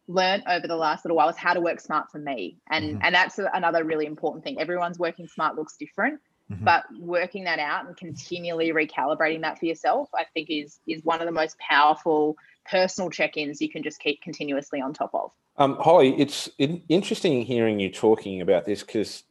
learned 0.09 0.45
over 0.49 0.67
the 0.67 0.77
last 0.77 1.05
little 1.05 1.17
while 1.17 1.29
is 1.29 1.37
how 1.37 1.55
to 1.55 1.61
work 1.61 1.81
smart 1.81 2.11
for 2.11 2.19
me. 2.19 2.59
And 2.71 2.85
mm-hmm. 2.85 2.99
and 3.03 3.15
that's 3.15 3.39
another 3.39 3.85
really 3.85 4.07
important 4.07 4.45
thing. 4.45 4.61
Everyone's 4.61 4.99
working 4.99 5.27
smart 5.27 5.57
looks 5.57 5.77
different. 5.77 6.21
Mm-hmm. 6.51 6.65
But 6.65 6.85
working 6.99 7.45
that 7.45 7.59
out 7.59 7.87
and 7.87 7.97
continually 7.97 8.71
recalibrating 8.71 9.43
that 9.43 9.59
for 9.59 9.67
yourself, 9.67 10.09
I 10.15 10.25
think 10.33 10.49
is 10.49 10.79
is 10.87 11.05
one 11.05 11.21
of 11.21 11.27
the 11.27 11.33
most 11.33 11.59
powerful 11.59 12.37
personal 12.65 13.11
check-ins 13.11 13.61
you 13.61 13.69
can 13.69 13.83
just 13.83 14.01
keep 14.01 14.23
continuously 14.23 14.81
on 14.81 14.93
top 14.93 15.11
of. 15.15 15.33
Um, 15.59 15.77
Holly, 15.81 16.15
it's 16.21 16.51
interesting 16.59 17.43
hearing 17.43 17.81
you 17.81 17.91
talking 17.91 18.43
about 18.43 18.67
this 18.67 18.83
because 18.83 19.25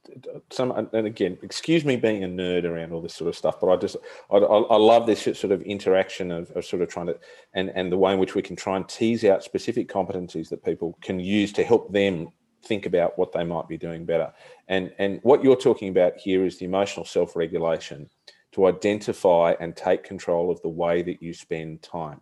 some, 0.49 0.71
and 0.71 1.05
again, 1.05 1.37
excuse 1.43 1.85
me 1.85 1.97
being 1.97 2.23
a 2.23 2.27
nerd 2.27 2.63
around 2.63 2.93
all 2.93 3.01
this 3.01 3.13
sort 3.13 3.27
of 3.27 3.35
stuff, 3.35 3.59
but 3.59 3.71
I 3.71 3.75
just, 3.75 3.95
I, 4.31 4.37
I 4.37 4.75
love 4.75 5.05
this 5.05 5.21
sort 5.21 5.51
of 5.51 5.61
interaction 5.61 6.31
of, 6.31 6.49
of, 6.51 6.65
sort 6.65 6.81
of 6.81 6.89
trying 6.89 7.07
to, 7.07 7.19
and, 7.53 7.69
and 7.75 7.91
the 7.91 7.97
way 7.97 8.13
in 8.13 8.19
which 8.19 8.33
we 8.33 8.41
can 8.41 8.55
try 8.55 8.75
and 8.75 8.89
tease 8.89 9.23
out 9.23 9.43
specific 9.43 9.87
competencies 9.87 10.49
that 10.49 10.65
people 10.65 10.97
can 11.01 11.19
use 11.19 11.53
to 11.53 11.63
help 11.63 11.93
them 11.93 12.29
think 12.65 12.85
about 12.85 13.17
what 13.17 13.31
they 13.31 13.43
might 13.43 13.67
be 13.67 13.77
doing 13.77 14.05
better. 14.05 14.33
And, 14.67 14.91
and 14.97 15.19
what 15.23 15.43
you're 15.43 15.55
talking 15.55 15.89
about 15.89 16.17
here 16.17 16.45
is 16.45 16.57
the 16.57 16.65
emotional 16.65 17.05
self-regulation 17.05 18.09
to 18.53 18.67
identify 18.67 19.53
and 19.59 19.75
take 19.75 20.03
control 20.03 20.49
of 20.49 20.61
the 20.61 20.69
way 20.69 21.01
that 21.01 21.21
you 21.21 21.33
spend 21.33 21.81
time. 21.81 22.21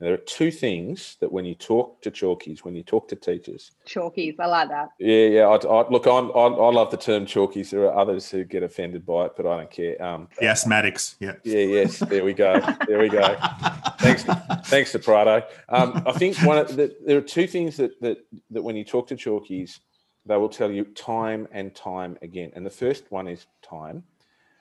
Now, 0.00 0.06
there 0.06 0.14
are 0.14 0.18
two 0.18 0.52
things 0.52 1.16
that 1.20 1.32
when 1.32 1.44
you 1.44 1.56
talk 1.56 2.00
to 2.02 2.10
chalkies, 2.10 2.60
when 2.60 2.76
you 2.76 2.84
talk 2.84 3.08
to 3.08 3.16
teachers, 3.16 3.72
chalkies, 3.84 4.38
I 4.38 4.46
like 4.46 4.68
that. 4.68 4.90
Yeah, 5.00 5.26
yeah. 5.26 5.46
I, 5.46 5.56
I, 5.56 5.88
look, 5.88 6.06
I'm, 6.06 6.30
I, 6.30 6.46
I 6.46 6.70
love 6.70 6.92
the 6.92 6.96
term 6.96 7.26
chalkies. 7.26 7.70
There 7.70 7.84
are 7.84 7.98
others 7.98 8.30
who 8.30 8.44
get 8.44 8.62
offended 8.62 9.04
by 9.04 9.26
it, 9.26 9.32
but 9.36 9.44
I 9.44 9.56
don't 9.56 9.70
care. 9.70 10.00
Um, 10.00 10.28
the 10.38 10.46
asthmatics, 10.46 11.16
yeah, 11.18 11.32
yeah, 11.42 11.62
yes. 11.62 11.98
There 11.98 12.24
we 12.24 12.32
go. 12.32 12.60
There 12.86 13.00
we 13.00 13.08
go. 13.08 13.36
thanks, 13.98 14.22
thanks 14.68 14.92
Di 14.92 14.98
Prato. 14.98 15.44
Um, 15.68 16.00
I 16.06 16.12
think 16.12 16.36
one 16.38 16.58
of 16.58 16.76
the, 16.76 16.94
there 17.04 17.18
are 17.18 17.22
two 17.22 17.48
things 17.48 17.76
that 17.78 18.00
that 18.00 18.18
that 18.50 18.62
when 18.62 18.76
you 18.76 18.84
talk 18.84 19.08
to 19.08 19.16
chalkies, 19.16 19.80
they 20.26 20.36
will 20.36 20.48
tell 20.48 20.70
you 20.70 20.84
time 20.84 21.48
and 21.50 21.74
time 21.74 22.16
again. 22.22 22.52
And 22.54 22.64
the 22.64 22.70
first 22.70 23.10
one 23.10 23.26
is 23.26 23.46
time, 23.62 24.04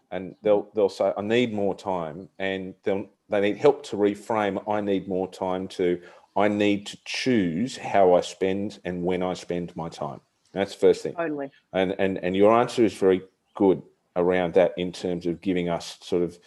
and 0.10 0.36
they'll 0.42 0.70
they'll 0.74 0.90
say, 0.90 1.14
"I 1.16 1.22
need 1.22 1.54
more 1.54 1.76
time," 1.76 2.30
and 2.40 2.74
they'll 2.82 3.08
they 3.30 3.42
need 3.42 3.58
help 3.58 3.84
to 3.88 3.98
reframe. 3.98 4.62
I 4.70 4.82
need 4.82 5.08
more 5.08 5.30
time 5.30 5.68
to, 5.70 6.02
I 6.36 6.48
need 6.48 6.88
to 6.88 6.98
choose 7.06 7.78
how 7.78 8.14
I 8.14 8.22
spend 8.22 8.80
and 8.86 9.04
when 9.04 9.24
I 9.24 9.34
spend 9.34 9.76
my 9.76 9.90
time. 9.90 10.22
That's 10.54 10.74
the 10.74 10.80
first 10.80 11.04
thing. 11.04 11.14
Totally. 11.14 11.52
And, 11.74 11.96
and, 12.00 12.18
and 12.20 12.36
your 12.36 12.58
answer 12.58 12.84
is 12.84 12.94
very 12.94 13.22
good 13.56 13.82
around 14.16 14.54
that 14.56 14.74
in 14.78 14.92
terms 14.92 15.26
of 15.26 15.42
giving 15.42 15.70
us 15.70 15.98
sort 16.02 16.24
of 16.24 16.38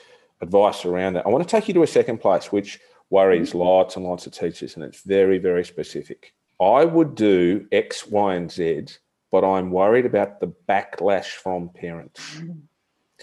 advice 0.41 0.85
around 0.85 1.15
that. 1.15 1.27
I 1.27 1.29
want 1.29 1.47
to 1.47 1.51
take 1.51 1.69
you 1.69 1.75
to 1.75 1.83
a 1.83 1.87
second 1.87 2.19
place, 2.19 2.51
which 2.51 2.81
worries 3.11 3.51
mm-hmm. 3.51 3.59
lots 3.59 3.97
and 3.97 4.05
lots 4.05 4.27
of 4.27 4.33
teachers, 4.33 4.75
and 4.75 4.85
it's 4.85 5.03
very, 5.03 5.39
very 5.39 5.65
specific. 5.65 6.33
I 6.61 6.85
would 6.85 7.15
do 7.15 7.67
X, 7.73 8.07
Y, 8.07 8.35
and 8.35 8.51
Z, 8.51 8.87
but 9.31 9.45
I'm 9.45 9.71
worried 9.71 10.07
about 10.07 10.41
the 10.41 10.53
backlash 10.69 11.27
from 11.27 11.69
parents. 11.71 12.41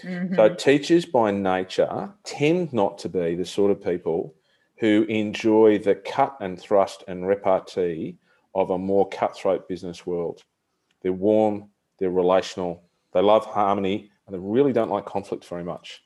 Mm-hmm. 0.02 0.34
So 0.34 0.54
teachers 0.54 1.04
by 1.04 1.30
nature 1.30 2.10
tend 2.24 2.72
not 2.72 2.98
to 2.98 3.08
be 3.08 3.34
the 3.34 3.44
sort 3.44 3.70
of 3.70 3.82
people 3.82 4.34
who 4.78 5.04
enjoy 5.08 5.78
the 5.78 5.94
cut 5.94 6.36
and 6.40 6.58
thrust 6.58 7.04
and 7.08 7.26
repartee 7.26 8.16
of 8.54 8.70
a 8.70 8.78
more 8.78 9.08
cutthroat 9.08 9.68
business 9.68 10.06
world. 10.06 10.42
They're 11.02 11.12
warm, 11.12 11.70
they're 11.98 12.10
relational, 12.10 12.84
they 13.12 13.20
love 13.20 13.44
harmony, 13.46 14.10
and 14.26 14.34
they 14.34 14.38
really 14.38 14.72
don't 14.72 14.90
like 14.90 15.04
conflict 15.04 15.44
very 15.44 15.64
much. 15.64 16.02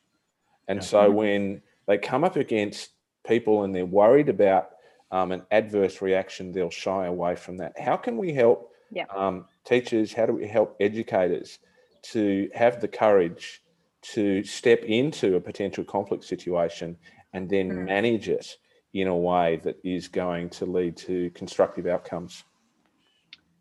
And 0.67 0.77
yeah. 0.77 0.83
so 0.83 1.11
when 1.11 1.61
they 1.87 1.97
come 1.97 2.23
up 2.23 2.35
against 2.35 2.91
people 3.27 3.63
and 3.63 3.75
they're 3.75 3.85
worried 3.85 4.29
about 4.29 4.69
um, 5.11 5.31
an 5.31 5.43
adverse 5.51 6.01
reaction, 6.01 6.51
they'll 6.51 6.69
shy 6.69 7.05
away 7.05 7.35
from 7.35 7.57
that. 7.57 7.77
How 7.79 7.97
can 7.97 8.17
we 8.17 8.33
help 8.33 8.71
yeah. 8.91 9.05
um, 9.15 9.45
teachers? 9.65 10.13
How 10.13 10.25
do 10.25 10.33
we 10.33 10.47
help 10.47 10.75
educators 10.79 11.59
to 12.03 12.49
have 12.53 12.81
the 12.81 12.87
courage 12.87 13.61
to 14.03 14.43
step 14.43 14.83
into 14.83 15.35
a 15.35 15.39
potential 15.39 15.83
conflict 15.83 16.23
situation 16.23 16.97
and 17.33 17.49
then 17.49 17.69
mm. 17.69 17.85
manage 17.85 18.29
it 18.29 18.57
in 18.93 19.07
a 19.07 19.15
way 19.15 19.59
that 19.63 19.77
is 19.83 20.07
going 20.07 20.49
to 20.49 20.65
lead 20.65 20.95
to 20.97 21.29
constructive 21.31 21.87
outcomes? 21.87 22.43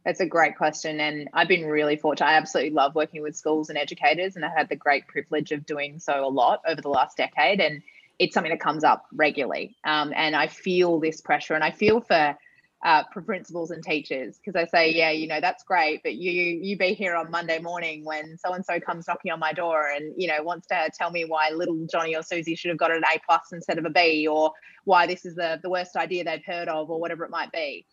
That's 0.04 0.20
a 0.20 0.26
great 0.26 0.56
question. 0.56 1.00
And 1.00 1.28
I've 1.32 1.48
been 1.48 1.64
really 1.64 1.96
fortunate. 1.96 2.26
I 2.26 2.34
absolutely 2.34 2.72
love 2.72 2.94
working 2.94 3.22
with 3.22 3.36
schools 3.36 3.68
and 3.68 3.78
educators, 3.78 4.36
and 4.36 4.44
I've 4.44 4.56
had 4.56 4.68
the 4.68 4.76
great 4.76 5.06
privilege 5.06 5.52
of 5.52 5.64
doing 5.64 6.00
so 6.00 6.26
a 6.26 6.28
lot 6.28 6.60
over 6.66 6.80
the 6.80 6.88
last 6.88 7.16
decade. 7.16 7.60
And 7.60 7.82
it's 8.18 8.34
something 8.34 8.50
that 8.50 8.60
comes 8.60 8.84
up 8.84 9.06
regularly. 9.12 9.76
Um, 9.84 10.12
and 10.14 10.34
I 10.34 10.48
feel 10.48 10.98
this 10.98 11.20
pressure, 11.20 11.54
and 11.54 11.64
I 11.64 11.70
feel 11.70 12.00
for 12.00 12.36
uh, 12.82 13.04
for 13.12 13.22
principals 13.22 13.70
and 13.70 13.82
teachers 13.82 14.38
because 14.38 14.56
I 14.56 14.66
say, 14.66 14.92
yeah, 14.92 15.10
you 15.10 15.28
know, 15.28 15.40
that's 15.40 15.62
great, 15.62 16.02
but 16.02 16.14
you 16.14 16.32
you 16.32 16.76
be 16.76 16.94
here 16.94 17.14
on 17.14 17.30
Monday 17.30 17.60
morning 17.60 18.04
when 18.04 18.36
so 18.38 18.52
and 18.52 18.64
so 18.64 18.80
comes 18.80 19.06
knocking 19.06 19.30
on 19.30 19.38
my 19.38 19.52
door 19.52 19.88
and 19.88 20.12
you 20.16 20.26
know 20.26 20.42
wants 20.42 20.66
to 20.68 20.90
tell 20.96 21.10
me 21.10 21.24
why 21.24 21.50
little 21.50 21.86
Johnny 21.90 22.16
or 22.16 22.22
Susie 22.22 22.56
should 22.56 22.70
have 22.70 22.78
got 22.78 22.90
an 22.90 23.02
A 23.04 23.20
plus 23.24 23.52
instead 23.52 23.78
of 23.78 23.84
a 23.84 23.90
B, 23.90 24.26
or 24.26 24.52
why 24.84 25.06
this 25.06 25.24
is 25.24 25.36
the 25.36 25.60
the 25.62 25.70
worst 25.70 25.94
idea 25.96 26.24
they've 26.24 26.44
heard 26.44 26.68
of, 26.68 26.90
or 26.90 26.98
whatever 26.98 27.24
it 27.24 27.30
might 27.30 27.52
be. 27.52 27.86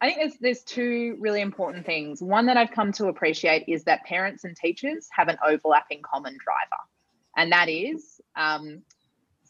I 0.00 0.06
think 0.06 0.18
there's 0.18 0.38
there's 0.40 0.62
two 0.62 1.16
really 1.18 1.40
important 1.40 1.84
things. 1.84 2.22
One 2.22 2.46
that 2.46 2.56
I've 2.56 2.70
come 2.70 2.92
to 2.92 3.06
appreciate 3.06 3.64
is 3.66 3.84
that 3.84 4.04
parents 4.04 4.44
and 4.44 4.54
teachers 4.56 5.08
have 5.10 5.26
an 5.26 5.38
overlapping 5.44 6.02
common 6.02 6.38
driver, 6.44 6.82
and 7.36 7.50
that 7.50 7.68
is 7.68 8.20
um, 8.36 8.82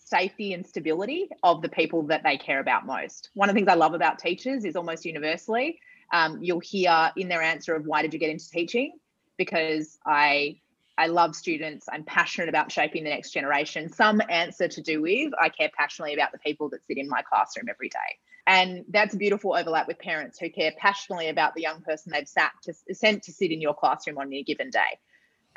safety 0.08 0.52
and 0.54 0.66
stability 0.66 1.28
of 1.42 1.62
the 1.62 1.68
people 1.68 2.02
that 2.04 2.22
they 2.22 2.36
care 2.36 2.60
about 2.60 2.86
most. 2.86 3.30
One 3.34 3.48
of 3.48 3.54
the 3.54 3.58
things 3.58 3.68
I 3.68 3.74
love 3.74 3.94
about 3.94 4.18
teachers 4.18 4.64
is 4.64 4.76
almost 4.76 5.04
universally, 5.04 5.78
um, 6.12 6.38
you'll 6.42 6.60
hear 6.60 7.10
in 7.16 7.28
their 7.28 7.42
answer 7.42 7.74
of 7.74 7.86
why 7.86 8.02
did 8.02 8.12
you 8.12 8.18
get 8.18 8.30
into 8.30 8.48
teaching? 8.50 8.98
Because 9.36 9.98
I 10.06 10.60
I 10.96 11.06
love 11.06 11.36
students. 11.36 11.86
I'm 11.92 12.02
passionate 12.02 12.48
about 12.48 12.72
shaping 12.72 13.04
the 13.04 13.10
next 13.10 13.30
generation. 13.30 13.88
Some 13.88 14.20
answer 14.28 14.66
to 14.66 14.82
do 14.82 15.00
with 15.00 15.32
I 15.40 15.48
care 15.48 15.70
passionately 15.78 16.14
about 16.14 16.32
the 16.32 16.38
people 16.38 16.68
that 16.70 16.84
sit 16.86 16.98
in 16.98 17.08
my 17.08 17.22
classroom 17.22 17.68
every 17.68 17.88
day. 17.88 18.18
And 18.48 18.84
that's 18.88 19.14
a 19.14 19.16
beautiful 19.16 19.54
overlap 19.54 19.86
with 19.86 19.98
parents 19.98 20.38
who 20.38 20.50
care 20.50 20.72
passionately 20.76 21.28
about 21.28 21.54
the 21.54 21.60
young 21.60 21.82
person 21.82 22.12
they've 22.12 22.26
sat 22.26 22.50
to, 22.62 22.74
sent 22.94 23.22
to 23.24 23.32
sit 23.32 23.52
in 23.52 23.60
your 23.60 23.74
classroom 23.74 24.18
on 24.18 24.26
any 24.26 24.42
given 24.42 24.70
day. 24.70 24.98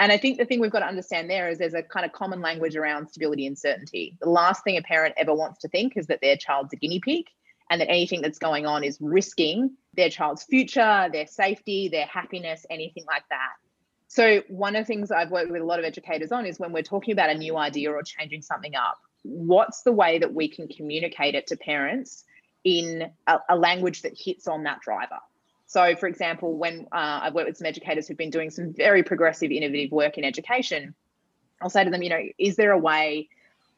And 0.01 0.11
I 0.11 0.17
think 0.17 0.39
the 0.39 0.45
thing 0.45 0.59
we've 0.59 0.71
got 0.71 0.79
to 0.79 0.87
understand 0.87 1.29
there 1.29 1.47
is 1.47 1.59
there's 1.59 1.75
a 1.75 1.83
kind 1.83 2.07
of 2.07 2.11
common 2.11 2.41
language 2.41 2.75
around 2.75 3.09
stability 3.09 3.45
and 3.45 3.55
certainty. 3.55 4.17
The 4.19 4.31
last 4.31 4.63
thing 4.63 4.75
a 4.75 4.81
parent 4.81 5.13
ever 5.15 5.31
wants 5.31 5.59
to 5.59 5.67
think 5.67 5.95
is 5.95 6.07
that 6.07 6.21
their 6.21 6.35
child's 6.35 6.73
a 6.73 6.75
guinea 6.75 6.99
pig 6.99 7.25
and 7.69 7.79
that 7.79 7.87
anything 7.87 8.23
that's 8.23 8.39
going 8.39 8.65
on 8.65 8.83
is 8.83 8.97
risking 8.99 9.77
their 9.93 10.09
child's 10.09 10.41
future, 10.43 11.07
their 11.13 11.27
safety, 11.27 11.87
their 11.87 12.07
happiness, 12.07 12.65
anything 12.71 13.05
like 13.05 13.21
that. 13.29 13.51
So, 14.07 14.41
one 14.47 14.75
of 14.75 14.81
the 14.81 14.87
things 14.87 15.11
I've 15.11 15.29
worked 15.29 15.51
with 15.51 15.61
a 15.61 15.65
lot 15.65 15.77
of 15.77 15.85
educators 15.85 16.31
on 16.31 16.47
is 16.47 16.57
when 16.57 16.73
we're 16.73 16.81
talking 16.81 17.11
about 17.11 17.29
a 17.29 17.37
new 17.37 17.55
idea 17.55 17.91
or 17.91 18.01
changing 18.01 18.41
something 18.41 18.75
up, 18.75 18.97
what's 19.21 19.83
the 19.83 19.91
way 19.91 20.17
that 20.17 20.33
we 20.33 20.49
can 20.49 20.67
communicate 20.67 21.35
it 21.35 21.45
to 21.47 21.57
parents 21.57 22.23
in 22.63 23.11
a, 23.27 23.37
a 23.49 23.55
language 23.55 24.01
that 24.01 24.13
hits 24.17 24.47
on 24.47 24.63
that 24.63 24.81
driver? 24.81 25.19
So, 25.71 25.95
for 25.95 26.07
example, 26.07 26.57
when 26.57 26.81
uh, 26.91 27.21
I've 27.23 27.33
worked 27.33 27.47
with 27.47 27.55
some 27.55 27.65
educators 27.65 28.05
who've 28.05 28.17
been 28.17 28.29
doing 28.29 28.49
some 28.49 28.73
very 28.73 29.03
progressive, 29.03 29.51
innovative 29.51 29.93
work 29.93 30.17
in 30.17 30.25
education, 30.25 30.93
I'll 31.61 31.69
say 31.69 31.85
to 31.85 31.89
them, 31.89 32.03
you 32.03 32.09
know, 32.09 32.21
is 32.37 32.57
there 32.57 32.73
a 32.73 32.77
way 32.77 33.29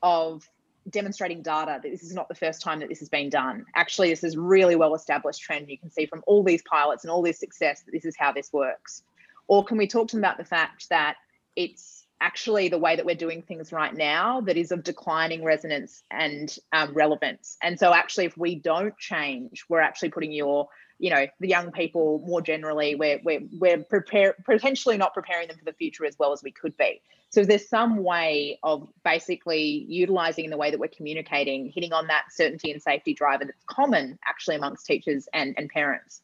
of 0.01 0.49
demonstrating 0.89 1.43
data 1.43 1.79
that 1.83 1.91
this 1.91 2.01
is 2.01 2.15
not 2.15 2.29
the 2.29 2.33
first 2.33 2.63
time 2.63 2.79
that 2.79 2.89
this 2.89 2.97
has 2.97 3.09
been 3.09 3.29
done? 3.29 3.67
Actually, 3.75 4.09
this 4.09 4.23
is 4.23 4.35
really 4.35 4.75
well 4.75 4.95
established 4.95 5.41
trend. 5.41 5.69
You 5.69 5.77
can 5.77 5.91
see 5.91 6.07
from 6.07 6.23
all 6.25 6.43
these 6.43 6.63
pilots 6.63 7.03
and 7.03 7.11
all 7.11 7.21
this 7.21 7.39
success 7.39 7.83
that 7.83 7.91
this 7.91 8.05
is 8.05 8.15
how 8.17 8.31
this 8.31 8.51
works. 8.51 9.03
Or 9.47 9.63
can 9.63 9.77
we 9.77 9.85
talk 9.85 10.07
to 10.07 10.15
them 10.15 10.23
about 10.23 10.39
the 10.39 10.45
fact 10.45 10.89
that 10.89 11.17
it's 11.55 12.07
actually 12.21 12.69
the 12.69 12.79
way 12.79 12.95
that 12.95 13.05
we're 13.05 13.13
doing 13.13 13.43
things 13.43 13.71
right 13.71 13.93
now 13.93 14.41
that 14.41 14.57
is 14.57 14.71
of 14.71 14.83
declining 14.83 15.43
resonance 15.43 16.01
and 16.09 16.57
um, 16.71 16.91
relevance. 16.95 17.55
And 17.61 17.77
so, 17.77 17.93
actually, 17.93 18.25
if 18.25 18.35
we 18.35 18.55
don't 18.55 18.97
change, 18.97 19.65
we're 19.69 19.81
actually 19.81 20.09
putting 20.09 20.31
your 20.31 20.69
you 21.03 21.09
know 21.09 21.27
the 21.41 21.49
young 21.49 21.69
people 21.69 22.23
more 22.25 22.41
generally 22.41 22.95
we're 22.95 23.19
we're, 23.25 23.41
we're 23.59 23.83
prepare, 23.83 24.35
potentially 24.45 24.95
not 24.95 25.13
preparing 25.13 25.49
them 25.49 25.57
for 25.57 25.65
the 25.65 25.73
future 25.73 26.05
as 26.05 26.17
well 26.17 26.31
as 26.31 26.41
we 26.41 26.49
could 26.49 26.75
be. 26.77 27.01
So 27.29 27.43
there's 27.43 27.67
some 27.67 28.03
way 28.03 28.57
of 28.63 28.87
basically 29.03 29.85
utilizing 29.89 30.49
the 30.49 30.55
way 30.55 30.71
that 30.71 30.79
we're 30.79 30.87
communicating 30.87 31.69
hitting 31.75 31.91
on 31.91 32.07
that 32.07 32.27
certainty 32.31 32.71
and 32.71 32.81
safety 32.81 33.13
driver 33.13 33.43
that's 33.43 33.65
common 33.65 34.17
actually 34.25 34.55
amongst 34.55 34.85
teachers 34.85 35.27
and, 35.33 35.53
and 35.57 35.67
parents? 35.67 36.21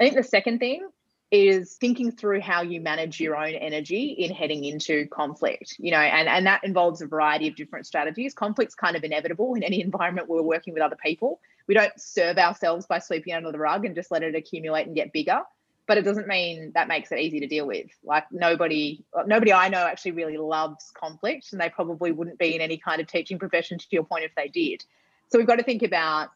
I 0.00 0.04
think 0.04 0.16
the 0.16 0.22
second 0.22 0.58
thing 0.58 0.88
is 1.30 1.74
thinking 1.74 2.10
through 2.10 2.40
how 2.40 2.62
you 2.62 2.80
manage 2.80 3.20
your 3.20 3.36
own 3.36 3.54
energy 3.54 4.06
in 4.06 4.32
heading 4.32 4.64
into 4.64 5.06
conflict 5.08 5.74
you 5.78 5.90
know 5.90 5.98
and 5.98 6.28
and 6.28 6.46
that 6.46 6.64
involves 6.64 7.02
a 7.02 7.06
variety 7.06 7.46
of 7.46 7.56
different 7.56 7.86
strategies. 7.86 8.32
Conflict's 8.32 8.74
kind 8.74 8.96
of 8.96 9.04
inevitable 9.04 9.52
in 9.52 9.62
any 9.62 9.82
environment 9.90 10.30
where 10.30 10.40
we're 10.40 10.48
working 10.48 10.72
with 10.72 10.82
other 10.82 10.96
people 11.04 11.40
we 11.66 11.74
don't 11.74 11.92
serve 11.98 12.38
ourselves 12.38 12.86
by 12.86 12.98
sweeping 12.98 13.34
under 13.34 13.52
the 13.52 13.58
rug 13.58 13.84
and 13.84 13.94
just 13.94 14.10
let 14.10 14.22
it 14.22 14.34
accumulate 14.34 14.86
and 14.86 14.94
get 14.94 15.12
bigger. 15.12 15.40
But 15.86 15.98
it 15.98 16.02
doesn't 16.02 16.26
mean 16.26 16.72
that 16.74 16.88
makes 16.88 17.12
it 17.12 17.18
easy 17.18 17.40
to 17.40 17.46
deal 17.46 17.66
with. 17.66 17.90
Like 18.02 18.24
nobody 18.30 19.04
nobody 19.26 19.52
i 19.52 19.68
know 19.68 19.86
actually 19.86 20.12
really 20.12 20.38
loves 20.38 20.90
conflict 20.94 21.52
and 21.52 21.60
they 21.60 21.68
probably 21.68 22.10
wouldn't 22.10 22.38
be 22.38 22.54
in 22.54 22.62
any 22.62 22.78
kind 22.78 23.00
of 23.00 23.06
teaching 23.06 23.38
profession 23.38 23.78
to 23.78 23.86
your 23.90 24.04
point 24.04 24.24
if 24.24 24.34
they 24.34 24.48
did. 24.48 24.82
So 25.28 25.38
we've 25.38 25.46
got 25.46 25.56
to 25.56 25.62
think 25.62 25.82
about 25.82 26.30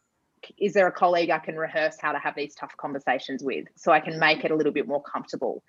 is 0.56 0.72
there 0.72 0.86
a 0.86 0.92
colleague 0.92 1.30
i 1.30 1.38
can 1.38 1.56
rehearse 1.56 1.96
how 2.00 2.12
to 2.12 2.18
have 2.18 2.36
these 2.36 2.54
tough 2.54 2.76
conversations 2.76 3.42
with 3.42 3.66
so 3.74 3.90
i 3.90 4.00
can 4.00 4.18
make 4.18 4.44
it 4.44 4.50
a 4.50 4.54
little 4.54 4.72
bit 4.72 4.86
more 4.86 5.02
comfortable? 5.02 5.62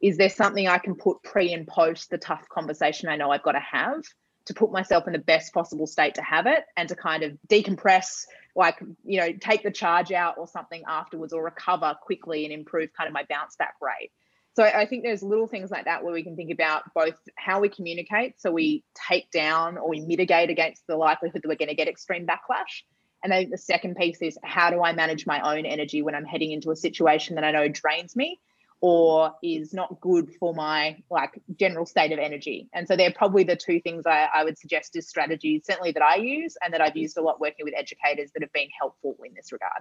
Is 0.00 0.16
there 0.16 0.30
something 0.30 0.68
i 0.68 0.78
can 0.78 0.94
put 0.94 1.22
pre 1.22 1.52
and 1.52 1.66
post 1.66 2.10
the 2.10 2.18
tough 2.18 2.48
conversation 2.48 3.08
i 3.08 3.16
know 3.16 3.30
i've 3.30 3.42
got 3.42 3.52
to 3.52 3.60
have 3.60 4.04
to 4.46 4.54
put 4.54 4.70
myself 4.70 5.06
in 5.06 5.12
the 5.12 5.18
best 5.18 5.52
possible 5.52 5.86
state 5.86 6.14
to 6.16 6.22
have 6.22 6.46
it 6.46 6.64
and 6.76 6.88
to 6.88 6.94
kind 6.94 7.22
of 7.22 7.32
decompress 7.48 8.24
like 8.56 8.80
you 9.04 9.20
know 9.20 9.32
take 9.32 9.62
the 9.62 9.70
charge 9.70 10.12
out 10.12 10.38
or 10.38 10.46
something 10.46 10.82
afterwards 10.86 11.32
or 11.32 11.42
recover 11.42 11.94
quickly 12.02 12.44
and 12.44 12.52
improve 12.52 12.90
kind 12.96 13.08
of 13.08 13.12
my 13.12 13.24
bounce 13.28 13.56
back 13.56 13.74
rate. 13.80 14.10
So 14.54 14.62
i 14.62 14.86
think 14.86 15.02
there's 15.02 15.22
little 15.22 15.48
things 15.48 15.70
like 15.70 15.86
that 15.86 16.04
where 16.04 16.12
we 16.12 16.22
can 16.22 16.36
think 16.36 16.52
about 16.52 16.82
both 16.94 17.16
how 17.36 17.60
we 17.60 17.68
communicate 17.68 18.40
so 18.40 18.52
we 18.52 18.84
take 19.08 19.30
down 19.30 19.78
or 19.78 19.88
we 19.88 20.00
mitigate 20.00 20.50
against 20.50 20.86
the 20.86 20.96
likelihood 20.96 21.42
that 21.42 21.48
we're 21.48 21.56
going 21.56 21.68
to 21.68 21.74
get 21.74 21.88
extreme 21.88 22.26
backlash. 22.26 22.82
And 23.22 23.32
then 23.32 23.48
the 23.48 23.58
second 23.58 23.96
piece 23.96 24.20
is 24.20 24.38
how 24.44 24.70
do 24.70 24.82
I 24.82 24.92
manage 24.92 25.26
my 25.26 25.56
own 25.56 25.64
energy 25.64 26.02
when 26.02 26.14
I'm 26.14 26.26
heading 26.26 26.52
into 26.52 26.70
a 26.70 26.76
situation 26.76 27.36
that 27.36 27.44
I 27.44 27.52
know 27.52 27.68
drains 27.68 28.14
me 28.14 28.38
or 28.86 29.32
is 29.42 29.72
not 29.72 29.98
good 30.02 30.30
for 30.38 30.52
my 30.52 30.94
like 31.10 31.40
general 31.58 31.86
state 31.86 32.12
of 32.12 32.18
energy. 32.18 32.68
And 32.74 32.86
so 32.86 32.96
they're 32.96 33.14
probably 33.14 33.42
the 33.42 33.56
two 33.56 33.80
things 33.80 34.04
I, 34.06 34.28
I, 34.34 34.44
would 34.44 34.58
suggest 34.58 34.94
as 34.94 35.08
strategies, 35.08 35.64
certainly 35.64 35.90
that 35.92 36.02
I 36.02 36.16
use 36.16 36.54
and 36.62 36.74
that 36.74 36.82
I've 36.82 36.94
used 36.94 37.16
a 37.16 37.22
lot 37.22 37.40
working 37.40 37.64
with 37.64 37.72
educators 37.74 38.30
that 38.34 38.42
have 38.42 38.52
been 38.52 38.68
helpful 38.78 39.16
in 39.24 39.32
this 39.32 39.52
regard. 39.52 39.80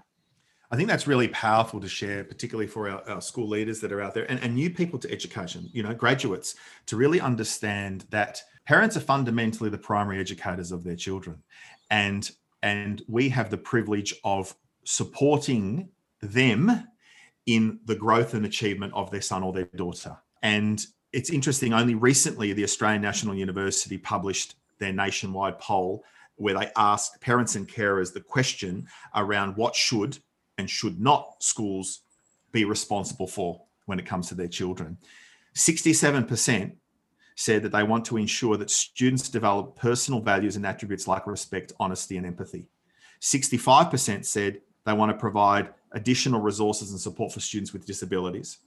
I 0.72 0.78
think 0.78 0.88
that's 0.88 1.06
really 1.06 1.28
powerful 1.28 1.82
to 1.82 1.90
share, 1.90 2.24
particularly 2.24 2.66
for 2.66 2.90
our, 2.90 3.10
our 3.10 3.20
school 3.20 3.50
leaders 3.50 3.82
that 3.82 3.92
are 3.92 4.00
out 4.00 4.14
there 4.14 4.24
and, 4.32 4.40
and 4.40 4.56
new 4.56 4.70
people 4.70 4.98
to 5.00 5.12
education, 5.12 5.70
you 5.74 5.84
know, 5.84 5.94
graduates, 5.94 6.56
to 6.86 6.96
really 6.96 7.20
understand 7.20 8.06
that 8.10 8.42
parents 8.66 8.96
are 8.96 9.02
fundamentally 9.02 9.70
the 9.70 9.78
primary 9.78 10.18
educators 10.18 10.72
of 10.72 10.86
their 10.86 10.96
children. 10.96 11.44
And 11.92 12.32
and 12.62 13.02
we 13.10 13.28
have 13.28 13.50
the 13.50 13.58
privilege 13.58 14.16
of 14.24 14.56
supporting 14.86 15.90
them 16.22 16.88
in 17.46 17.80
the 17.86 17.96
growth 17.96 18.34
and 18.34 18.46
achievement 18.46 18.94
of 18.94 19.12
their 19.12 19.22
son 19.22 19.44
or 19.44 19.54
their 19.54 19.66
daughter. 19.76 20.18
And 20.42 20.86
it's 21.12 21.30
interesting, 21.30 21.74
only 21.74 21.96
recently, 21.96 22.54
the 22.54 22.64
Australian 22.64 23.02
National 23.02 23.36
University 23.36 23.98
published 23.98 24.56
their 24.80 24.94
nationwide 24.94 25.60
poll 25.60 26.04
where 26.36 26.58
they 26.58 26.72
asked 26.76 27.22
parents 27.22 27.56
and 27.56 27.68
carers 27.68 28.14
the 28.14 28.22
question 28.22 28.88
around 29.16 29.56
what 29.56 29.76
should 29.76 30.18
and 30.58 30.70
should 30.70 31.00
not 31.00 31.36
schools 31.40 32.02
be 32.52 32.66
responsible 32.66 33.28
for 33.28 33.62
when 33.86 34.00
it 34.00 34.06
comes 34.06 34.28
to 34.30 34.36
their 34.36 34.48
children. 34.48 34.98
67% 35.56 36.76
said 37.36 37.64
that 37.64 37.72
they 37.72 37.84
want 37.84 38.06
to 38.06 38.18
ensure 38.18 38.58
that 38.58 38.70
students 38.70 39.30
develop 39.30 39.76
personal 39.76 40.22
values 40.22 40.56
and 40.56 40.66
attributes 40.66 41.08
like 41.08 41.28
respect, 41.28 41.74
honesty, 41.80 42.18
and 42.18 42.26
empathy. 42.26 42.68
65% 43.22 44.26
said 44.26 44.62
they 44.86 44.94
want 44.94 45.12
to 45.12 45.18
provide 45.18 45.74
additional 45.92 46.42
resources 46.42 46.92
and 46.92 47.00
support 47.00 47.32
for 47.32 47.40
students 47.40 47.74
with 47.74 47.86
disabilities. 47.86 48.58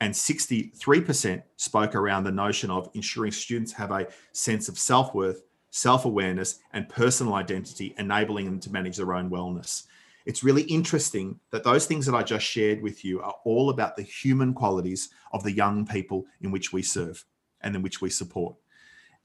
And 0.00 0.12
63% 0.12 1.42
spoke 1.56 1.94
around 1.94 2.24
the 2.24 2.32
notion 2.32 2.70
of 2.70 2.90
ensuring 2.94 3.32
students 3.32 3.72
have 3.72 3.90
a 3.90 4.06
sense 4.32 4.68
of 4.68 4.78
self 4.78 5.14
worth, 5.14 5.42
self 5.70 6.04
awareness, 6.04 6.58
and 6.72 6.88
personal 6.88 7.34
identity, 7.34 7.94
enabling 7.98 8.44
them 8.44 8.60
to 8.60 8.70
manage 8.70 8.98
their 8.98 9.14
own 9.14 9.30
wellness. 9.30 9.84
It's 10.26 10.42
really 10.42 10.62
interesting 10.62 11.38
that 11.50 11.64
those 11.64 11.86
things 11.86 12.04
that 12.06 12.14
I 12.14 12.22
just 12.22 12.44
shared 12.44 12.82
with 12.82 13.04
you 13.04 13.22
are 13.22 13.34
all 13.44 13.70
about 13.70 13.96
the 13.96 14.02
human 14.02 14.52
qualities 14.52 15.08
of 15.32 15.44
the 15.44 15.52
young 15.52 15.86
people 15.86 16.26
in 16.42 16.50
which 16.50 16.72
we 16.72 16.82
serve 16.82 17.24
and 17.60 17.76
in 17.76 17.82
which 17.82 18.00
we 18.00 18.10
support. 18.10 18.56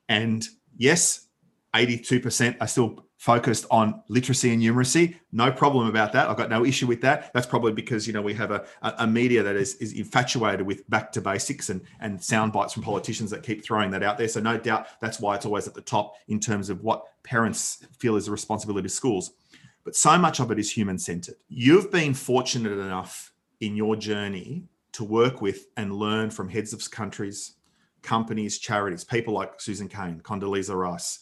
And 0.07 0.47
yes, 0.77 1.27
82% 1.73 2.57
are 2.59 2.67
still 2.67 3.05
focused 3.17 3.67
on 3.69 4.01
literacy 4.07 4.51
and 4.51 4.61
numeracy. 4.61 5.15
No 5.31 5.51
problem 5.51 5.87
about 5.87 6.11
that. 6.13 6.27
I've 6.27 6.37
got 6.37 6.49
no 6.49 6.65
issue 6.65 6.87
with 6.87 7.01
that. 7.01 7.31
That's 7.33 7.45
probably 7.45 7.71
because 7.71 8.07
you 8.07 8.13
know 8.13 8.21
we 8.21 8.33
have 8.33 8.49
a, 8.49 8.65
a 8.81 9.05
media 9.05 9.43
that 9.43 9.55
is, 9.55 9.75
is 9.75 9.93
infatuated 9.93 10.65
with 10.65 10.89
back 10.89 11.11
to 11.11 11.21
basics 11.21 11.69
and 11.69 11.81
and 11.99 12.21
sound 12.21 12.51
bites 12.51 12.73
from 12.73 12.81
politicians 12.81 13.29
that 13.29 13.43
keep 13.43 13.63
throwing 13.63 13.91
that 13.91 14.01
out 14.01 14.17
there. 14.17 14.27
So 14.27 14.39
no 14.39 14.57
doubt 14.57 14.87
that's 15.01 15.19
why 15.19 15.35
it's 15.35 15.45
always 15.45 15.67
at 15.67 15.75
the 15.75 15.81
top 15.81 16.15
in 16.27 16.39
terms 16.39 16.71
of 16.71 16.81
what 16.81 17.05
parents 17.23 17.85
feel 17.99 18.15
is 18.15 18.27
a 18.27 18.31
responsibility 18.31 18.87
of 18.87 18.91
schools. 18.91 19.33
But 19.83 19.95
so 19.95 20.17
much 20.17 20.39
of 20.39 20.49
it 20.49 20.57
is 20.57 20.71
human 20.71 20.97
centered. 20.97 21.35
You've 21.47 21.91
been 21.91 22.15
fortunate 22.15 22.73
enough 22.73 23.33
in 23.59 23.75
your 23.75 23.95
journey 23.95 24.63
to 24.93 25.03
work 25.03 25.41
with 25.41 25.67
and 25.77 25.93
learn 25.93 26.31
from 26.31 26.49
heads 26.49 26.73
of 26.73 26.89
countries, 26.89 27.53
companies, 28.01 28.57
charities, 28.57 29.03
people 29.03 29.33
like 29.33 29.61
Susan 29.61 29.87
Cain, 29.87 30.21
Condoleezza 30.21 30.75
Rice, 30.75 31.19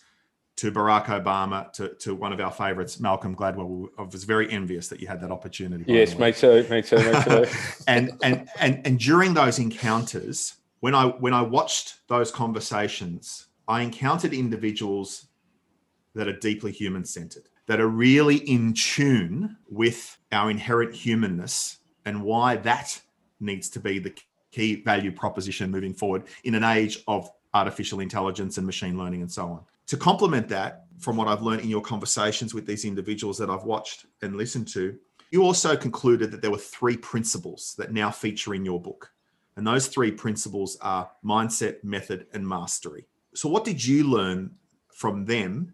to 0.59 0.73
Barack 0.73 1.05
Obama, 1.05 1.71
to, 1.71 1.95
to 1.95 2.13
one 2.13 2.33
of 2.33 2.41
our 2.41 2.51
favorites, 2.51 2.99
Malcolm 2.99 3.33
Gladwell. 3.33 3.87
I 3.97 4.01
was 4.01 4.25
very 4.25 4.51
envious 4.51 4.89
that 4.89 4.99
you 4.99 5.07
had 5.07 5.21
that 5.21 5.31
opportunity. 5.31 5.85
Yes, 5.87 6.19
me 6.19 6.33
too, 6.33 6.67
me 6.69 6.81
too, 6.81 6.97
me 6.97 7.23
too. 7.23 7.45
and, 7.87 8.11
and, 8.21 8.49
and, 8.59 8.85
and 8.85 8.99
during 8.99 9.33
those 9.33 9.57
encounters, 9.57 10.55
when 10.81 10.93
I, 10.93 11.05
when 11.05 11.33
I 11.33 11.43
watched 11.43 12.05
those 12.09 12.29
conversations, 12.29 13.47
I 13.69 13.83
encountered 13.83 14.33
individuals 14.33 15.27
that 16.13 16.27
are 16.27 16.37
deeply 16.37 16.73
human 16.73 17.05
centered, 17.05 17.43
that 17.67 17.79
are 17.79 17.87
really 17.87 18.37
in 18.37 18.73
tune 18.73 19.55
with 19.69 20.17
our 20.33 20.51
inherent 20.51 20.93
humanness 20.93 21.77
and 22.03 22.21
why 22.21 22.57
that 22.57 22.99
needs 23.39 23.69
to 23.69 23.79
be 23.79 23.99
the 23.99 24.13
key 24.51 24.81
value 24.83 25.13
proposition 25.13 25.71
moving 25.71 25.93
forward 25.93 26.23
in 26.43 26.53
an 26.53 26.65
age 26.65 27.01
of 27.07 27.31
artificial 27.53 28.01
intelligence 28.01 28.57
and 28.57 28.65
machine 28.65 28.97
learning 28.97 29.21
and 29.21 29.31
so 29.31 29.45
on. 29.45 29.63
To 29.89 29.97
complement 29.97 30.47
that, 30.49 30.85
from 30.99 31.17
what 31.17 31.27
I've 31.27 31.41
learned 31.41 31.61
in 31.61 31.69
your 31.69 31.81
conversations 31.81 32.53
with 32.53 32.67
these 32.67 32.85
individuals 32.85 33.39
that 33.39 33.49
I've 33.49 33.63
watched 33.63 34.05
and 34.21 34.35
listened 34.35 34.67
to, 34.69 34.95
you 35.31 35.41
also 35.41 35.75
concluded 35.75 36.29
that 36.29 36.43
there 36.43 36.51
were 36.51 36.59
three 36.59 36.95
principles 36.95 37.73
that 37.79 37.91
now 37.91 38.11
feature 38.11 38.53
in 38.53 38.63
your 38.63 38.79
book. 38.79 39.11
And 39.55 39.65
those 39.65 39.87
three 39.87 40.11
principles 40.11 40.77
are 40.81 41.09
mindset, 41.25 41.83
method, 41.83 42.27
and 42.33 42.47
mastery. 42.47 43.07
So, 43.33 43.49
what 43.49 43.65
did 43.65 43.83
you 43.83 44.03
learn 44.03 44.51
from 44.93 45.25
them 45.25 45.73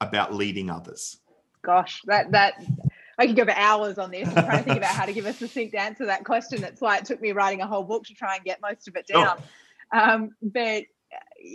about 0.00 0.34
leading 0.34 0.68
others? 0.68 1.18
Gosh, 1.62 2.02
that 2.06 2.32
that 2.32 2.54
I 3.18 3.28
could 3.28 3.36
go 3.36 3.44
for 3.44 3.52
hours 3.52 3.98
on 3.98 4.10
this, 4.10 4.26
I'm 4.28 4.34
trying 4.34 4.58
to 4.58 4.64
think 4.64 4.78
about 4.78 4.94
how 4.94 5.06
to 5.06 5.12
give 5.12 5.26
a 5.26 5.32
succinct 5.32 5.76
answer 5.76 5.98
to 5.98 6.06
that 6.06 6.24
question. 6.24 6.60
That's 6.60 6.80
why 6.80 6.98
it 6.98 7.04
took 7.04 7.20
me 7.20 7.30
writing 7.30 7.60
a 7.60 7.68
whole 7.68 7.84
book 7.84 8.04
to 8.06 8.14
try 8.14 8.34
and 8.34 8.44
get 8.44 8.60
most 8.60 8.88
of 8.88 8.96
it 8.96 9.06
down. 9.06 9.40
Oh. 9.92 9.98
Um, 9.98 10.30
but 10.42 10.84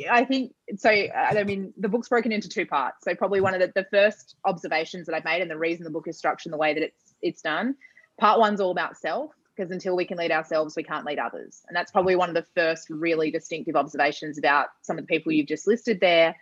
I 0.09 0.23
think 0.25 0.53
so. 0.77 0.89
I 0.89 1.43
mean, 1.43 1.73
the 1.77 1.89
book's 1.89 2.09
broken 2.09 2.31
into 2.31 2.49
two 2.49 2.65
parts. 2.65 3.03
So 3.03 3.13
probably 3.15 3.41
one 3.41 3.53
of 3.53 3.59
the, 3.59 3.71
the 3.75 3.87
first 3.91 4.35
observations 4.45 5.05
that 5.07 5.15
I've 5.15 5.25
made, 5.25 5.41
and 5.41 5.51
the 5.51 5.57
reason 5.57 5.83
the 5.83 5.91
book 5.91 6.07
is 6.07 6.17
structured 6.17 6.47
in 6.47 6.51
the 6.51 6.57
way 6.57 6.73
that 6.73 6.83
it's 6.83 7.15
it's 7.21 7.41
done. 7.41 7.75
Part 8.19 8.39
one's 8.39 8.61
all 8.61 8.71
about 8.71 8.97
self, 8.97 9.31
because 9.55 9.71
until 9.71 9.95
we 9.95 10.05
can 10.05 10.17
lead 10.17 10.31
ourselves, 10.31 10.75
we 10.75 10.83
can't 10.83 11.05
lead 11.05 11.19
others, 11.19 11.61
and 11.67 11.75
that's 11.75 11.91
probably 11.91 12.15
one 12.15 12.29
of 12.29 12.35
the 12.35 12.45
first 12.55 12.89
really 12.89 13.29
distinctive 13.31 13.75
observations 13.75 14.37
about 14.37 14.67
some 14.81 14.97
of 14.97 15.03
the 15.03 15.07
people 15.07 15.31
you've 15.31 15.47
just 15.47 15.67
listed 15.67 15.99
there, 15.99 16.35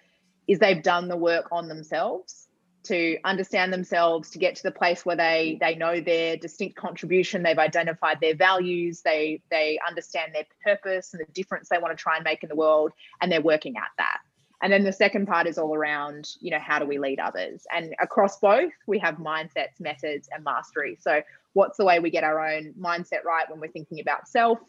is 0.48 0.60
they've 0.60 0.84
done 0.84 1.08
the 1.08 1.18
work 1.18 1.48
on 1.52 1.68
themselves 1.68 2.48
to 2.84 3.18
understand 3.24 3.72
themselves 3.72 4.30
to 4.32 4.40
get 4.40 4.56
to 4.56 4.64
the 4.64 4.72
place 4.72 5.06
where 5.06 5.16
they 5.16 5.58
they 5.60 5.76
know 5.76 6.00
their 6.00 6.38
distinct 6.38 6.76
contribution 6.76 7.44
they've 7.44 7.60
identified 7.60 8.20
their 8.22 8.36
values 8.36 9.02
they 9.02 9.42
they 9.52 9.80
understand 9.88 10.34
their 10.34 10.46
purpose 10.64 11.14
and 11.14 11.22
the 11.22 11.32
difference 11.34 11.70
they 11.70 11.78
want 11.78 11.96
to 11.96 12.02
try 12.02 12.16
and 12.16 12.24
make 12.24 12.44
in 12.44 12.50
the 12.50 12.56
world 12.56 12.92
and 13.22 13.32
they're 13.32 13.42
working 13.42 13.78
at 13.78 13.90
that. 13.98 14.20
And 14.64 14.72
then 14.72 14.84
the 14.84 14.94
second 14.94 15.26
part 15.26 15.48
is 15.48 15.58
all 15.58 15.76
around 15.76 16.30
you 16.40 16.52
know 16.52 16.60
how 16.60 16.80
do 16.80 16.86
we 16.86 16.98
lead 16.98 17.20
others? 17.20 17.66
And 17.72 17.94
across 18.02 18.40
both 18.40 18.72
we 18.88 19.00
have 19.00 19.16
mindsets 19.16 19.80
methods 19.80 20.30
and 20.34 20.44
mastery. 20.44 20.98
So 21.00 21.22
what's 21.54 21.78
the 21.78 21.86
way 21.86 22.00
we 22.00 22.10
get 22.10 22.24
our 22.24 22.40
own 22.40 22.74
mindset 22.80 23.24
right 23.26 23.50
when 23.50 23.60
we're 23.60 23.72
thinking 23.72 24.00
about 24.00 24.28
self? 24.28 24.60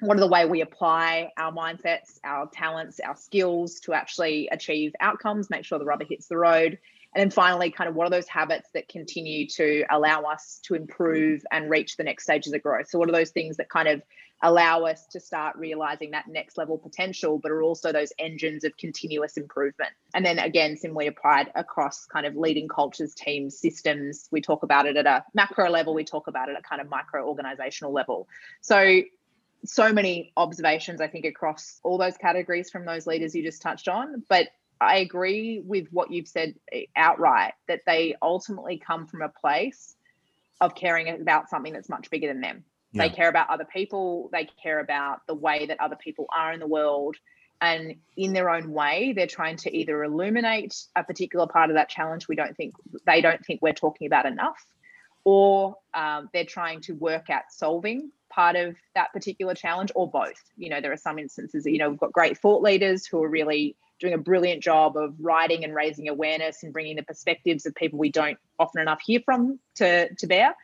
What 0.00 0.16
are 0.16 0.20
the 0.20 0.26
way 0.26 0.44
we 0.46 0.60
apply 0.60 1.30
our 1.36 1.52
mindsets 1.52 2.18
our 2.24 2.48
talents 2.52 3.00
our 3.00 3.16
skills 3.16 3.80
to 3.80 3.92
actually 3.92 4.48
achieve 4.50 4.92
outcomes 5.00 5.50
make 5.50 5.64
sure 5.64 5.78
the 5.78 5.84
rubber 5.84 6.04
hits 6.04 6.26
the 6.26 6.36
road 6.36 6.78
and 7.14 7.22
then 7.22 7.30
finally, 7.30 7.70
kind 7.70 7.88
of 7.88 7.94
what 7.94 8.06
are 8.06 8.10
those 8.10 8.26
habits 8.26 8.68
that 8.74 8.88
continue 8.88 9.46
to 9.50 9.84
allow 9.90 10.22
us 10.22 10.60
to 10.64 10.74
improve 10.74 11.44
and 11.52 11.70
reach 11.70 11.96
the 11.96 12.02
next 12.02 12.24
stages 12.24 12.52
of 12.52 12.62
growth? 12.62 12.88
So, 12.88 12.98
what 12.98 13.08
are 13.08 13.12
those 13.12 13.30
things 13.30 13.56
that 13.58 13.68
kind 13.68 13.86
of 13.86 14.02
allow 14.42 14.84
us 14.84 15.06
to 15.06 15.20
start 15.20 15.56
realizing 15.56 16.10
that 16.10 16.26
next 16.26 16.58
level 16.58 16.76
potential, 16.76 17.38
but 17.38 17.52
are 17.52 17.62
also 17.62 17.92
those 17.92 18.12
engines 18.18 18.64
of 18.64 18.76
continuous 18.76 19.36
improvement? 19.36 19.90
And 20.12 20.26
then 20.26 20.40
again, 20.40 20.76
similarly 20.76 21.06
applied 21.06 21.52
across 21.54 22.04
kind 22.04 22.26
of 22.26 22.34
leading 22.34 22.66
cultures, 22.66 23.14
teams, 23.14 23.56
systems. 23.56 24.28
We 24.32 24.40
talk 24.40 24.64
about 24.64 24.86
it 24.86 24.96
at 24.96 25.06
a 25.06 25.24
macro 25.34 25.70
level, 25.70 25.94
we 25.94 26.04
talk 26.04 26.26
about 26.26 26.48
it 26.48 26.56
at 26.56 26.64
kind 26.64 26.80
of 26.80 26.88
micro 26.88 27.24
organizational 27.24 27.92
level. 27.92 28.28
So, 28.60 29.02
so 29.64 29.92
many 29.92 30.32
observations, 30.36 31.00
I 31.00 31.06
think, 31.06 31.24
across 31.24 31.78
all 31.84 31.96
those 31.96 32.16
categories 32.16 32.70
from 32.70 32.84
those 32.84 33.06
leaders 33.06 33.34
you 33.34 33.42
just 33.42 33.62
touched 33.62 33.88
on. 33.88 34.24
But 34.28 34.48
I 34.84 34.96
agree 34.96 35.60
with 35.64 35.88
what 35.90 36.10
you've 36.10 36.28
said 36.28 36.54
eh, 36.72 36.84
outright 36.96 37.54
that 37.68 37.82
they 37.86 38.14
ultimately 38.22 38.78
come 38.78 39.06
from 39.06 39.22
a 39.22 39.28
place 39.28 39.94
of 40.60 40.74
caring 40.74 41.08
about 41.08 41.50
something 41.50 41.72
that's 41.72 41.88
much 41.88 42.10
bigger 42.10 42.28
than 42.28 42.40
them. 42.40 42.64
Yeah. 42.92 43.08
They 43.08 43.14
care 43.14 43.28
about 43.28 43.50
other 43.50 43.64
people, 43.64 44.28
they 44.32 44.48
care 44.62 44.80
about 44.80 45.26
the 45.26 45.34
way 45.34 45.66
that 45.66 45.80
other 45.80 45.96
people 45.96 46.26
are 46.36 46.52
in 46.52 46.60
the 46.60 46.66
world. 46.66 47.16
And 47.60 47.96
in 48.16 48.32
their 48.32 48.50
own 48.50 48.72
way, 48.72 49.12
they're 49.14 49.26
trying 49.26 49.56
to 49.58 49.74
either 49.74 50.04
illuminate 50.04 50.74
a 50.96 51.04
particular 51.04 51.46
part 51.46 51.70
of 51.70 51.76
that 51.76 51.88
challenge 51.88 52.28
we 52.28 52.36
don't 52.36 52.56
think 52.56 52.74
they 53.06 53.20
don't 53.20 53.44
think 53.46 53.62
we're 53.62 53.72
talking 53.72 54.06
about 54.06 54.26
enough, 54.26 54.66
or 55.24 55.76
um, 55.94 56.28
they're 56.32 56.44
trying 56.44 56.80
to 56.82 56.92
work 56.92 57.30
at 57.30 57.52
solving 57.52 58.10
part 58.28 58.56
of 58.56 58.74
that 58.94 59.12
particular 59.12 59.54
challenge, 59.54 59.92
or 59.94 60.10
both. 60.10 60.42
You 60.56 60.68
know, 60.68 60.80
there 60.80 60.92
are 60.92 60.96
some 60.96 61.18
instances 61.18 61.64
that, 61.64 61.70
you 61.70 61.78
know, 61.78 61.90
we've 61.90 62.00
got 62.00 62.12
great 62.12 62.36
thought 62.36 62.62
leaders 62.62 63.06
who 63.06 63.22
are 63.22 63.28
really 63.28 63.76
doing 64.00 64.12
a 64.12 64.18
brilliant 64.18 64.62
job 64.62 64.96
of 64.96 65.14
writing 65.20 65.64
and 65.64 65.74
raising 65.74 66.08
awareness 66.08 66.62
and 66.62 66.72
bringing 66.72 66.96
the 66.96 67.02
perspectives 67.02 67.66
of 67.66 67.74
people 67.74 67.98
we 67.98 68.10
don't 68.10 68.38
often 68.58 68.82
enough 68.82 69.00
hear 69.04 69.20
from 69.24 69.58
to, 69.76 70.12
to 70.14 70.26
bear 70.26 70.54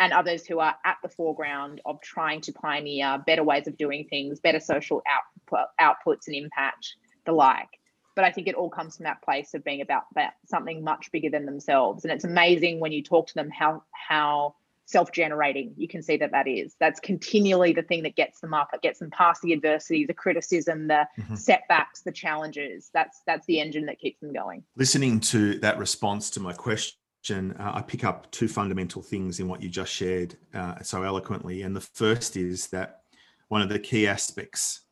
and 0.00 0.14
others 0.14 0.46
who 0.46 0.58
are 0.58 0.74
at 0.84 0.96
the 1.02 1.08
foreground 1.10 1.80
of 1.84 2.00
trying 2.00 2.40
to 2.40 2.52
pioneer 2.52 3.22
better 3.26 3.44
ways 3.44 3.68
of 3.68 3.76
doing 3.76 4.06
things, 4.08 4.40
better 4.40 4.58
social 4.58 5.02
output, 5.06 5.68
outputs 5.78 6.26
and 6.26 6.34
impact, 6.34 6.94
the 7.26 7.32
like. 7.32 7.68
But 8.16 8.24
I 8.24 8.32
think 8.32 8.48
it 8.48 8.54
all 8.54 8.70
comes 8.70 8.96
from 8.96 9.04
that 9.04 9.22
place 9.22 9.52
of 9.52 9.62
being 9.62 9.82
about 9.82 10.04
that 10.14 10.34
something 10.46 10.82
much 10.82 11.12
bigger 11.12 11.28
than 11.28 11.44
themselves. 11.44 12.04
And 12.04 12.12
it's 12.12 12.24
amazing 12.24 12.80
when 12.80 12.92
you 12.92 13.02
talk 13.02 13.28
to 13.28 13.34
them 13.34 13.50
how 13.50 13.84
how 13.92 14.56
self-generating. 14.90 15.74
You 15.76 15.88
can 15.88 16.02
see 16.02 16.16
that 16.18 16.32
that 16.32 16.48
is. 16.48 16.76
That's 16.80 17.00
continually 17.00 17.72
the 17.72 17.82
thing 17.82 18.02
that 18.02 18.16
gets 18.16 18.40
them 18.40 18.54
up. 18.54 18.70
It 18.72 18.82
gets 18.82 18.98
them 18.98 19.10
past 19.10 19.42
the 19.42 19.52
adversity 19.52 20.04
the 20.04 20.14
criticism 20.14 20.88
the 20.88 21.06
mm-hmm. 21.18 21.34
setbacks 21.34 22.02
the 22.02 22.12
challenges. 22.12 22.90
That's 22.92 23.22
that's 23.26 23.46
the 23.46 23.60
engine 23.60 23.86
that 23.86 23.98
keeps 23.98 24.20
them 24.20 24.32
going. 24.32 24.64
Listening 24.76 25.20
to 25.20 25.58
that 25.60 25.78
response 25.78 26.30
to 26.30 26.40
my 26.40 26.52
question 26.52 26.94
uh, 27.28 27.72
i 27.74 27.82
pick 27.82 28.02
up 28.02 28.30
two 28.30 28.48
fundamental 28.48 29.02
things 29.02 29.40
in 29.40 29.46
what 29.46 29.62
you 29.62 29.68
just 29.68 29.92
shared 29.92 30.36
uh, 30.54 30.80
so 30.82 31.02
eloquently. 31.02 31.62
And 31.62 31.76
the 31.76 31.80
first 31.80 32.36
is 32.36 32.68
that 32.68 33.02
one 33.48 33.62
of 33.62 33.68
the 33.68 33.78
key 33.78 34.06
aspects 34.06 34.82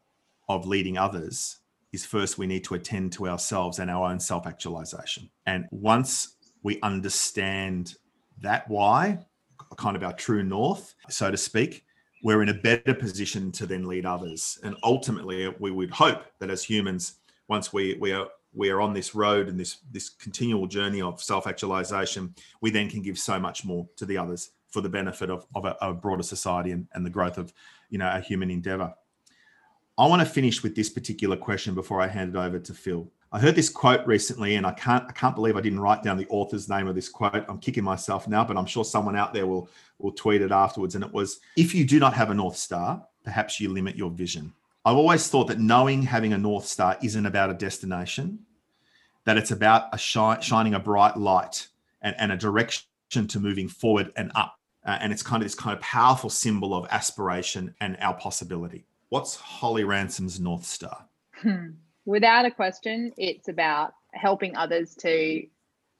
of 0.48 0.66
leading 0.66 0.98
others 0.98 1.60
is 1.92 2.04
first 2.04 2.36
we 2.36 2.46
need 2.46 2.64
to 2.64 2.74
attend 2.74 3.12
to 3.12 3.28
ourselves 3.28 3.78
and 3.78 3.90
our 3.90 4.10
own 4.10 4.20
self-actualization. 4.20 5.30
And 5.46 5.66
once 5.70 6.36
we 6.62 6.78
understand 6.82 7.94
that 8.40 8.68
why 8.68 9.18
kind 9.76 9.96
of 9.96 10.02
our 10.02 10.12
true 10.12 10.42
north, 10.42 10.94
so 11.08 11.30
to 11.30 11.36
speak, 11.36 11.84
we're 12.22 12.42
in 12.42 12.48
a 12.48 12.54
better 12.54 12.94
position 12.94 13.52
to 13.52 13.66
then 13.66 13.86
lead 13.86 14.04
others. 14.04 14.58
And 14.62 14.76
ultimately, 14.82 15.52
we 15.58 15.70
would 15.70 15.90
hope 15.90 16.24
that 16.40 16.50
as 16.50 16.64
humans, 16.64 17.14
once 17.48 17.72
we 17.72 17.96
we 18.00 18.12
are 18.12 18.28
we 18.54 18.70
are 18.70 18.80
on 18.80 18.92
this 18.92 19.14
road 19.14 19.48
and 19.48 19.58
this 19.58 19.78
this 19.92 20.08
continual 20.08 20.66
journey 20.66 21.00
of 21.00 21.22
self-actualization, 21.22 22.34
we 22.60 22.70
then 22.70 22.90
can 22.90 23.02
give 23.02 23.18
so 23.18 23.38
much 23.38 23.64
more 23.64 23.88
to 23.96 24.04
the 24.04 24.18
others 24.18 24.50
for 24.68 24.80
the 24.80 24.88
benefit 24.88 25.30
of, 25.30 25.46
of 25.54 25.64
a, 25.64 25.76
a 25.80 25.94
broader 25.94 26.22
society 26.22 26.72
and, 26.72 26.86
and 26.92 27.06
the 27.06 27.10
growth 27.10 27.38
of 27.38 27.52
you 27.88 27.98
know 27.98 28.10
a 28.12 28.20
human 28.20 28.50
endeavor. 28.50 28.92
I 29.96 30.06
want 30.06 30.20
to 30.20 30.26
finish 30.26 30.62
with 30.62 30.76
this 30.76 30.88
particular 30.88 31.36
question 31.36 31.74
before 31.74 32.00
I 32.00 32.06
hand 32.06 32.36
it 32.36 32.38
over 32.38 32.58
to 32.58 32.74
Phil. 32.74 33.10
I 33.30 33.38
heard 33.38 33.54
this 33.54 33.68
quote 33.68 34.06
recently, 34.06 34.54
and 34.54 34.66
I 34.66 34.72
can't 34.72 35.04
I 35.06 35.12
can't 35.12 35.34
believe 35.34 35.56
I 35.56 35.60
didn't 35.60 35.80
write 35.80 36.02
down 36.02 36.16
the 36.16 36.26
author's 36.30 36.68
name 36.68 36.86
of 36.86 36.94
this 36.94 37.08
quote. 37.08 37.44
I'm 37.48 37.58
kicking 37.58 37.84
myself 37.84 38.26
now, 38.26 38.42
but 38.42 38.56
I'm 38.56 38.66
sure 38.66 38.84
someone 38.84 39.16
out 39.16 39.34
there 39.34 39.46
will 39.46 39.68
will 39.98 40.12
tweet 40.12 40.40
it 40.40 40.50
afterwards. 40.50 40.94
And 40.94 41.04
it 41.04 41.12
was, 41.12 41.40
"If 41.56 41.74
you 41.74 41.84
do 41.84 41.98
not 41.98 42.14
have 42.14 42.30
a 42.30 42.34
north 42.34 42.56
star, 42.56 43.04
perhaps 43.24 43.60
you 43.60 43.68
limit 43.68 43.96
your 43.96 44.10
vision." 44.10 44.54
I've 44.84 44.96
always 44.96 45.28
thought 45.28 45.48
that 45.48 45.58
knowing 45.58 46.02
having 46.02 46.32
a 46.32 46.38
north 46.38 46.64
star 46.64 46.96
isn't 47.02 47.26
about 47.26 47.50
a 47.50 47.54
destination, 47.54 48.38
that 49.24 49.36
it's 49.36 49.50
about 49.50 49.88
a 49.92 49.98
shi- 49.98 50.40
shining 50.40 50.72
a 50.72 50.80
bright 50.80 51.16
light 51.18 51.68
and, 52.00 52.16
and 52.18 52.32
a 52.32 52.36
direction 52.36 52.86
to 53.12 53.40
moving 53.40 53.68
forward 53.68 54.10
and 54.16 54.32
up. 54.34 54.58
Uh, 54.86 54.96
and 55.00 55.12
it's 55.12 55.22
kind 55.22 55.42
of 55.42 55.44
this 55.44 55.54
kind 55.54 55.76
of 55.76 55.82
powerful 55.82 56.30
symbol 56.30 56.72
of 56.74 56.86
aspiration 56.90 57.74
and 57.80 57.98
our 58.00 58.14
possibility. 58.14 58.86
What's 59.10 59.36
Holly 59.36 59.84
Ransom's 59.84 60.40
north 60.40 60.64
star? 60.64 61.04
Hmm 61.42 61.70
without 62.08 62.46
a 62.46 62.50
question, 62.50 63.12
it's 63.18 63.48
about 63.48 63.92
helping 64.14 64.56
others 64.56 64.94
to 64.94 65.42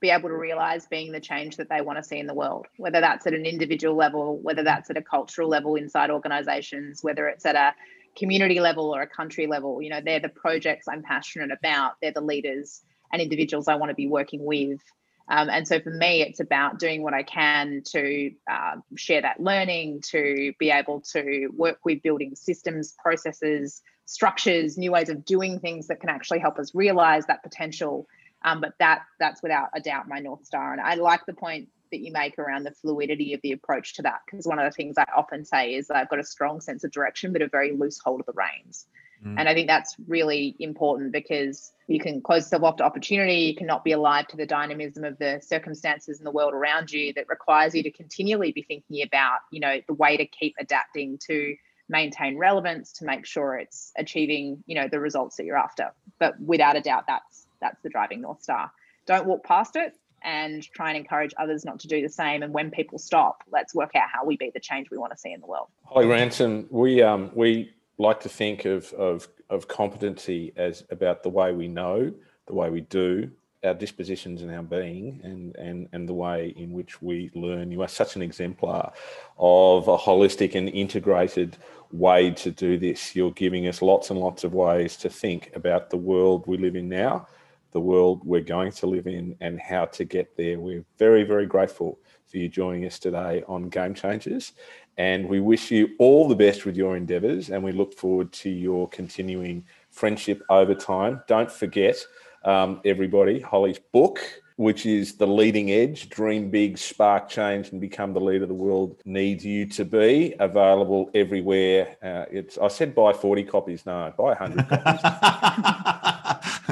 be 0.01 0.09
able 0.09 0.31
to 0.31 0.35
realize 0.35 0.87
being 0.87 1.13
the 1.13 1.21
change 1.21 1.57
that 1.57 1.69
they 1.69 1.83
want 1.83 1.99
to 1.99 2.03
see 2.03 2.19
in 2.19 2.27
the 2.27 2.33
world, 2.33 2.67
whether 2.79 3.03
that's 3.03 3.27
at 3.27 3.35
an 3.35 3.45
individual 3.45 3.95
level, 3.95 4.39
whether 4.39 4.63
that's 4.63 4.89
at 4.89 4.97
a 4.97 5.03
cultural 5.03 5.51
level 5.51 5.75
inside 5.75 6.11
organizations, 6.11 7.05
whether 7.05 7.29
it's 7.29 7.45
at 7.45 7.57
a 7.57 7.75
community 8.17 8.59
level 8.59 8.89
or 8.95 9.03
a 9.03 9.07
country 9.07 9.47
level. 9.47 9.83
You 9.83 9.91
know, 9.91 10.01
they're 10.03 10.19
the 10.19 10.31
projects 10.31 10.89
I'm 10.89 11.03
passionate 11.03 11.51
about, 11.53 11.97
they're 12.01 12.11
the 12.11 12.23
leaders 12.23 12.81
and 13.13 13.21
individuals 13.21 13.69
I 13.69 13.75
want 13.75 13.91
to 13.91 13.95
be 13.95 14.09
working 14.09 14.43
with. 14.43 14.81
Um, 15.29 15.51
and 15.51 15.69
so 15.69 15.79
for 15.79 15.91
me, 15.91 16.23
it's 16.23 16.41
about 16.41 16.79
doing 16.79 17.03
what 17.03 17.13
I 17.13 17.23
can 17.23 17.83
to 17.89 18.31
uh, 18.51 18.77
share 18.97 19.21
that 19.21 19.41
learning, 19.41 20.01
to 20.13 20.55
be 20.59 20.71
able 20.71 21.03
to 21.13 21.49
work 21.49 21.81
with 21.85 22.01
building 22.01 22.35
systems, 22.35 22.95
processes, 22.99 23.83
structures, 24.09 24.79
new 24.79 24.91
ways 24.91 25.11
of 25.11 25.23
doing 25.27 25.61
things 25.61 25.89
that 25.89 26.01
can 26.01 26.09
actually 26.09 26.39
help 26.39 26.59
us 26.59 26.75
realize 26.75 27.27
that 27.27 27.43
potential. 27.43 28.07
Um, 28.43 28.61
but 28.61 28.73
that 28.79 29.03
that's 29.21 29.43
without 29.43 29.69
a 29.75 29.81
doubt 29.81 30.09
my 30.09 30.19
north 30.19 30.47
star. 30.47 30.73
And 30.73 30.81
I 30.81 30.95
like 30.95 31.27
the 31.27 31.35
point 31.35 31.69
that 31.91 32.01
you 32.01 32.11
make 32.13 32.39
around 32.39 32.65
the 32.65 32.71
fluidity 32.71 33.35
of 33.35 33.41
the 33.43 33.53
approach 33.53 33.95
to 33.95 34.03
that 34.03 34.21
because 34.25 34.47
one 34.47 34.59
of 34.59 34.65
the 34.65 34.75
things 34.75 34.97
I 34.97 35.05
often 35.15 35.45
say 35.45 35.75
is 35.75 35.91
I've 35.91 36.09
got 36.09 36.21
a 36.21 36.25
strong 36.25 36.61
sense 36.61 36.85
of 36.85 36.91
direction 36.91 37.33
but 37.33 37.43
a 37.43 37.49
very 37.49 37.77
loose 37.77 37.99
hold 37.99 38.21
of 38.21 38.27
the 38.27 38.33
reins. 38.33 38.87
Mm. 39.25 39.35
And 39.39 39.49
I 39.49 39.55
think 39.55 39.67
that's 39.67 39.97
really 40.07 40.57
important 40.59 41.13
because 41.13 41.73
you 41.87 42.01
can 42.01 42.21
close 42.23 42.45
yourself 42.45 42.63
off 42.63 42.77
to 42.77 42.85
opportunity. 42.85 43.41
You 43.41 43.57
cannot 43.57 43.85
be 43.85 43.93
alive 43.93 44.29
to 44.29 44.37
the 44.37 44.47
dynamism 44.47 45.05
of 45.05 45.19
the 45.19 45.41
circumstances 45.45 46.19
in 46.19 46.25
the 46.25 46.31
world 46.31 46.55
around 46.55 46.91
you 46.91 47.13
that 47.15 47.29
requires 47.29 47.75
you 47.75 47.83
to 47.83 47.91
continually 47.91 48.53
be 48.53 48.63
thinking 48.63 49.03
about, 49.03 49.41
you 49.51 49.61
know, 49.61 49.81
the 49.87 49.95
way 49.95 50.17
to 50.17 50.25
keep 50.25 50.55
adapting 50.59 51.19
to 51.27 51.57
maintain 51.89 52.36
relevance, 52.36 52.93
to 52.95 53.05
make 53.05 53.26
sure 53.26 53.57
it's 53.57 53.93
achieving, 53.97 54.62
you 54.66 54.74
know, 54.74 54.89
the 54.89 55.01
results 55.01 55.36
that 55.36 55.45
you're 55.45 55.57
after. 55.57 55.93
But 56.18 56.41
without 56.41 56.76
a 56.76 56.80
doubt, 56.80 57.05
that's 57.07 57.47
that's 57.61 57.80
the 57.82 57.89
driving 57.89 58.20
north 58.20 58.43
star. 58.43 58.70
Don't 59.07 59.26
walk 59.26 59.45
past 59.45 59.76
it 59.76 59.95
and 60.22 60.62
try 60.72 60.89
and 60.89 60.97
encourage 60.97 61.32
others 61.39 61.64
not 61.64 61.80
to 61.80 61.89
do 61.89 62.03
the 62.03 62.09
same. 62.09 62.43
And 62.43 62.53
when 62.53 62.70
people 62.70 62.99
stop, 62.99 63.43
let's 63.51 63.74
work 63.74 63.95
out 63.95 64.09
how 64.12 64.24
we 64.24 64.36
be 64.36 64.51
the 64.53 64.61
change 64.61 64.91
we 64.91 64.99
want 64.99 65.12
to 65.12 65.18
see 65.18 65.32
in 65.32 65.41
the 65.41 65.47
world. 65.47 65.68
Holly 65.84 66.07
Ransom, 66.07 66.66
we 66.70 67.03
um, 67.03 67.30
we 67.34 67.72
like 67.99 68.20
to 68.20 68.28
think 68.28 68.64
of, 68.64 68.93
of, 68.95 69.28
of 69.51 69.68
competency 69.68 70.53
as 70.57 70.84
about 70.91 71.22
the 71.22 71.28
way 71.28 71.53
we 71.53 71.68
know, 71.68 72.12
the 72.47 72.55
way 72.55 72.70
we 72.70 72.82
do, 72.82 73.30
our 73.64 73.74
dispositions 73.74 74.41
and 74.43 74.55
our 74.55 74.62
being, 74.62 75.20
and, 75.24 75.57
and, 75.57 75.89
and 75.93 76.09
the 76.09 76.14
way 76.14 76.55
in 76.57 76.72
which 76.72 77.03
we 77.03 77.30
learn. 77.34 77.72
You 77.72 77.82
are 77.82 77.89
such 77.89 78.14
an 78.14 78.22
exemplar 78.22 78.93
of 79.36 79.89
a 79.89 79.99
holistic 79.99 80.55
and 80.55 80.68
integrated 80.68 81.57
way 81.93 82.30
to 82.30 82.51
do 82.51 82.78
this. 82.78 83.16
You're 83.16 83.32
giving 83.32 83.68
us 83.68 83.82
lots 83.82 84.11
and 84.11 84.18
lots 84.18 84.45
of 84.45 84.55
ways 84.55 84.97
to 84.99 85.09
think 85.09 85.51
about 85.55 85.91
the 85.91 85.97
world 85.97 86.47
we 86.47 86.57
live 86.59 86.76
in 86.76 86.89
now, 86.89 87.26
the 87.72 87.80
world 87.80 88.22
we're 88.24 88.41
going 88.41 88.72
to 88.72 88.86
live 88.86 89.07
in, 89.07 89.36
and 89.41 89.61
how 89.61 89.86
to 89.86 90.05
get 90.05 90.36
there. 90.36 90.59
We're 90.59 90.84
very, 90.99 91.24
very 91.24 91.47
grateful 91.47 91.99
for 92.26 92.39
you 92.39 92.49
joining 92.49 92.84
us 92.84 92.99
today 92.99 93.43
on 93.49 93.68
Game 93.70 93.95
Changers. 93.95 94.53
And 94.99 95.28
we 95.28 95.41
wish 95.41 95.70
you 95.70 95.91
all 95.99 96.28
the 96.28 96.34
best 96.34 96.66
with 96.66 96.76
your 96.76 96.97
endeavours 96.97 97.51
and 97.51 97.62
we 97.62 97.72
look 97.72 97.95
forward 97.95 98.32
to 98.32 98.51
your 98.51 98.89
continuing 98.89 99.64
friendship 99.91 100.43
over 100.51 100.74
time. 100.74 101.22
Don't 101.28 101.51
forget, 101.51 101.97
um, 102.45 102.80
everybody, 102.84 103.41
Holly's 103.41 103.78
book, 103.78 104.20
which 104.59 104.85
is 104.87 105.15
The 105.15 105.27
Leading 105.27 105.71
Edge 105.71 106.09
Dream 106.09 106.51
Big, 106.51 106.79
Spark 106.79 107.29
Change, 107.29 107.71
and 107.71 107.81
Become 107.81 108.13
the 108.13 108.21
Leader 108.21 108.43
of 108.43 108.49
the 108.49 108.55
World 108.55 109.01
Needs 109.05 109.45
You 109.47 109.67
to 109.67 109.85
Be. 109.85 110.35
Available 110.41 111.11
everywhere. 111.15 111.97
Uh, 112.03 112.25
it's 112.29 112.59
I 112.59 112.67
said 112.67 112.93
buy 112.93 113.13
40 113.13 113.45
copies. 113.45 113.87
No, 113.87 114.13
buy 114.19 114.35
100 114.35 114.69
copies. 114.69 115.01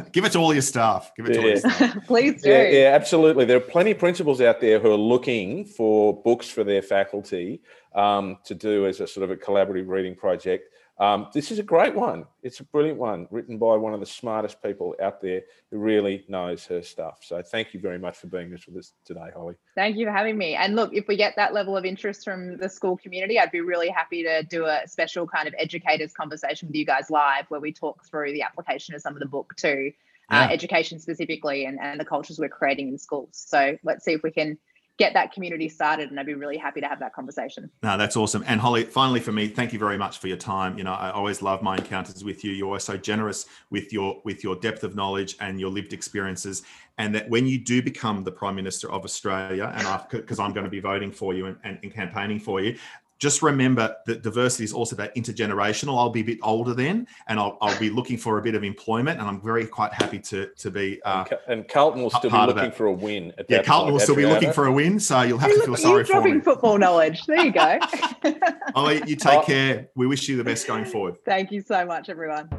Give 0.12 0.24
it 0.24 0.32
to 0.32 0.40
all 0.40 0.52
your 0.52 0.62
staff. 0.62 1.12
Give 1.16 1.26
it 1.26 1.34
to 1.34 1.38
all 1.38 1.46
your 1.46 1.58
staff. 1.58 1.96
Please 2.08 2.42
do. 2.42 2.50
Yeah, 2.50 2.68
yeah, 2.70 2.90
absolutely. 2.92 3.44
There 3.44 3.56
are 3.56 3.60
plenty 3.60 3.92
of 3.92 4.00
principals 4.00 4.40
out 4.40 4.60
there 4.60 4.80
who 4.80 4.90
are 4.90 4.96
looking 4.96 5.64
for 5.64 6.20
books 6.22 6.50
for 6.50 6.64
their 6.64 6.82
faculty 6.82 7.60
um, 7.94 8.38
to 8.46 8.56
do 8.56 8.86
as 8.86 8.98
a 8.98 9.06
sort 9.06 9.22
of 9.22 9.30
a 9.30 9.36
collaborative 9.36 9.86
reading 9.86 10.16
project. 10.16 10.72
Um, 10.98 11.28
this 11.34 11.50
is 11.50 11.58
a 11.58 11.62
great 11.62 11.94
one. 11.94 12.24
It's 12.42 12.60
a 12.60 12.64
brilliant 12.64 12.98
one, 12.98 13.28
written 13.30 13.58
by 13.58 13.76
one 13.76 13.92
of 13.92 14.00
the 14.00 14.06
smartest 14.06 14.62
people 14.62 14.94
out 15.02 15.20
there 15.20 15.42
who 15.70 15.78
really 15.78 16.24
knows 16.28 16.64
her 16.66 16.80
stuff. 16.80 17.18
So 17.20 17.42
thank 17.42 17.74
you 17.74 17.80
very 17.80 17.98
much 17.98 18.16
for 18.16 18.28
being 18.28 18.50
with 18.50 18.76
us 18.76 18.92
today, 19.04 19.28
Holly. 19.34 19.56
Thank 19.74 19.96
you 19.96 20.06
for 20.06 20.12
having 20.12 20.38
me. 20.38 20.54
And 20.54 20.74
look, 20.74 20.94
if 20.94 21.06
we 21.06 21.16
get 21.16 21.36
that 21.36 21.52
level 21.52 21.76
of 21.76 21.84
interest 21.84 22.24
from 22.24 22.56
the 22.56 22.68
school 22.68 22.96
community, 22.96 23.38
I'd 23.38 23.52
be 23.52 23.60
really 23.60 23.90
happy 23.90 24.22
to 24.22 24.42
do 24.42 24.64
a 24.64 24.82
special 24.86 25.26
kind 25.26 25.46
of 25.46 25.54
educators 25.58 26.14
conversation 26.14 26.68
with 26.68 26.76
you 26.76 26.86
guys 26.86 27.10
live 27.10 27.44
where 27.50 27.60
we 27.60 27.72
talk 27.72 28.02
through 28.06 28.32
the 28.32 28.42
application 28.42 28.94
of 28.94 29.02
some 29.02 29.12
of 29.12 29.20
the 29.20 29.26
book 29.26 29.52
too, 29.56 29.92
uh, 30.30 30.34
yeah. 30.34 30.44
uh, 30.46 30.48
education 30.48 30.98
specifically, 30.98 31.66
and, 31.66 31.78
and 31.78 32.00
the 32.00 32.06
cultures 32.06 32.38
we're 32.38 32.48
creating 32.48 32.88
in 32.88 32.96
schools. 32.96 33.30
So 33.32 33.76
let's 33.84 34.02
see 34.02 34.12
if 34.12 34.22
we 34.22 34.30
can 34.30 34.56
get 34.98 35.12
that 35.12 35.32
community 35.32 35.68
started 35.68 36.10
and 36.10 36.18
i'd 36.18 36.26
be 36.26 36.34
really 36.34 36.56
happy 36.56 36.80
to 36.80 36.88
have 36.88 36.98
that 36.98 37.12
conversation. 37.14 37.70
No 37.82 37.96
that's 37.96 38.16
awesome. 38.16 38.44
And 38.46 38.60
holly 38.60 38.84
finally 38.84 39.20
for 39.20 39.32
me 39.32 39.48
thank 39.48 39.72
you 39.72 39.78
very 39.78 39.98
much 39.98 40.18
for 40.18 40.28
your 40.28 40.36
time. 40.36 40.78
You 40.78 40.84
know 40.84 40.92
i 40.92 41.10
always 41.10 41.42
love 41.42 41.62
my 41.62 41.76
encounters 41.76 42.24
with 42.24 42.44
you. 42.44 42.52
You're 42.52 42.66
always 42.66 42.84
so 42.84 42.96
generous 42.96 43.46
with 43.70 43.92
your 43.92 44.20
with 44.24 44.42
your 44.42 44.56
depth 44.56 44.84
of 44.84 44.94
knowledge 44.94 45.36
and 45.40 45.60
your 45.60 45.70
lived 45.70 45.92
experiences. 45.92 46.62
And 46.98 47.14
that 47.14 47.28
when 47.28 47.46
you 47.46 47.58
do 47.58 47.82
become 47.82 48.24
the 48.24 48.32
prime 48.32 48.54
minister 48.54 48.90
of 48.90 49.04
australia 49.04 49.72
and 49.74 49.86
because 50.10 50.38
i'm 50.38 50.52
going 50.52 50.64
to 50.64 50.70
be 50.70 50.80
voting 50.80 51.12
for 51.12 51.34
you 51.34 51.46
and, 51.46 51.56
and, 51.64 51.78
and 51.82 51.92
campaigning 51.92 52.40
for 52.40 52.60
you 52.60 52.76
just 53.18 53.42
remember 53.42 53.96
that 54.06 54.22
diversity 54.22 54.64
is 54.64 54.72
also 54.72 54.94
about 54.94 55.14
intergenerational. 55.14 55.98
I'll 55.98 56.10
be 56.10 56.20
a 56.20 56.24
bit 56.24 56.38
older 56.42 56.74
then, 56.74 57.06
and 57.28 57.38
I'll, 57.38 57.56
I'll 57.60 57.78
be 57.78 57.90
looking 57.90 58.18
for 58.18 58.38
a 58.38 58.42
bit 58.42 58.54
of 58.54 58.64
employment, 58.64 59.18
and 59.20 59.28
I'm 59.28 59.40
very 59.40 59.66
quite 59.66 59.92
happy 59.92 60.18
to 60.20 60.48
to 60.56 60.70
be. 60.70 61.00
Uh, 61.02 61.24
and 61.48 61.66
Carlton 61.68 62.02
will 62.02 62.10
still 62.10 62.30
be 62.30 62.36
looking 62.36 62.72
for 62.72 62.86
a 62.86 62.92
win. 62.92 63.32
yeah, 63.48 63.62
Carlton 63.62 63.92
will 63.92 64.00
still 64.00 64.16
be 64.16 64.26
looking 64.26 64.52
for 64.52 64.66
a 64.66 64.72
win, 64.72 65.00
so 65.00 65.22
you'll 65.22 65.38
have 65.38 65.50
to 65.50 65.62
feel 65.62 65.76
sorry 65.76 66.04
for 66.04 66.22
me. 66.22 66.40
football 66.40 66.78
knowledge. 66.78 67.24
There 67.26 67.44
you 67.44 67.52
go. 67.52 67.78
Ollie, 68.74 69.02
you 69.06 69.16
take 69.16 69.44
care. 69.44 69.88
We 69.94 70.06
wish 70.06 70.28
you 70.28 70.36
the 70.36 70.44
best 70.44 70.66
going 70.66 70.84
forward. 70.84 71.16
Thank 71.24 71.50
you 71.50 71.62
so 71.62 71.84
much, 71.86 72.08
everyone. 72.08 72.50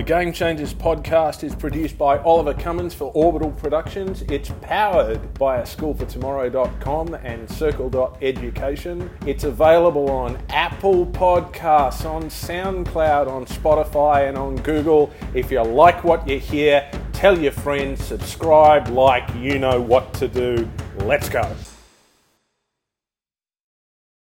The 0.00 0.06
Game 0.06 0.32
Changers 0.32 0.72
podcast 0.72 1.44
is 1.44 1.54
produced 1.54 1.98
by 1.98 2.16
Oliver 2.20 2.54
Cummins 2.54 2.94
for 2.94 3.12
Orbital 3.12 3.50
Productions. 3.50 4.22
It's 4.30 4.50
powered 4.62 5.34
by 5.34 5.58
a 5.58 5.62
schoolfortomorrow.com 5.64 7.12
and 7.16 7.50
circle.education. 7.50 9.10
It's 9.26 9.44
available 9.44 10.10
on 10.10 10.38
Apple 10.48 11.04
Podcasts, 11.04 12.06
on 12.06 12.30
SoundCloud, 12.30 13.28
on 13.28 13.44
Spotify, 13.44 14.26
and 14.26 14.38
on 14.38 14.56
Google. 14.62 15.12
If 15.34 15.50
you 15.50 15.62
like 15.62 16.02
what 16.02 16.26
you 16.26 16.38
hear, 16.38 16.90
tell 17.12 17.38
your 17.38 17.52
friends, 17.52 18.02
subscribe, 18.02 18.88
like, 18.88 19.28
you 19.34 19.58
know 19.58 19.82
what 19.82 20.14
to 20.14 20.28
do. 20.28 20.66
Let's 21.00 21.28
go. 21.28 21.46